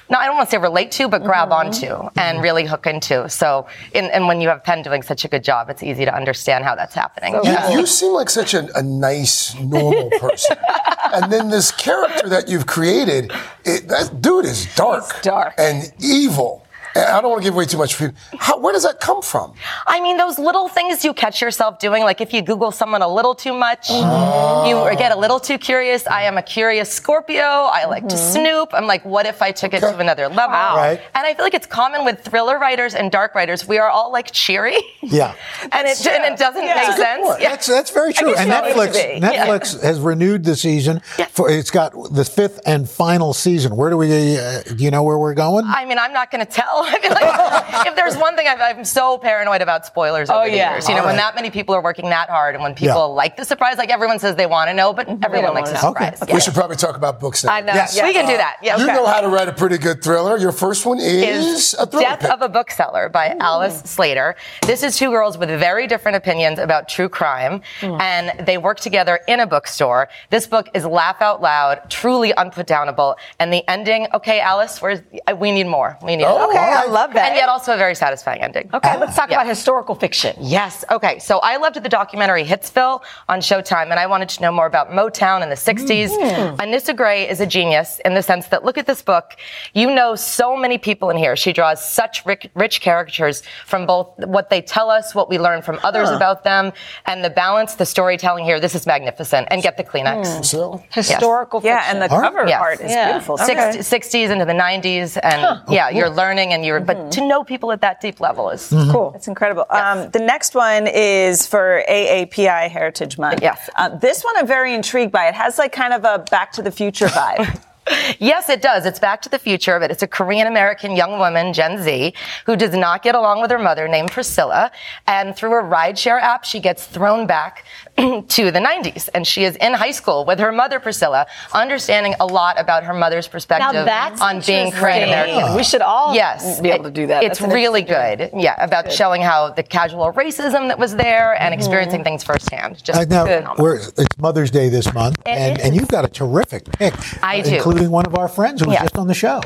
No, 0.09 0.17
I 0.17 0.25
don't 0.25 0.35
want 0.35 0.49
to 0.49 0.51
say 0.51 0.57
relate 0.57 0.91
to, 0.93 1.07
but 1.07 1.23
grab 1.23 1.49
mm-hmm. 1.49 1.67
onto 1.67 2.09
and 2.19 2.41
really 2.41 2.65
hook 2.65 2.87
into. 2.87 3.29
So, 3.29 3.67
in, 3.93 4.05
and 4.05 4.27
when 4.27 4.41
you 4.41 4.49
have 4.49 4.63
Penn 4.63 4.81
doing 4.81 5.03
such 5.03 5.25
a 5.25 5.27
good 5.27 5.43
job, 5.43 5.69
it's 5.69 5.83
easy 5.83 6.05
to 6.05 6.15
understand 6.15 6.63
how 6.63 6.73
that's 6.73 6.95
happening. 6.95 7.35
You, 7.43 7.79
you 7.79 7.85
seem 7.85 8.13
like 8.13 8.31
such 8.31 8.55
a, 8.55 8.67
a 8.75 8.81
nice, 8.81 9.53
normal 9.59 10.09
person, 10.19 10.57
and 11.13 11.31
then 11.31 11.49
this 11.49 11.71
character 11.71 12.27
that 12.29 12.47
you've 12.47 12.65
created, 12.65 13.31
it, 13.63 13.87
that 13.89 14.21
dude 14.21 14.45
is 14.45 14.73
dark, 14.75 15.21
dark, 15.21 15.53
and 15.59 15.93
evil. 15.99 16.62
I 16.95 17.21
don't 17.21 17.31
want 17.31 17.41
to 17.41 17.47
give 17.47 17.55
away 17.55 17.65
too 17.65 17.77
much 17.77 17.95
for 17.95 18.05
you. 18.05 18.13
How, 18.37 18.59
where 18.59 18.71
does 18.71 18.83
that 18.83 18.99
come 18.99 19.21
from? 19.21 19.53
I 19.87 19.99
mean, 20.01 20.17
those 20.17 20.37
little 20.37 20.67
things 20.67 21.03
you 21.03 21.13
catch 21.13 21.41
yourself 21.41 21.79
doing, 21.79 22.03
like 22.03 22.21
if 22.21 22.33
you 22.33 22.41
Google 22.41 22.71
someone 22.71 23.01
a 23.01 23.07
little 23.07 23.33
too 23.33 23.53
much, 23.53 23.87
oh. 23.89 24.65
you 24.67 24.97
get 24.97 25.11
a 25.11 25.17
little 25.17 25.39
too 25.39 25.57
curious. 25.57 26.05
I 26.05 26.23
am 26.23 26.37
a 26.37 26.43
curious 26.43 26.91
Scorpio. 26.91 27.43
I 27.43 27.85
like 27.85 28.03
mm-hmm. 28.03 28.09
to 28.09 28.17
snoop. 28.17 28.73
I'm 28.73 28.85
like, 28.85 29.03
what 29.05 29.25
if 29.25 29.41
I 29.41 29.51
took 29.51 29.73
okay. 29.73 29.85
it 29.85 29.91
to 29.91 29.97
another 29.97 30.27
level? 30.27 30.53
Wow. 30.53 30.77
Right. 30.77 31.01
And 31.15 31.25
I 31.25 31.33
feel 31.33 31.45
like 31.45 31.55
it's 31.55 31.65
common 31.65 32.05
with 32.05 32.19
thriller 32.21 32.59
writers 32.59 32.93
and 32.93 33.11
dark 33.11 33.33
writers. 33.33 33.67
We 33.67 33.79
are 33.79 33.89
all 33.89 34.11
like 34.11 34.31
cheery. 34.31 34.77
Yeah. 35.01 35.35
and, 35.71 35.87
it, 35.87 36.05
and 36.05 36.33
it 36.33 36.37
doesn't 36.37 36.63
yeah. 36.63 36.75
make 36.75 36.97
sense. 36.97 37.41
Yeah. 37.41 37.49
That's, 37.49 37.67
that's 37.67 37.91
very 37.91 38.13
true. 38.13 38.35
And 38.35 38.51
Netflix, 38.51 39.19
Netflix 39.19 39.81
yeah. 39.81 39.87
has 39.87 39.99
renewed 39.99 40.43
the 40.43 40.55
season. 40.55 41.01
For, 41.31 41.49
it's 41.49 41.71
got 41.71 41.93
the 42.13 42.25
fifth 42.25 42.59
and 42.65 42.87
final 42.87 43.33
season. 43.33 43.75
Where 43.75 43.89
do 43.89 43.97
we, 43.97 44.37
uh, 44.37 44.61
do 44.61 44.83
you 44.83 44.91
know 44.91 45.03
where 45.03 45.17
we're 45.17 45.33
going? 45.33 45.65
I 45.67 45.85
mean, 45.85 45.97
I'm 45.97 46.13
not 46.13 46.29
going 46.29 46.45
to 46.45 46.51
tell. 46.51 46.82
I 46.87 46.99
feel 46.99 47.11
like 47.11 47.87
if 47.87 47.95
there's 47.95 48.15
one 48.17 48.35
thing 48.35 48.47
i 48.47 48.69
am 48.69 48.85
so 48.85 49.17
paranoid 49.17 49.61
about 49.61 49.85
spoilers 49.85 50.29
over 50.29 50.43
oh, 50.43 50.49
the 50.49 50.55
yeah. 50.55 50.73
years. 50.73 50.87
You 50.87 50.95
know, 50.95 51.01
right. 51.01 51.07
when 51.07 51.15
that 51.17 51.35
many 51.35 51.49
people 51.49 51.75
are 51.75 51.81
working 51.81 52.09
that 52.09 52.29
hard 52.29 52.55
and 52.55 52.63
when 52.63 52.73
people 52.73 52.95
yeah. 52.95 53.03
like 53.03 53.37
the 53.37 53.45
surprise, 53.45 53.77
like 53.77 53.89
everyone 53.89 54.19
says 54.19 54.35
they 54.35 54.45
want 54.45 54.69
to 54.69 54.73
know, 54.73 54.93
but 54.93 55.07
everyone 55.23 55.53
likes 55.53 55.71
a 55.71 55.77
surprise. 55.77 56.21
Okay. 56.21 56.31
Yeah. 56.31 56.35
We 56.35 56.41
should 56.41 56.53
probably 56.53 56.75
talk 56.75 56.95
about 56.95 57.19
books 57.19 57.43
now. 57.43 57.53
I 57.53 57.61
know. 57.61 57.73
Yes. 57.73 58.01
We 58.01 58.13
can 58.13 58.25
do 58.25 58.37
that. 58.37 58.57
Yeah, 58.61 58.75
okay. 58.75 58.83
You 58.83 58.87
know 58.87 59.05
how 59.05 59.21
to 59.21 59.27
write 59.27 59.47
a 59.47 59.53
pretty 59.53 59.77
good 59.77 60.03
thriller. 60.03 60.37
Your 60.37 60.51
first 60.51 60.85
one 60.85 60.99
is, 60.99 61.73
is 61.73 61.75
a 61.79 61.85
Death 61.85 62.21
pick. 62.21 62.31
of 62.31 62.41
a 62.41 62.49
Bookseller 62.49 63.09
by 63.09 63.33
Ooh. 63.33 63.37
Alice 63.39 63.81
Slater. 63.85 64.35
This 64.65 64.83
is 64.83 64.97
two 64.97 65.09
girls 65.09 65.37
with 65.37 65.49
very 65.49 65.87
different 65.87 66.17
opinions 66.17 66.59
about 66.59 66.89
true 66.89 67.09
crime, 67.09 67.61
mm. 67.81 67.99
and 68.01 68.45
they 68.45 68.57
work 68.57 68.79
together 68.79 69.19
in 69.27 69.39
a 69.39 69.47
bookstore. 69.47 70.09
This 70.29 70.47
book 70.47 70.69
is 70.73 70.85
laugh 70.85 71.21
out 71.21 71.41
loud, 71.41 71.89
truly 71.89 72.33
unputdownable, 72.33 73.15
and 73.39 73.51
the 73.53 73.67
ending, 73.69 74.07
okay, 74.13 74.39
Alice, 74.39 74.81
where's, 74.81 75.01
we 75.37 75.51
need 75.51 75.67
more. 75.67 75.97
We 76.03 76.15
need 76.15 76.25
oh, 76.25 76.37
more. 76.37 76.49
Okay, 76.49 76.57
I 76.73 76.85
love 76.87 77.13
that. 77.13 77.29
And 77.29 77.35
yet 77.35 77.49
also 77.49 77.73
a 77.73 77.77
very 77.77 77.95
satisfying 77.95 78.41
ending. 78.41 78.69
Okay, 78.73 78.97
let's 78.99 79.15
talk 79.15 79.29
yeah. 79.29 79.37
about 79.37 79.47
historical 79.47 79.95
fiction. 79.95 80.35
Yes. 80.39 80.83
Okay. 80.89 81.19
So 81.19 81.39
I 81.39 81.57
loved 81.57 81.81
the 81.81 81.89
documentary 81.89 82.43
Hitsville 82.43 83.03
on 83.29 83.39
Showtime, 83.39 83.89
and 83.91 83.99
I 83.99 84.07
wanted 84.07 84.29
to 84.29 84.41
know 84.41 84.51
more 84.51 84.65
about 84.65 84.89
Motown 84.89 85.41
in 85.43 85.49
the 85.49 85.55
60s. 85.55 86.09
Mm. 86.09 86.57
Anissa 86.57 86.95
Gray 86.95 87.29
is 87.29 87.39
a 87.39 87.45
genius 87.45 87.99
in 88.05 88.13
the 88.13 88.21
sense 88.21 88.47
that 88.47 88.63
look 88.63 88.77
at 88.77 88.85
this 88.85 89.01
book. 89.01 89.35
You 89.73 89.93
know 89.93 90.15
so 90.15 90.55
many 90.55 90.77
people 90.77 91.09
in 91.09 91.17
here. 91.17 91.35
She 91.35 91.53
draws 91.53 91.83
such 91.83 92.25
rich, 92.25 92.47
rich 92.55 92.81
caricatures 92.81 93.43
from 93.65 93.85
both 93.85 94.13
what 94.19 94.49
they 94.49 94.61
tell 94.61 94.89
us, 94.89 95.15
what 95.15 95.29
we 95.29 95.39
learn 95.39 95.61
from 95.61 95.79
others 95.83 96.09
huh. 96.09 96.15
about 96.15 96.43
them, 96.43 96.71
and 97.05 97.23
the 97.23 97.29
balance, 97.29 97.75
the 97.75 97.85
storytelling 97.85 98.45
here. 98.45 98.59
This 98.59 98.75
is 98.75 98.85
magnificent. 98.85 99.47
And 99.51 99.61
get 99.61 99.77
the 99.77 99.83
Kleenex. 99.83 100.25
Mm. 100.25 100.45
So 100.45 100.83
historical 100.91 101.61
yes. 101.63 101.85
Yeah, 101.85 101.91
and 101.91 102.01
the 102.01 102.07
cover 102.07 102.47
yes. 102.47 102.61
art 102.61 102.81
is 102.81 102.91
yeah. 102.91 103.11
beautiful. 103.11 103.35
Okay. 103.35 103.77
60s 103.77 104.29
into 104.29 104.45
the 104.45 104.53
90s, 104.53 105.19
and 105.21 105.41
huh. 105.41 105.61
yeah, 105.69 105.89
you're 105.89 106.09
learning, 106.09 106.53
and 106.53 106.62
you're. 106.63 106.81
Mm-hmm. 106.81 107.03
But 107.03 107.11
to 107.13 107.27
know 107.27 107.43
people 107.43 107.71
at 107.71 107.79
that 107.81 107.93
that 107.93 108.01
deep 108.01 108.19
level 108.19 108.49
is 108.49 108.69
mm-hmm. 108.69 108.91
cool. 108.91 109.13
It's 109.15 109.27
incredible. 109.27 109.65
Yes. 109.71 110.05
Um, 110.05 110.11
the 110.11 110.19
next 110.19 110.55
one 110.55 110.87
is 110.87 111.45
for 111.45 111.83
AAPI 111.89 112.69
Heritage 112.69 113.17
Month. 113.17 113.41
Yes. 113.41 113.69
Uh, 113.75 113.89
this 113.89 114.23
one 114.23 114.35
I'm 114.37 114.47
very 114.47 114.73
intrigued 114.73 115.11
by. 115.11 115.27
It 115.27 115.35
has 115.35 115.57
like 115.57 115.71
kind 115.71 115.93
of 115.93 116.03
a 116.03 116.25
Back 116.31 116.51
to 116.53 116.61
the 116.61 116.71
Future 116.71 117.07
vibe. 117.07 117.61
Yes, 118.17 118.47
it 118.47 118.61
does. 118.61 118.85
It's 118.85 118.99
Back 118.99 119.21
to 119.23 119.29
the 119.29 119.37
Future, 119.37 119.77
but 119.77 119.91
it's 119.91 120.03
a 120.03 120.07
Korean 120.07 120.47
American 120.47 120.95
young 120.95 121.19
woman, 121.19 121.51
Gen 121.51 121.83
Z, 121.83 122.13
who 122.45 122.55
does 122.55 122.73
not 122.73 123.03
get 123.03 123.13
along 123.13 123.41
with 123.41 123.51
her 123.51 123.59
mother 123.59 123.89
named 123.89 124.09
Priscilla. 124.09 124.71
And 125.05 125.35
through 125.35 125.59
a 125.59 125.63
rideshare 125.63 126.21
app, 126.21 126.45
she 126.45 126.61
gets 126.61 126.85
thrown 126.85 127.27
back 127.27 127.65
to 127.97 128.51
the 128.51 128.59
90s. 128.59 129.07
And 129.13 129.25
she 129.25 129.43
is 129.43 129.55
in 129.57 129.73
high 129.73 129.91
school 129.91 130.25
with 130.25 130.39
her 130.39 130.51
mother, 130.51 130.79
Priscilla, 130.79 131.27
understanding 131.53 132.15
a 132.19 132.25
lot 132.25 132.59
about 132.59 132.83
her 132.83 132.93
mother's 132.93 133.27
perspective 133.27 133.87
on 134.21 134.41
being 134.41 134.71
Korean 134.71 135.09
American. 135.09 135.55
We 135.55 135.63
should 135.63 135.81
all 135.81 136.13
yes, 136.15 136.59
be 136.59 136.69
able 136.69 136.85
to 136.85 136.91
do 136.91 137.07
that. 137.07 137.23
It's 137.23 137.39
That's 137.39 137.53
really 137.53 137.83
good. 137.83 138.31
Yeah, 138.35 138.55
about 138.63 138.85
Good. 138.85 138.93
showing 138.93 139.21
how 139.21 139.49
the 139.51 139.63
casual 139.63 140.11
racism 140.13 140.67
that 140.69 140.79
was 140.79 140.95
there 140.95 141.39
and 141.41 141.53
experiencing 141.53 142.03
things 142.03 142.23
firsthand. 142.23 142.83
Just 142.83 142.99
Uh, 142.99 143.05
now, 143.05 143.53
we're, 143.57 143.75
it's 143.75 144.17
Mother's 144.17 144.49
Day 144.51 144.69
this 144.69 144.91
month, 144.93 145.17
and, 145.25 145.59
and 145.61 145.75
you've 145.75 145.87
got 145.87 146.03
a 146.03 146.07
terrific 146.07 146.65
pick, 146.71 146.93
I 147.23 147.39
uh, 147.39 147.43
do. 147.43 147.55
including 147.55 147.91
one 147.91 148.05
of 148.05 148.15
our 148.15 148.27
friends 148.27 148.61
who 148.61 148.67
was 148.67 148.75
Yeah. 148.75 148.81
just 148.83 148.97
on 148.97 149.07
the 149.07 149.13
show. 149.13 149.41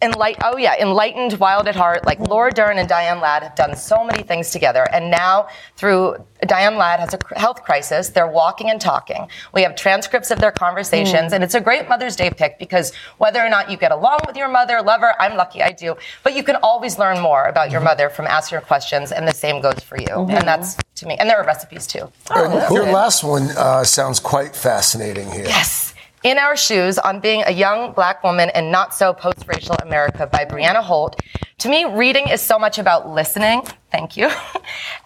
Enlight- 0.00 0.40
oh 0.42 0.56
yeah, 0.56 0.74
enlightened, 0.80 1.34
wild 1.38 1.68
at 1.68 1.76
heart. 1.76 2.04
Like 2.04 2.18
Laura 2.18 2.50
Dern 2.50 2.78
and 2.78 2.88
Diane 2.88 3.20
Ladd 3.20 3.44
have 3.44 3.54
done 3.54 3.76
so 3.76 4.02
many 4.02 4.22
things 4.24 4.50
together, 4.50 4.88
and 4.92 5.10
now 5.10 5.46
through 5.76 6.16
Diane 6.44 6.76
Ladd 6.76 6.98
has 6.98 7.14
a 7.14 7.18
cr- 7.18 7.34
health 7.36 7.62
crisis. 7.62 8.08
They're 8.08 8.26
walking 8.26 8.68
and 8.68 8.80
talking. 8.80 9.28
We 9.54 9.62
have 9.62 9.76
transcripts 9.76 10.32
of 10.32 10.40
their 10.40 10.50
conversations, 10.50 11.30
Mm. 11.30 11.36
and 11.36 11.44
it's 11.44 11.54
a 11.54 11.60
great 11.60 11.88
Mother's 11.88 12.16
Day 12.16 12.30
pick 12.30 12.58
because 12.58 12.92
whether 13.18 13.40
or 13.40 13.48
not 13.48 13.70
you 13.70 13.76
get 13.76 13.92
along 13.92 14.18
with 14.26 14.36
your 14.36 14.48
mother, 14.48 14.82
love 14.82 15.00
her, 15.02 15.14
I'm 15.22 15.36
lucky 15.36 15.62
I 15.62 15.70
do, 15.70 15.96
but 16.24 16.32
you 16.34 16.42
can 16.42 16.56
always 16.56 16.98
learn 16.98 17.20
more 17.20 17.44
about 17.44 17.70
your 17.70 17.80
mother 17.80 18.10
from 18.10 18.26
asking 18.26 18.58
her 18.58 18.64
questions, 18.64 19.12
and 19.12 19.28
the 19.28 19.34
same 19.34 19.60
goes 19.60 19.78
for 19.80 19.96
you. 19.96 20.08
Mhm. 20.08 20.32
And 20.38 20.48
that's 20.48 20.76
to 20.96 21.06
me, 21.06 21.16
and 21.18 21.30
there 21.30 21.38
are 21.38 21.46
recipes 21.46 21.86
too. 21.86 22.10
And 22.34 22.52
your 22.74 22.86
last 22.86 23.22
one 23.22 23.50
uh, 23.56 23.84
sounds 23.84 24.18
quite 24.18 24.56
fascinating 24.56 25.30
here. 25.30 25.44
Yes. 25.46 25.91
In 26.22 26.38
Our 26.38 26.56
Shoes 26.56 26.98
on 26.98 27.18
Being 27.18 27.42
a 27.46 27.50
Young 27.50 27.92
Black 27.94 28.22
Woman 28.22 28.48
in 28.54 28.70
Not 28.70 28.94
So 28.94 29.12
Post 29.12 29.44
Racial 29.48 29.74
America 29.82 30.24
by 30.28 30.44
Brianna 30.44 30.80
Holt. 30.80 31.20
To 31.58 31.68
me, 31.68 31.84
reading 31.84 32.28
is 32.28 32.40
so 32.40 32.60
much 32.60 32.78
about 32.78 33.08
listening. 33.10 33.62
Thank 33.90 34.16
you. 34.16 34.30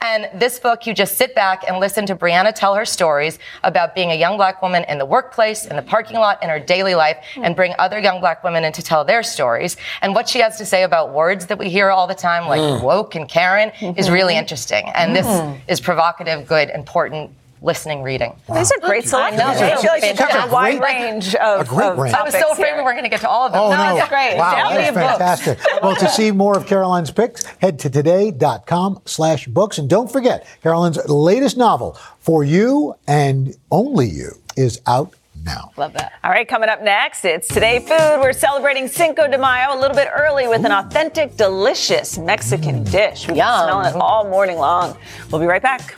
And 0.03 0.29
this 0.41 0.61
book, 0.61 0.87
you 0.87 0.95
just 0.95 1.17
sit 1.17 1.35
back 1.35 1.65
and 1.67 1.79
listen 1.81 2.07
to 2.07 2.15
Brianna 2.15 2.55
tell 2.55 2.75
her 2.77 2.85
stories 2.85 3.39
about 3.65 3.95
being 3.95 4.13
a 4.13 4.15
young 4.15 4.37
black 4.37 4.63
woman 4.63 4.85
in 4.89 4.99
the 4.99 5.07
workplace, 5.07 5.67
in 5.67 5.75
the 5.75 5.83
parking 5.83 6.17
lot, 6.19 6.41
in 6.45 6.49
her 6.49 6.61
daily 6.61 6.95
life, 6.95 7.17
and 7.37 7.57
bring 7.57 7.75
other 7.79 7.99
young 7.99 8.21
black 8.21 8.45
women 8.45 8.63
in 8.63 8.73
to 8.75 8.83
tell 8.83 9.05
their 9.05 9.23
stories. 9.25 9.77
And 10.03 10.15
what 10.15 10.29
she 10.29 10.39
has 10.41 10.59
to 10.59 10.67
say 10.67 10.85
about 10.85 11.13
words 11.13 11.47
that 11.47 11.59
we 11.59 11.71
hear 11.71 11.91
all 11.91 12.07
the 12.07 12.15
time, 12.15 12.47
like 12.47 12.61
Mm. 12.61 12.83
woke 12.83 13.15
and 13.17 13.29
Karen, 13.29 13.71
is 13.97 14.11
really 14.11 14.37
interesting. 14.37 14.89
And 14.95 15.17
this 15.17 15.27
Mm. 15.27 15.59
is 15.67 15.81
provocative, 15.81 16.47
good, 16.47 16.71
important 16.71 17.31
listening 17.67 18.03
reading. 18.03 18.35
These 18.55 18.71
are 18.71 18.79
great 18.81 19.05
selections. 19.05 19.43
I 19.43 19.55
know. 19.55 19.75
I 19.75 19.77
feel 19.83 19.91
like 19.91 20.03
you 20.03 20.09
Fantastic. 20.09 20.41
have 20.41 20.51
a 20.51 20.53
wide 20.53 20.81
range 20.81 21.35
of, 21.35 21.61
a 21.63 21.65
great 21.65 21.89
of 21.89 21.99
range. 21.99 22.15
I 22.15 22.23
was 22.23 22.33
so 22.33 22.53
afraid 22.53 22.69
here. 22.69 22.77
we 22.77 22.83
weren't 22.85 22.97
going 22.97 23.05
to 23.05 23.11
get 23.11 23.21
to 23.23 23.29
all 23.29 23.47
of 23.47 23.53
them. 23.53 23.61
Oh, 23.61 23.71
no. 23.71 23.97
it's 23.99 24.09
great. 24.09 24.37
Wow, 24.37 24.71
that's 24.71 24.97
fantastic. 24.97 25.59
well, 25.83 25.97
to 25.97 26.09
see 26.09 26.31
more 26.31 26.57
of 26.57 26.67
Caroline's 26.67 27.11
picks, 27.11 27.45
head 27.61 27.79
to 27.81 27.91
today.com 27.91 29.03
slash 29.05 29.47
books. 29.49 29.79
And 29.79 29.91
don't 29.91 30.11
forget, 30.11 30.47
Caroline's 30.63 30.97
latest 31.09 31.57
novel, 31.57 31.99
For 32.21 32.45
You 32.45 32.95
and 33.09 33.57
Only 33.71 34.09
You, 34.09 34.41
is 34.57 34.81
out 34.87 35.15
now. 35.45 35.73
Love 35.77 35.93
that. 35.95 36.13
All 36.23 36.31
right, 36.31 36.47
coming 36.47 36.69
up 36.69 36.83
next, 36.83 37.25
it's 37.25 37.49
Today 37.49 37.81
Food. 37.81 38.21
We're 38.21 38.33
celebrating 38.33 38.89
Cinco 38.89 39.29
de 39.29 39.39
Mayo 39.39 39.77
a 39.77 39.79
little 39.79 39.97
bit 39.97 40.09
early 40.15 40.47
with 40.47 40.65
an 40.65 40.73
authentic, 40.73 41.37
delicious 41.37 42.17
Mexican 42.17 42.85
dish. 42.85 43.23
We've 43.23 43.29
been 43.29 43.37
Yum. 43.37 43.65
smelling 43.65 43.87
it 43.87 43.97
all 43.97 44.29
morning 44.29 44.57
long. 44.57 44.97
We'll 45.31 45.41
be 45.41 45.47
right 45.47 45.63
back. 45.63 45.97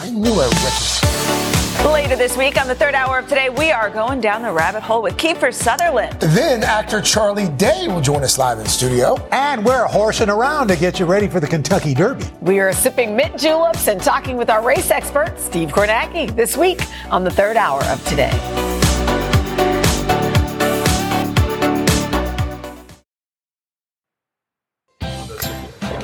I 0.00 0.10
knew 0.10 0.32
I 0.32 0.44
recognized. 0.44 1.84
Later 1.84 2.14
this 2.14 2.36
week 2.36 2.60
on 2.60 2.68
the 2.68 2.74
third 2.74 2.94
hour 2.94 3.18
of 3.18 3.28
Today, 3.28 3.50
we 3.50 3.72
are 3.72 3.90
going 3.90 4.20
down 4.20 4.42
the 4.42 4.52
rabbit 4.52 4.82
hole 4.82 5.02
with 5.02 5.16
Kiefer 5.16 5.52
Sutherland. 5.52 6.20
Then 6.20 6.62
actor 6.62 7.00
Charlie 7.00 7.48
Day 7.50 7.88
will 7.88 8.00
join 8.00 8.22
us 8.22 8.38
live 8.38 8.60
in 8.60 8.66
studio. 8.66 9.16
And 9.32 9.64
we're 9.64 9.86
horsing 9.86 10.28
around 10.28 10.68
to 10.68 10.76
get 10.76 11.00
you 11.00 11.06
ready 11.06 11.26
for 11.26 11.40
the 11.40 11.48
Kentucky 11.48 11.94
Derby. 11.94 12.26
We 12.40 12.60
are 12.60 12.72
sipping 12.72 13.16
mint 13.16 13.38
juleps 13.38 13.88
and 13.88 14.00
talking 14.00 14.36
with 14.36 14.50
our 14.50 14.64
race 14.64 14.90
expert, 14.92 15.34
Steve 15.38 15.70
Kornacki, 15.70 16.34
this 16.34 16.56
week 16.56 16.80
on 17.10 17.24
the 17.24 17.30
third 17.30 17.56
hour 17.56 17.82
of 17.84 18.04
Today. 18.06 18.87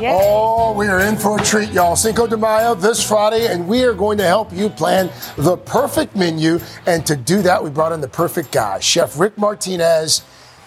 Oh, 0.06 0.72
we 0.74 0.88
are 0.88 1.00
in 1.00 1.16
for 1.16 1.38
a 1.38 1.42
treat, 1.42 1.70
y'all. 1.70 1.96
Cinco 1.96 2.26
de 2.26 2.36
Mayo 2.36 2.74
this 2.74 3.06
Friday, 3.06 3.46
and 3.46 3.66
we 3.66 3.84
are 3.84 3.94
going 3.94 4.18
to 4.18 4.24
help 4.24 4.52
you 4.52 4.68
plan 4.68 5.10
the 5.36 5.56
perfect 5.56 6.14
menu. 6.14 6.58
And 6.86 7.06
to 7.06 7.16
do 7.16 7.40
that, 7.42 7.62
we 7.62 7.70
brought 7.70 7.92
in 7.92 8.00
the 8.00 8.08
perfect 8.08 8.52
guy, 8.52 8.80
Chef 8.80 9.18
Rick 9.18 9.38
Martinez. 9.38 10.22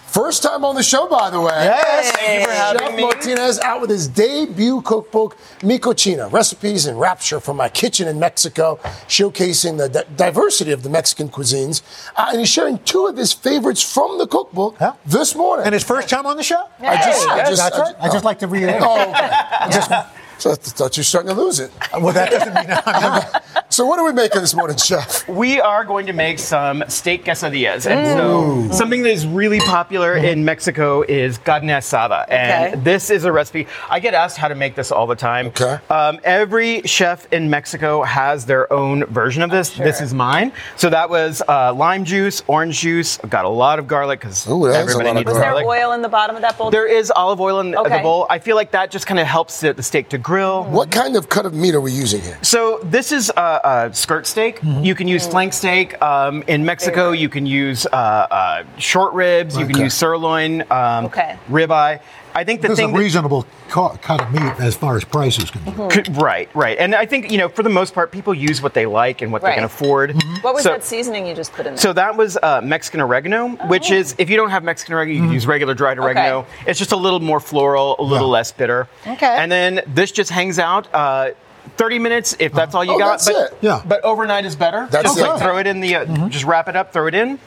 First 0.08 0.42
time 0.42 0.64
on 0.64 0.74
the 0.74 0.82
show, 0.82 1.06
by 1.06 1.28
the 1.30 1.40
way. 1.40 1.52
Yes, 1.52 2.12
thank 2.12 2.40
you 2.40 2.46
for 2.46 2.52
having 2.52 2.80
Chef 2.80 2.96
me. 2.96 3.02
Martinez 3.02 3.60
out 3.60 3.80
with 3.82 3.90
his 3.90 4.08
debut 4.08 4.80
cookbook, 4.80 5.36
Mi 5.62 5.78
Cocina, 5.78 6.28
Recipes 6.32 6.86
in 6.86 6.96
Rapture 6.96 7.40
from 7.40 7.58
My 7.58 7.68
Kitchen 7.68 8.08
in 8.08 8.18
Mexico, 8.18 8.76
showcasing 9.06 9.76
the 9.76 9.88
di- 9.90 10.04
diversity 10.16 10.72
of 10.72 10.82
the 10.82 10.88
Mexican 10.88 11.28
cuisines. 11.28 11.82
Uh, 12.16 12.28
and 12.30 12.40
he's 12.40 12.48
sharing 12.48 12.78
two 12.80 13.06
of 13.06 13.16
his 13.18 13.34
favorites 13.34 13.82
from 13.82 14.16
the 14.18 14.26
cookbook 14.26 14.78
this 15.04 15.34
morning. 15.34 15.66
And 15.66 15.74
his 15.74 15.84
first 15.84 16.08
time 16.08 16.24
on 16.26 16.36
the 16.38 16.42
show? 16.42 16.64
I 16.80 16.96
just, 16.96 17.28
I 17.28 17.38
just, 17.48 17.62
that's 17.62 17.76
I 17.76 17.80
right. 17.80 17.94
I 18.00 18.08
just 18.08 18.24
like 18.24 18.38
to 18.38 18.46
read 18.46 18.64
it. 18.64 18.80
Oh, 18.80 19.00
okay. 19.00 19.12
I 19.12 19.68
just, 19.70 19.90
so 20.38 20.52
I 20.52 20.54
thought 20.54 20.96
you 20.96 21.00
were 21.00 21.04
starting 21.04 21.34
to 21.34 21.40
lose 21.40 21.60
it. 21.60 21.70
Well, 22.00 22.12
that 22.12 22.30
doesn't 22.30 22.54
mean 22.54 22.66
I'm 22.86 23.02
not. 23.02 23.44
So 23.70 23.84
what 23.84 23.98
are 23.98 24.04
we 24.04 24.12
making 24.12 24.40
this 24.40 24.54
morning, 24.54 24.76
Chef? 24.78 25.28
We 25.28 25.60
are 25.60 25.84
going 25.84 26.06
to 26.06 26.12
make 26.12 26.38
some 26.38 26.82
steak 26.88 27.24
quesadillas. 27.24 27.86
And 27.88 28.18
Ooh. 28.18 28.68
so 28.72 28.74
something 28.78 29.02
that 29.02 29.10
is 29.10 29.26
really 29.26 29.60
popular 29.60 30.16
in 30.16 30.44
Mexico 30.44 31.02
is 31.02 31.36
carne 31.38 31.64
asada. 31.68 32.24
And 32.28 32.74
Okay. 32.74 32.82
this 32.82 33.10
is 33.10 33.24
a 33.24 33.30
recipe. 33.30 33.66
I 33.90 34.00
get 34.00 34.14
asked 34.14 34.36
how 34.38 34.48
to 34.48 34.54
make 34.54 34.74
this 34.74 34.90
all 34.90 35.06
the 35.06 35.14
time. 35.14 35.48
Okay. 35.48 35.78
Um, 35.90 36.18
every 36.24 36.80
chef 36.82 37.30
in 37.32 37.50
Mexico 37.50 38.02
has 38.04 38.46
their 38.46 38.72
own 38.72 39.04
version 39.04 39.42
of 39.42 39.50
this. 39.50 39.70
This 39.70 40.00
is 40.00 40.14
mine. 40.14 40.50
So 40.76 40.88
that 40.90 41.10
was 41.10 41.42
uh, 41.46 41.72
lime 41.74 42.04
juice, 42.04 42.42
orange 42.46 42.80
juice. 42.80 43.20
I've 43.22 43.30
got 43.30 43.44
a 43.44 43.48
lot 43.50 43.78
of 43.78 43.86
garlic 43.86 44.20
because 44.20 44.44
that 44.44 44.50
is 44.50 44.64
a 44.64 44.78
everybody 44.78 45.04
lot 45.04 45.10
of 45.10 45.14
needs 45.16 45.26
Was 45.26 45.34
there 45.36 45.44
garlic. 45.52 45.66
oil 45.66 45.92
in 45.92 46.02
the 46.02 46.08
bottom 46.08 46.36
of 46.36 46.42
that 46.42 46.56
bowl? 46.56 46.70
There 46.70 46.86
is 46.86 47.10
olive 47.10 47.40
oil 47.40 47.60
in 47.60 47.76
Okay. 47.76 47.98
the 47.98 48.02
bowl. 48.02 48.26
I 48.30 48.38
feel 48.38 48.56
like 48.56 48.70
that 48.70 48.90
just 48.90 49.06
kind 49.06 49.20
of 49.20 49.26
helps 49.26 49.60
the, 49.60 49.72
the 49.74 49.82
steak 49.82 50.08
to 50.08 50.18
grill. 50.28 50.64
What 50.64 50.90
kind 50.90 51.16
of 51.16 51.30
cut 51.30 51.46
of 51.46 51.54
meat 51.54 51.74
are 51.74 51.80
we 51.80 51.90
using 51.90 52.20
here? 52.20 52.38
So 52.42 52.80
this 52.84 53.12
is 53.12 53.30
a, 53.30 53.60
a 53.90 53.94
skirt 53.94 54.26
steak. 54.26 54.60
You 54.62 54.94
can 54.94 55.08
use 55.08 55.26
flank 55.26 55.54
steak. 55.54 56.00
Um, 56.02 56.44
in 56.46 56.64
Mexico, 56.66 57.12
you 57.12 57.30
can 57.30 57.46
use 57.46 57.86
uh, 57.86 57.96
uh, 57.96 58.64
short 58.76 59.14
ribs. 59.14 59.56
You 59.56 59.66
can 59.66 59.78
use 59.78 59.94
sirloin, 59.94 60.62
um, 60.70 61.06
Okay. 61.06 61.36
ribeye. 61.48 62.00
I 62.34 62.44
think 62.44 62.60
the 62.62 62.68
This 62.68 62.78
is 62.78 62.78
a 62.80 62.82
thing. 62.86 62.92
that- 62.94 62.98
reasonable 62.98 63.46
cu- 63.68 63.96
cut 64.02 64.20
of 64.20 64.32
meat 64.32 64.52
as 64.60 64.74
far 64.76 64.96
as 64.96 65.04
prices 65.04 65.50
can 65.50 65.62
go. 65.74 65.88
Could- 65.88 66.16
right, 66.20 66.48
right, 66.54 66.76
and 66.78 66.94
I 66.94 67.06
think 67.06 67.30
you 67.32 67.38
know 67.38 67.48
for 67.48 67.62
the 67.62 67.68
most 67.70 67.94
part, 67.94 68.10
people 68.12 68.34
use 68.34 68.62
what 68.62 68.74
they 68.74 68.86
like 68.86 69.22
and 69.22 69.32
what 69.32 69.42
they 69.42 69.52
can 69.54 69.64
afford. 69.64 70.14
What 70.42 70.54
was 70.54 70.62
So- 70.62 70.70
that 70.70 70.84
seasoning 70.84 71.26
you 71.26 71.34
just 71.34 71.52
put 71.52 71.66
in 71.66 71.72
there? 71.74 71.78
So 71.80 71.92
that 71.92 72.16
was 72.16 72.36
uh, 72.42 72.60
Mexican 72.62 73.00
oregano, 73.00 73.48
which 73.68 73.90
is 73.90 74.14
if 74.18 74.30
you 74.30 74.36
don't 74.36 74.50
have 74.50 74.62
Mexican 74.64 74.94
oregano, 74.94 75.14
you 75.16 75.22
can 75.22 75.32
use 75.32 75.46
regular 75.46 75.74
dried 75.74 75.98
oregano. 75.98 76.46
It's 76.66 76.78
just 76.78 76.92
a 76.92 76.96
little 76.96 77.20
more 77.20 77.40
floral, 77.40 77.96
a 77.98 78.02
little 78.02 78.28
less 78.28 78.52
bitter. 78.52 78.88
Okay. 79.06 79.26
And 79.26 79.50
then 79.50 79.80
this 79.86 80.10
just 80.12 80.30
hangs 80.30 80.58
out. 80.58 80.86
Uh, 80.94 81.30
30 81.76 81.98
minutes 81.98 82.34
if 82.40 82.52
that's 82.54 82.74
all 82.74 82.82
you 82.82 82.94
Oh, 82.94 82.98
got. 82.98 83.10
that's 83.10 83.26
but, 83.30 83.36
it. 83.52 83.58
Yeah. 83.60 83.82
but 83.84 84.02
overnight 84.02 84.46
is 84.46 84.56
better. 84.56 84.88
That's 84.90 85.04
just 85.04 85.18
it. 85.18 85.22
like 85.22 85.38
throw 85.40 85.58
it 85.58 85.66
in 85.66 85.80
the, 85.80 85.96
uh, 85.96 86.28
just 86.28 86.44
wrap 86.44 86.66
it 86.68 86.74
up, 86.76 86.92
throw 86.94 87.06
it 87.06 87.14
in. 87.14 87.38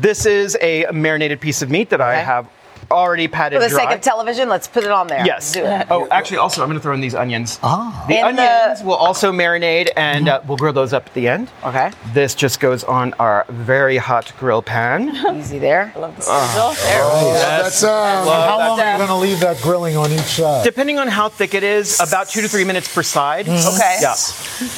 This 0.00 0.26
is 0.26 0.56
a 0.60 0.86
marinated 0.92 1.40
piece 1.40 1.62
of 1.62 1.70
meat 1.70 1.88
that 1.90 2.00
I 2.02 2.16
have 2.16 2.46
already 2.90 3.28
patted 3.28 3.56
For 3.56 3.62
the 3.64 3.68
dry. 3.68 3.84
sake 3.86 3.94
of 3.96 4.00
television, 4.00 4.48
let's 4.48 4.68
put 4.68 4.84
it 4.84 4.90
on 4.90 5.06
there. 5.06 5.24
Yes. 5.26 5.52
Do 5.52 5.64
it. 5.64 5.86
Oh, 5.90 6.06
actually, 6.10 6.38
also, 6.38 6.62
I'm 6.62 6.68
going 6.68 6.78
to 6.78 6.82
throw 6.82 6.94
in 6.94 7.00
these 7.00 7.14
onions. 7.14 7.58
Ah. 7.62 8.04
The 8.08 8.18
In 8.26 8.36
the- 8.36 8.42
onions 8.42 8.82
will 8.82 8.94
also 8.94 9.32
marinate, 9.32 9.90
and 9.96 10.28
uh, 10.28 10.40
we'll 10.46 10.56
grill 10.56 10.72
those 10.72 10.92
up 10.92 11.06
at 11.06 11.14
the 11.14 11.28
end. 11.28 11.50
Okay. 11.64 11.90
This 12.12 12.34
just 12.34 12.60
goes 12.60 12.84
on 12.84 13.12
our 13.14 13.44
very 13.48 13.96
hot 13.96 14.32
grill 14.38 14.62
pan. 14.62 15.14
Easy 15.36 15.58
there. 15.58 15.92
I 15.94 15.98
love 15.98 16.16
the 16.16 16.22
sizzle. 16.22 16.72
There. 16.74 17.00
Oh, 17.02 17.32
that 17.34 17.72
sound. 17.72 18.28
How 18.28 18.58
long 18.58 18.80
are 18.80 18.92
you 18.92 18.96
going 18.98 19.08
to 19.08 19.14
leave 19.16 19.40
that 19.40 19.60
grilling 19.62 19.96
on 19.96 20.10
each 20.12 20.20
side? 20.20 20.64
Depending 20.64 20.98
on 20.98 21.08
how 21.08 21.28
thick 21.28 21.54
it 21.54 21.62
is, 21.62 22.00
about 22.00 22.28
two 22.28 22.42
to 22.42 22.48
three 22.48 22.64
minutes 22.64 22.92
per 22.92 23.02
side. 23.02 23.48
Okay. 23.48 23.98
Yeah. 24.00 24.14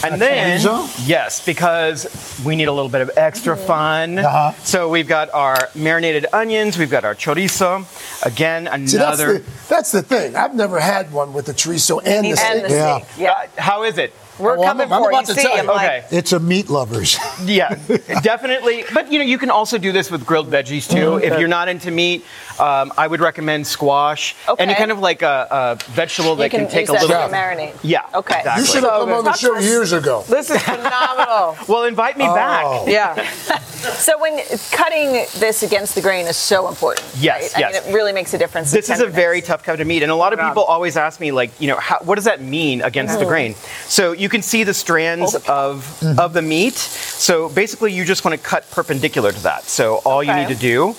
And 0.05 0.21
then, 0.21 0.61
chorizo? 0.61 1.09
yes, 1.09 1.45
because 1.45 2.07
we 2.45 2.57
need 2.57 2.69
a 2.69 2.73
little 2.73 2.89
bit 2.91 3.01
of 3.01 3.11
extra 3.17 3.57
fun. 3.57 4.19
Uh-huh. 4.19 4.53
So 4.65 4.89
we've 4.89 5.09
got 5.09 5.33
our 5.35 5.69
marinated 5.75 6.27
onions, 6.33 6.79
we've 6.79 6.91
got 6.91 7.05
our 7.05 7.15
chorizo. 7.15 7.85
Again, 8.25 8.65
See, 8.87 8.97
that's 8.97 9.19
another. 9.21 9.39
the, 9.39 9.51
that's 9.69 9.93
the 9.93 10.03
thing. 10.03 10.37
I've 10.37 10.55
never 10.55 10.81
had 10.81 11.13
one 11.13 11.33
with 11.33 11.47
the 11.47 11.55
chorizo 11.55 12.01
and 12.05 12.25
the 12.25 12.31
And 12.31 12.39
steak. 12.39 12.63
the 12.69 12.75
Yeah. 12.75 12.99
steak. 13.01 13.09
Yeah. 13.19 13.31
Uh, 13.33 13.47
how 13.63 13.83
is 13.85 13.99
it? 13.99 14.13
We're 14.39 14.57
Well, 14.57 14.69
coming 14.69 14.93
I'm 14.93 15.03
for 15.03 15.09
about 15.11 15.27
you. 15.29 15.35
to 15.35 15.41
See, 15.41 15.47
tell 15.47 15.65
you. 15.65 15.71
Okay. 15.73 16.05
It's 16.13 16.33
a 16.33 16.39
meat 16.39 16.69
lovers. 16.71 17.17
Yeah, 17.45 17.75
definitely. 18.23 18.85
But 18.95 19.11
you 19.13 19.19
know, 19.19 19.25
you 19.25 19.37
can 19.39 19.51
also 19.51 19.79
do 19.79 19.91
this 19.93 20.11
with 20.13 20.25
grilled 20.25 20.49
veggies 20.51 20.89
too. 20.89 20.97
Mm-hmm. 21.19 21.25
If 21.33 21.39
you're 21.41 21.49
not 21.49 21.69
into 21.69 21.91
meat, 21.91 22.25
um, 22.61 22.93
I 22.97 23.07
would 23.07 23.21
recommend 23.21 23.67
squash. 23.67 24.35
Any 24.59 24.75
kind 24.75 24.91
of 24.91 24.99
like 24.99 25.23
a, 25.23 25.47
a 25.51 25.91
vegetable 25.93 26.37
that 26.37 26.51
can 26.51 26.61
can, 26.61 26.69
take 26.71 26.89
use 26.89 26.91
a 26.91 27.07
that 27.07 27.09
little. 27.09 27.29
to 27.29 27.35
marinate. 27.35 27.79
Yeah. 27.83 28.03
Okay. 28.15 28.39
Exactly. 28.39 28.61
You 28.63 28.67
should 28.67 28.83
have 28.85 29.01
come 29.01 29.13
on 29.13 29.25
the 29.25 29.33
show 29.35 29.59
years 29.59 29.93
ago. 29.93 30.25
this 30.29 30.51
is 30.51 30.61
phenomenal. 30.63 31.57
Well, 31.69 31.85
invite 31.85 32.17
me 32.19 32.25
Oh. 32.27 32.35
back. 32.35 32.89
Yeah. 32.89 33.15
so 33.99 34.19
when 34.21 34.39
cutting 34.73 35.13
this 35.39 35.63
against 35.63 35.95
the 35.95 36.01
grain 36.01 36.27
is 36.27 36.37
so 36.37 36.69
important. 36.69 37.07
Yes, 37.19 37.55
right? 37.55 37.61
yes. 37.61 37.77
I 37.77 37.81
mean, 37.81 37.89
it 37.91 37.95
really 37.95 38.13
makes 38.13 38.33
a 38.35 38.39
difference. 38.39 38.71
This 38.73 38.91
is 38.91 39.01
a 39.01 39.07
very 39.07 39.41
tough 39.43 39.63
cut 39.63 39.81
of 39.81 39.87
meat, 39.87 40.03
and 40.03 40.11
a 40.11 40.15
lot 40.15 40.33
of 40.33 40.39
Oh, 40.41 40.49
people 40.49 40.65
always 40.65 40.97
ask 40.97 41.21
me, 41.21 41.31
like, 41.33 41.51
you 41.61 41.69
know, 41.69 41.77
how, 41.77 41.99
what 42.03 42.15
does 42.17 42.25
that 42.25 42.41
mean 42.41 42.81
against 42.83 43.19
the 43.19 43.25
Mm. 43.25 43.29
grain? 43.29 43.55
So 43.87 44.13
you 44.13 44.29
can 44.29 44.43
see 44.43 44.65
the 44.65 44.75
strands 44.75 45.35
of 45.47 45.85
Mm-hmm. 46.01 46.19
of 46.19 46.33
the 46.33 46.43
meat. 46.43 46.75
So 46.77 47.49
basically, 47.49 47.93
you 47.93 48.05
just 48.05 48.25
want 48.25 48.37
to 48.41 48.43
cut 48.43 48.69
perpendicular 48.71 49.33
to 49.33 49.43
that. 49.43 49.65
So 49.65 49.97
all 50.05 50.23
you 50.23 50.35
need 50.35 50.49
to 50.49 50.55
do 50.55 50.95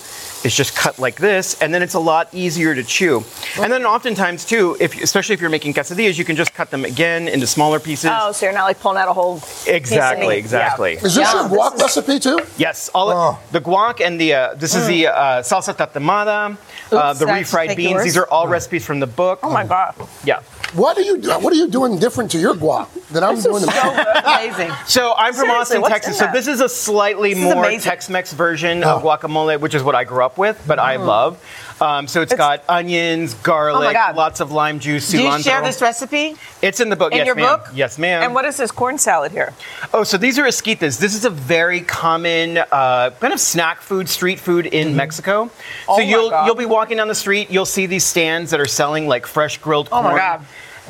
is 0.46 0.56
just 0.56 0.76
cut 0.76 1.00
like 1.00 1.16
this, 1.18 1.60
and 1.62 1.74
then 1.74 1.82
it's 1.84 1.94
a 1.96 2.00
lot 2.00 2.30
easier 2.34 2.74
to 2.76 2.84
chew. 2.84 3.24
And 3.60 3.72
then 3.72 3.86
oftentimes 3.86 4.46
too, 4.46 4.78
if 4.80 5.02
especially 5.02 5.34
if 5.34 5.42
you're 5.42 5.50
making 5.50 5.74
quesadillas, 5.74 6.18
you 6.18 6.26
can 6.26 6.36
just 6.36 6.54
cut 6.54 6.70
them 6.72 6.86
again 6.86 7.28
into 7.28 7.46
smaller 7.48 7.80
pieces. 7.80 8.10
Oh, 8.14 8.32
so 8.32 8.46
you're 8.46 8.54
not 8.56 8.64
like 8.66 8.80
pulling 8.80 8.98
out 8.98 9.08
a 9.10 9.14
whole 9.14 9.36
piece 9.40 9.68
of 9.68 9.74
Exactly, 9.76 10.28
meat. 10.28 10.38
exactly. 10.38 10.92
Yeah. 10.94 11.06
Is 11.06 11.16
this 11.16 11.18
Yeah, 11.34 11.48
your 11.50 11.50
guac 11.50 11.78
recipe 11.78 12.20
too? 12.20 12.40
Yes, 12.58 12.90
all 12.94 13.10
of 13.12 13.52
the 13.52 13.62
guac 13.62 14.00
and 14.06 14.20
the 14.20 14.34
uh, 14.34 14.54
this 14.56 14.76
is 14.76 14.88
the 14.88 15.08
uh, 15.08 15.42
salsa 15.42 15.74
tatemada, 15.76 16.58
uh, 16.92 17.14
the 17.14 17.26
refried 17.26 17.76
beans. 17.76 17.92
yours? 17.92 18.04
These 18.04 18.18
are 18.18 18.28
all 18.30 18.48
recipes 18.48 18.86
from 18.86 19.00
the 19.00 19.08
book. 19.08 19.40
Oh 19.44 19.50
my 19.52 19.66
god. 19.66 19.96
Yeah. 20.24 20.42
What 20.74 20.98
are 20.98 21.02
you 21.02 21.18
do- 21.18 21.32
What 21.40 21.52
are 21.52 21.56
you 21.56 21.68
doing 21.68 21.98
different 21.98 22.32
to 22.32 22.40
your 22.40 22.54
guac 22.54 22.88
that 23.10 23.24
I'm 23.24 23.42
doing? 23.42 23.62
to 23.62 23.68
mine? 23.68 24.06
Amazing. 24.24 24.72
So 24.86 25.14
I'm 25.18 25.34
from 25.34 25.48
Seriously, 25.48 25.78
Austin, 25.78 25.84
Texas. 25.84 26.18
So 26.20 26.30
this 26.32 26.48
is 26.48 26.62
a 26.62 26.70
slightly 26.70 27.32
is 27.32 27.38
more 27.40 27.66
amazing. 27.66 27.80
Tex-Mex 27.82 28.34
version 28.34 28.84
of 28.84 29.04
oh. 29.04 29.08
guacamole, 29.08 29.60
which 29.60 29.74
is 29.74 29.82
what 29.82 29.96
I 29.96 30.04
grew 30.04 30.24
up 30.24 30.38
with, 30.38 30.62
but 30.68 30.78
I 30.78 30.98
oh. 30.98 31.06
love. 31.06 31.69
Um, 31.82 32.08
so 32.08 32.22
it's 32.22 32.34
got 32.34 32.64
onions, 32.68 33.34
garlic, 33.36 33.94
God. 33.94 34.16
lots 34.16 34.40
of 34.40 34.52
lime 34.52 34.80
juice, 34.80 35.10
Do 35.10 35.20
cilantro. 35.20 35.38
you 35.38 35.44
share 35.44 35.62
this 35.62 35.82
recipe? 35.82 36.36
It's 36.62 36.80
in 36.80 36.90
the 36.90 36.96
book. 36.96 37.12
in 37.14 37.20
yes, 37.20 37.26
your 37.26 37.36
ma'am. 37.36 37.60
book? 37.60 37.68
Yes, 37.74 37.98
ma'am. 37.98 38.22
And 38.24 38.34
what 38.34 38.46
is 38.46 38.58
this 38.58 38.72
corn 38.72 38.98
salad 38.98 39.32
here? 39.32 39.54
Oh, 39.94 40.04
so 40.04 40.18
these 40.18 40.38
are 40.38 40.44
esquites. 40.44 41.00
This 41.00 41.16
is 41.16 41.26
a 41.26 41.30
very 41.30 41.82
common 41.82 42.58
uh, 42.58 43.12
kind 43.20 43.34
of 43.34 43.40
snack 43.40 43.82
food, 43.82 44.10
street 44.10 44.40
food 44.40 44.66
in 44.66 44.96
Mexico. 44.96 45.50
Oh 45.88 45.98
so 45.98 46.04
my 46.04 46.10
you'll 46.10 46.30
God. 46.30 46.46
you'll 46.48 46.56
be 46.56 46.66
walking 46.66 46.98
down 46.98 47.08
the 47.08 47.16
street, 47.16 47.50
you'll 47.50 47.66
see 47.66 47.86
these 47.86 48.04
stands 48.04 48.52
that 48.52 48.60
are 48.60 48.66
selling 48.66 49.08
like 49.08 49.26
fresh 49.26 49.58
grilled 49.58 49.90
Oh 49.92 50.02
my 50.04 50.16
God. 50.18 50.42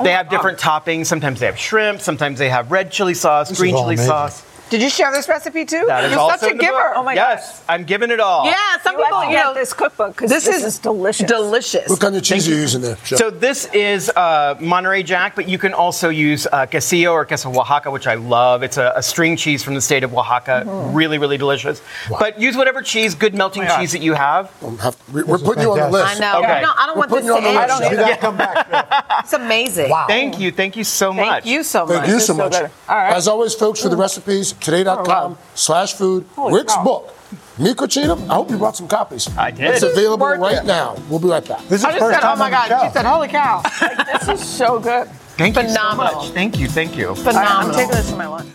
They 0.02 0.12
have 0.12 0.30
different 0.30 0.58
toppings. 0.58 1.06
Sometimes 1.06 1.40
they 1.40 1.46
have 1.46 1.58
shrimp. 1.58 2.00
Sometimes 2.00 2.38
they 2.38 2.48
have 2.48 2.70
red 2.70 2.90
chili 2.90 3.12
sauce, 3.12 3.50
This 3.50 3.58
green 3.58 3.74
chili 3.74 3.94
amazing. 3.96 4.06
sauce. 4.06 4.42
Did 4.70 4.80
you 4.82 4.88
share 4.88 5.10
this 5.12 5.28
recipe 5.28 5.64
too? 5.64 5.84
That 5.86 6.04
is 6.04 6.12
You're 6.12 6.20
also 6.20 6.46
such 6.46 6.52
a 6.52 6.56
giver. 6.56 6.72
book. 6.72 6.92
Oh 6.96 7.02
my 7.02 7.14
yes, 7.14 7.62
I'm 7.68 7.84
giving 7.84 8.10
it 8.10 8.20
all. 8.20 8.44
Yeah, 8.46 8.54
some 8.82 8.96
You 8.96 9.04
people, 9.04 9.24
you 9.24 9.30
get 9.30 9.44
know, 9.44 9.54
this 9.54 9.72
cookbook 9.72 10.12
because 10.16 10.30
this, 10.30 10.44
this, 10.44 10.56
is, 10.58 10.64
is 10.64 10.78
delicious. 10.78 11.28
delicious. 11.28 11.88
What 11.88 12.00
kind 12.00 12.14
of 12.16 12.22
cheese 12.22 12.48
are 12.48 12.52
you 12.52 12.56
using 12.58 12.80
there? 12.80 12.96
Chef? 13.04 13.18
So 13.18 13.30
this 13.30 13.66
is 13.74 14.10
uh, 14.10 14.56
Monterey 14.60 15.02
Jack, 15.02 15.34
but 15.34 15.48
you 15.48 15.58
can 15.58 15.74
also 15.74 16.08
use 16.08 16.46
uh, 16.46 16.66
quesillo 16.66 17.12
or 17.12 17.24
queso 17.24 17.50
Oaxaca, 17.52 17.90
which 17.90 18.06
I 18.06 18.14
love. 18.14 18.62
It's 18.62 18.76
a, 18.76 18.92
a 18.94 19.02
string 19.02 19.36
cheese 19.36 19.62
from 19.64 19.74
the 19.74 19.80
state 19.80 20.04
of 20.04 20.14
Oaxaca. 20.16 20.64
Mm-hmm. 20.66 20.94
Really, 20.96 21.18
really 21.18 21.36
delicious. 21.38 21.82
But 22.18 22.40
use 22.40 22.56
whatever 22.56 22.80
cheese, 22.82 23.14
good 23.14 23.34
melting 23.34 23.64
Oh 23.68 23.76
cheese 23.78 23.92
that 23.92 24.02
you 24.02 24.14
have. 24.14 24.52
I'm 24.64 24.78
have- 24.78 24.96
we- 25.12 25.24
we're 25.24 25.36
is 25.36 25.42
putting 25.42 25.62
you 25.64 25.72
on 25.72 25.78
the 25.78 25.88
list. 25.90 26.16
I 26.16 26.18
know. 26.20 26.38
Okay. 26.44 26.62
No, 26.62 26.72
I 26.78 26.86
don't 26.86 26.96
We're 26.96 27.00
want 27.00 27.10
this 27.10 27.26
to 27.26 27.36
end. 27.48 27.58
I 27.58 27.66
don't 27.66 27.90
You 27.90 27.96
gotta 27.96 28.16
come 28.16 28.36
back. 28.36 29.06
It's 29.20 29.32
amazing. 29.34 29.90
Wow. 29.90 30.06
Thank 30.08 30.40
you. 30.40 30.50
Thank 30.50 30.76
you 30.76 30.84
so 30.84 31.12
much. 31.12 31.42
Thank 31.42 31.46
you 31.46 31.62
so 31.62 31.84
much. 31.86 31.96
Thank 31.96 32.08
you 32.08 32.20
so 32.20 32.34
much. 32.34 32.54
All 32.54 32.68
right. 32.88 33.14
As 33.14 33.28
always, 33.28 33.54
folks, 33.54 33.82
for 33.82 33.88
the 33.88 33.96
recipes, 33.96 34.54
today.com 34.60 35.32
oh, 35.32 35.38
slash 35.54 35.94
food, 35.94 36.26
Rick's 36.36 36.74
cow. 36.74 36.84
book. 36.84 37.16
Mi 37.58 37.74
Cocina, 37.74 38.14
I 38.28 38.34
hope 38.34 38.50
you 38.50 38.58
brought 38.58 38.76
some 38.76 38.88
copies. 38.88 39.28
I 39.36 39.50
did. 39.50 39.66
It's 39.74 39.82
available 39.82 40.26
Worth 40.26 40.40
right 40.40 40.58
it. 40.58 40.64
now. 40.64 40.96
We'll 41.08 41.20
be 41.20 41.28
right 41.28 41.46
back. 41.46 41.62
This 41.68 41.80
is 41.80 41.84
I 41.84 41.92
the 41.92 41.98
just 41.98 42.10
first 42.10 42.20
said, 42.20 42.26
oh 42.26 42.30
time 42.30 42.38
my 42.38 42.44
on 42.46 42.50
the 42.50 42.56
God. 42.56 42.68
show. 42.68 42.86
She 42.86 42.92
said, 42.92 43.06
holy 43.06 43.28
cow. 43.28 43.62
this 44.26 44.40
is 44.40 44.48
so 44.48 44.80
good. 44.80 45.08
Thank 45.36 45.56
you 45.56 45.68
so 45.68 45.94
much. 45.94 46.30
Thank 46.30 46.58
you. 46.58 46.68
Thank 46.68 46.96
you. 46.96 47.08
All 47.08 47.14
right, 47.14 47.22
Phenomenal. 47.24 47.70
I'm 47.70 47.74
taking 47.74 47.94
this 47.96 48.10
for 48.10 48.16
my 48.16 48.26
lunch. 48.26 48.48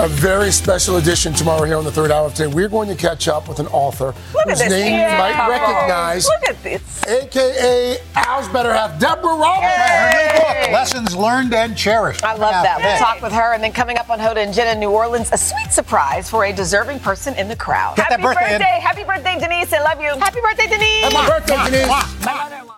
A 0.00 0.06
very 0.06 0.52
special 0.52 0.98
edition 0.98 1.32
tomorrow 1.32 1.64
here 1.64 1.76
on 1.76 1.82
the 1.82 1.90
third 1.90 2.12
hour 2.12 2.26
of 2.26 2.34
today. 2.34 2.46
We're 2.46 2.68
going 2.68 2.88
to 2.88 2.94
catch 2.94 3.26
up 3.26 3.48
with 3.48 3.58
an 3.58 3.66
author 3.68 4.14
Look 4.32 4.46
at 4.46 4.50
whose 4.50 4.58
this 4.60 4.70
name 4.70 4.92
you 4.92 5.18
might 5.18 5.32
couple. 5.34 5.50
recognize, 5.52 6.24
Look 6.26 6.48
at 6.48 6.62
this. 6.62 7.04
aka 7.04 7.98
Al's 8.14 8.48
better 8.50 8.72
half, 8.72 9.00
Deborah 9.00 9.34
Roberts. 9.34 9.74
Her 9.74 10.10
new 10.12 10.38
book, 10.38 10.72
Lessons 10.72 11.16
Learned 11.16 11.52
and 11.52 11.76
Cherished. 11.76 12.22
I 12.22 12.34
love 12.36 12.52
that. 12.62 12.78
We'll 12.80 12.96
talk 12.98 13.20
with 13.20 13.32
her. 13.32 13.54
And 13.54 13.62
then 13.62 13.72
coming 13.72 13.98
up 13.98 14.08
on 14.08 14.20
Hoda 14.20 14.36
and 14.36 14.54
Jen 14.54 14.68
in 14.68 14.78
New 14.78 14.90
Orleans, 14.90 15.30
a 15.32 15.36
sweet 15.36 15.72
surprise 15.72 16.30
for 16.30 16.44
a 16.44 16.52
deserving 16.52 17.00
person 17.00 17.34
in 17.34 17.48
the 17.48 17.56
crowd. 17.56 17.96
Get 17.96 18.08
that 18.08 18.20
Happy 18.20 18.22
birthday 18.22 18.50
birthday. 18.58 18.80
Happy 18.80 19.02
birthday, 19.02 19.38
Denise. 19.40 19.72
I 19.72 19.82
love 19.82 20.00
you. 20.00 20.10
Happy 20.20 20.40
birthday, 20.40 20.68
Denise. 20.68 21.12
Happy 21.12 21.28
birthday, 21.28 21.80
Denise. 21.82 22.77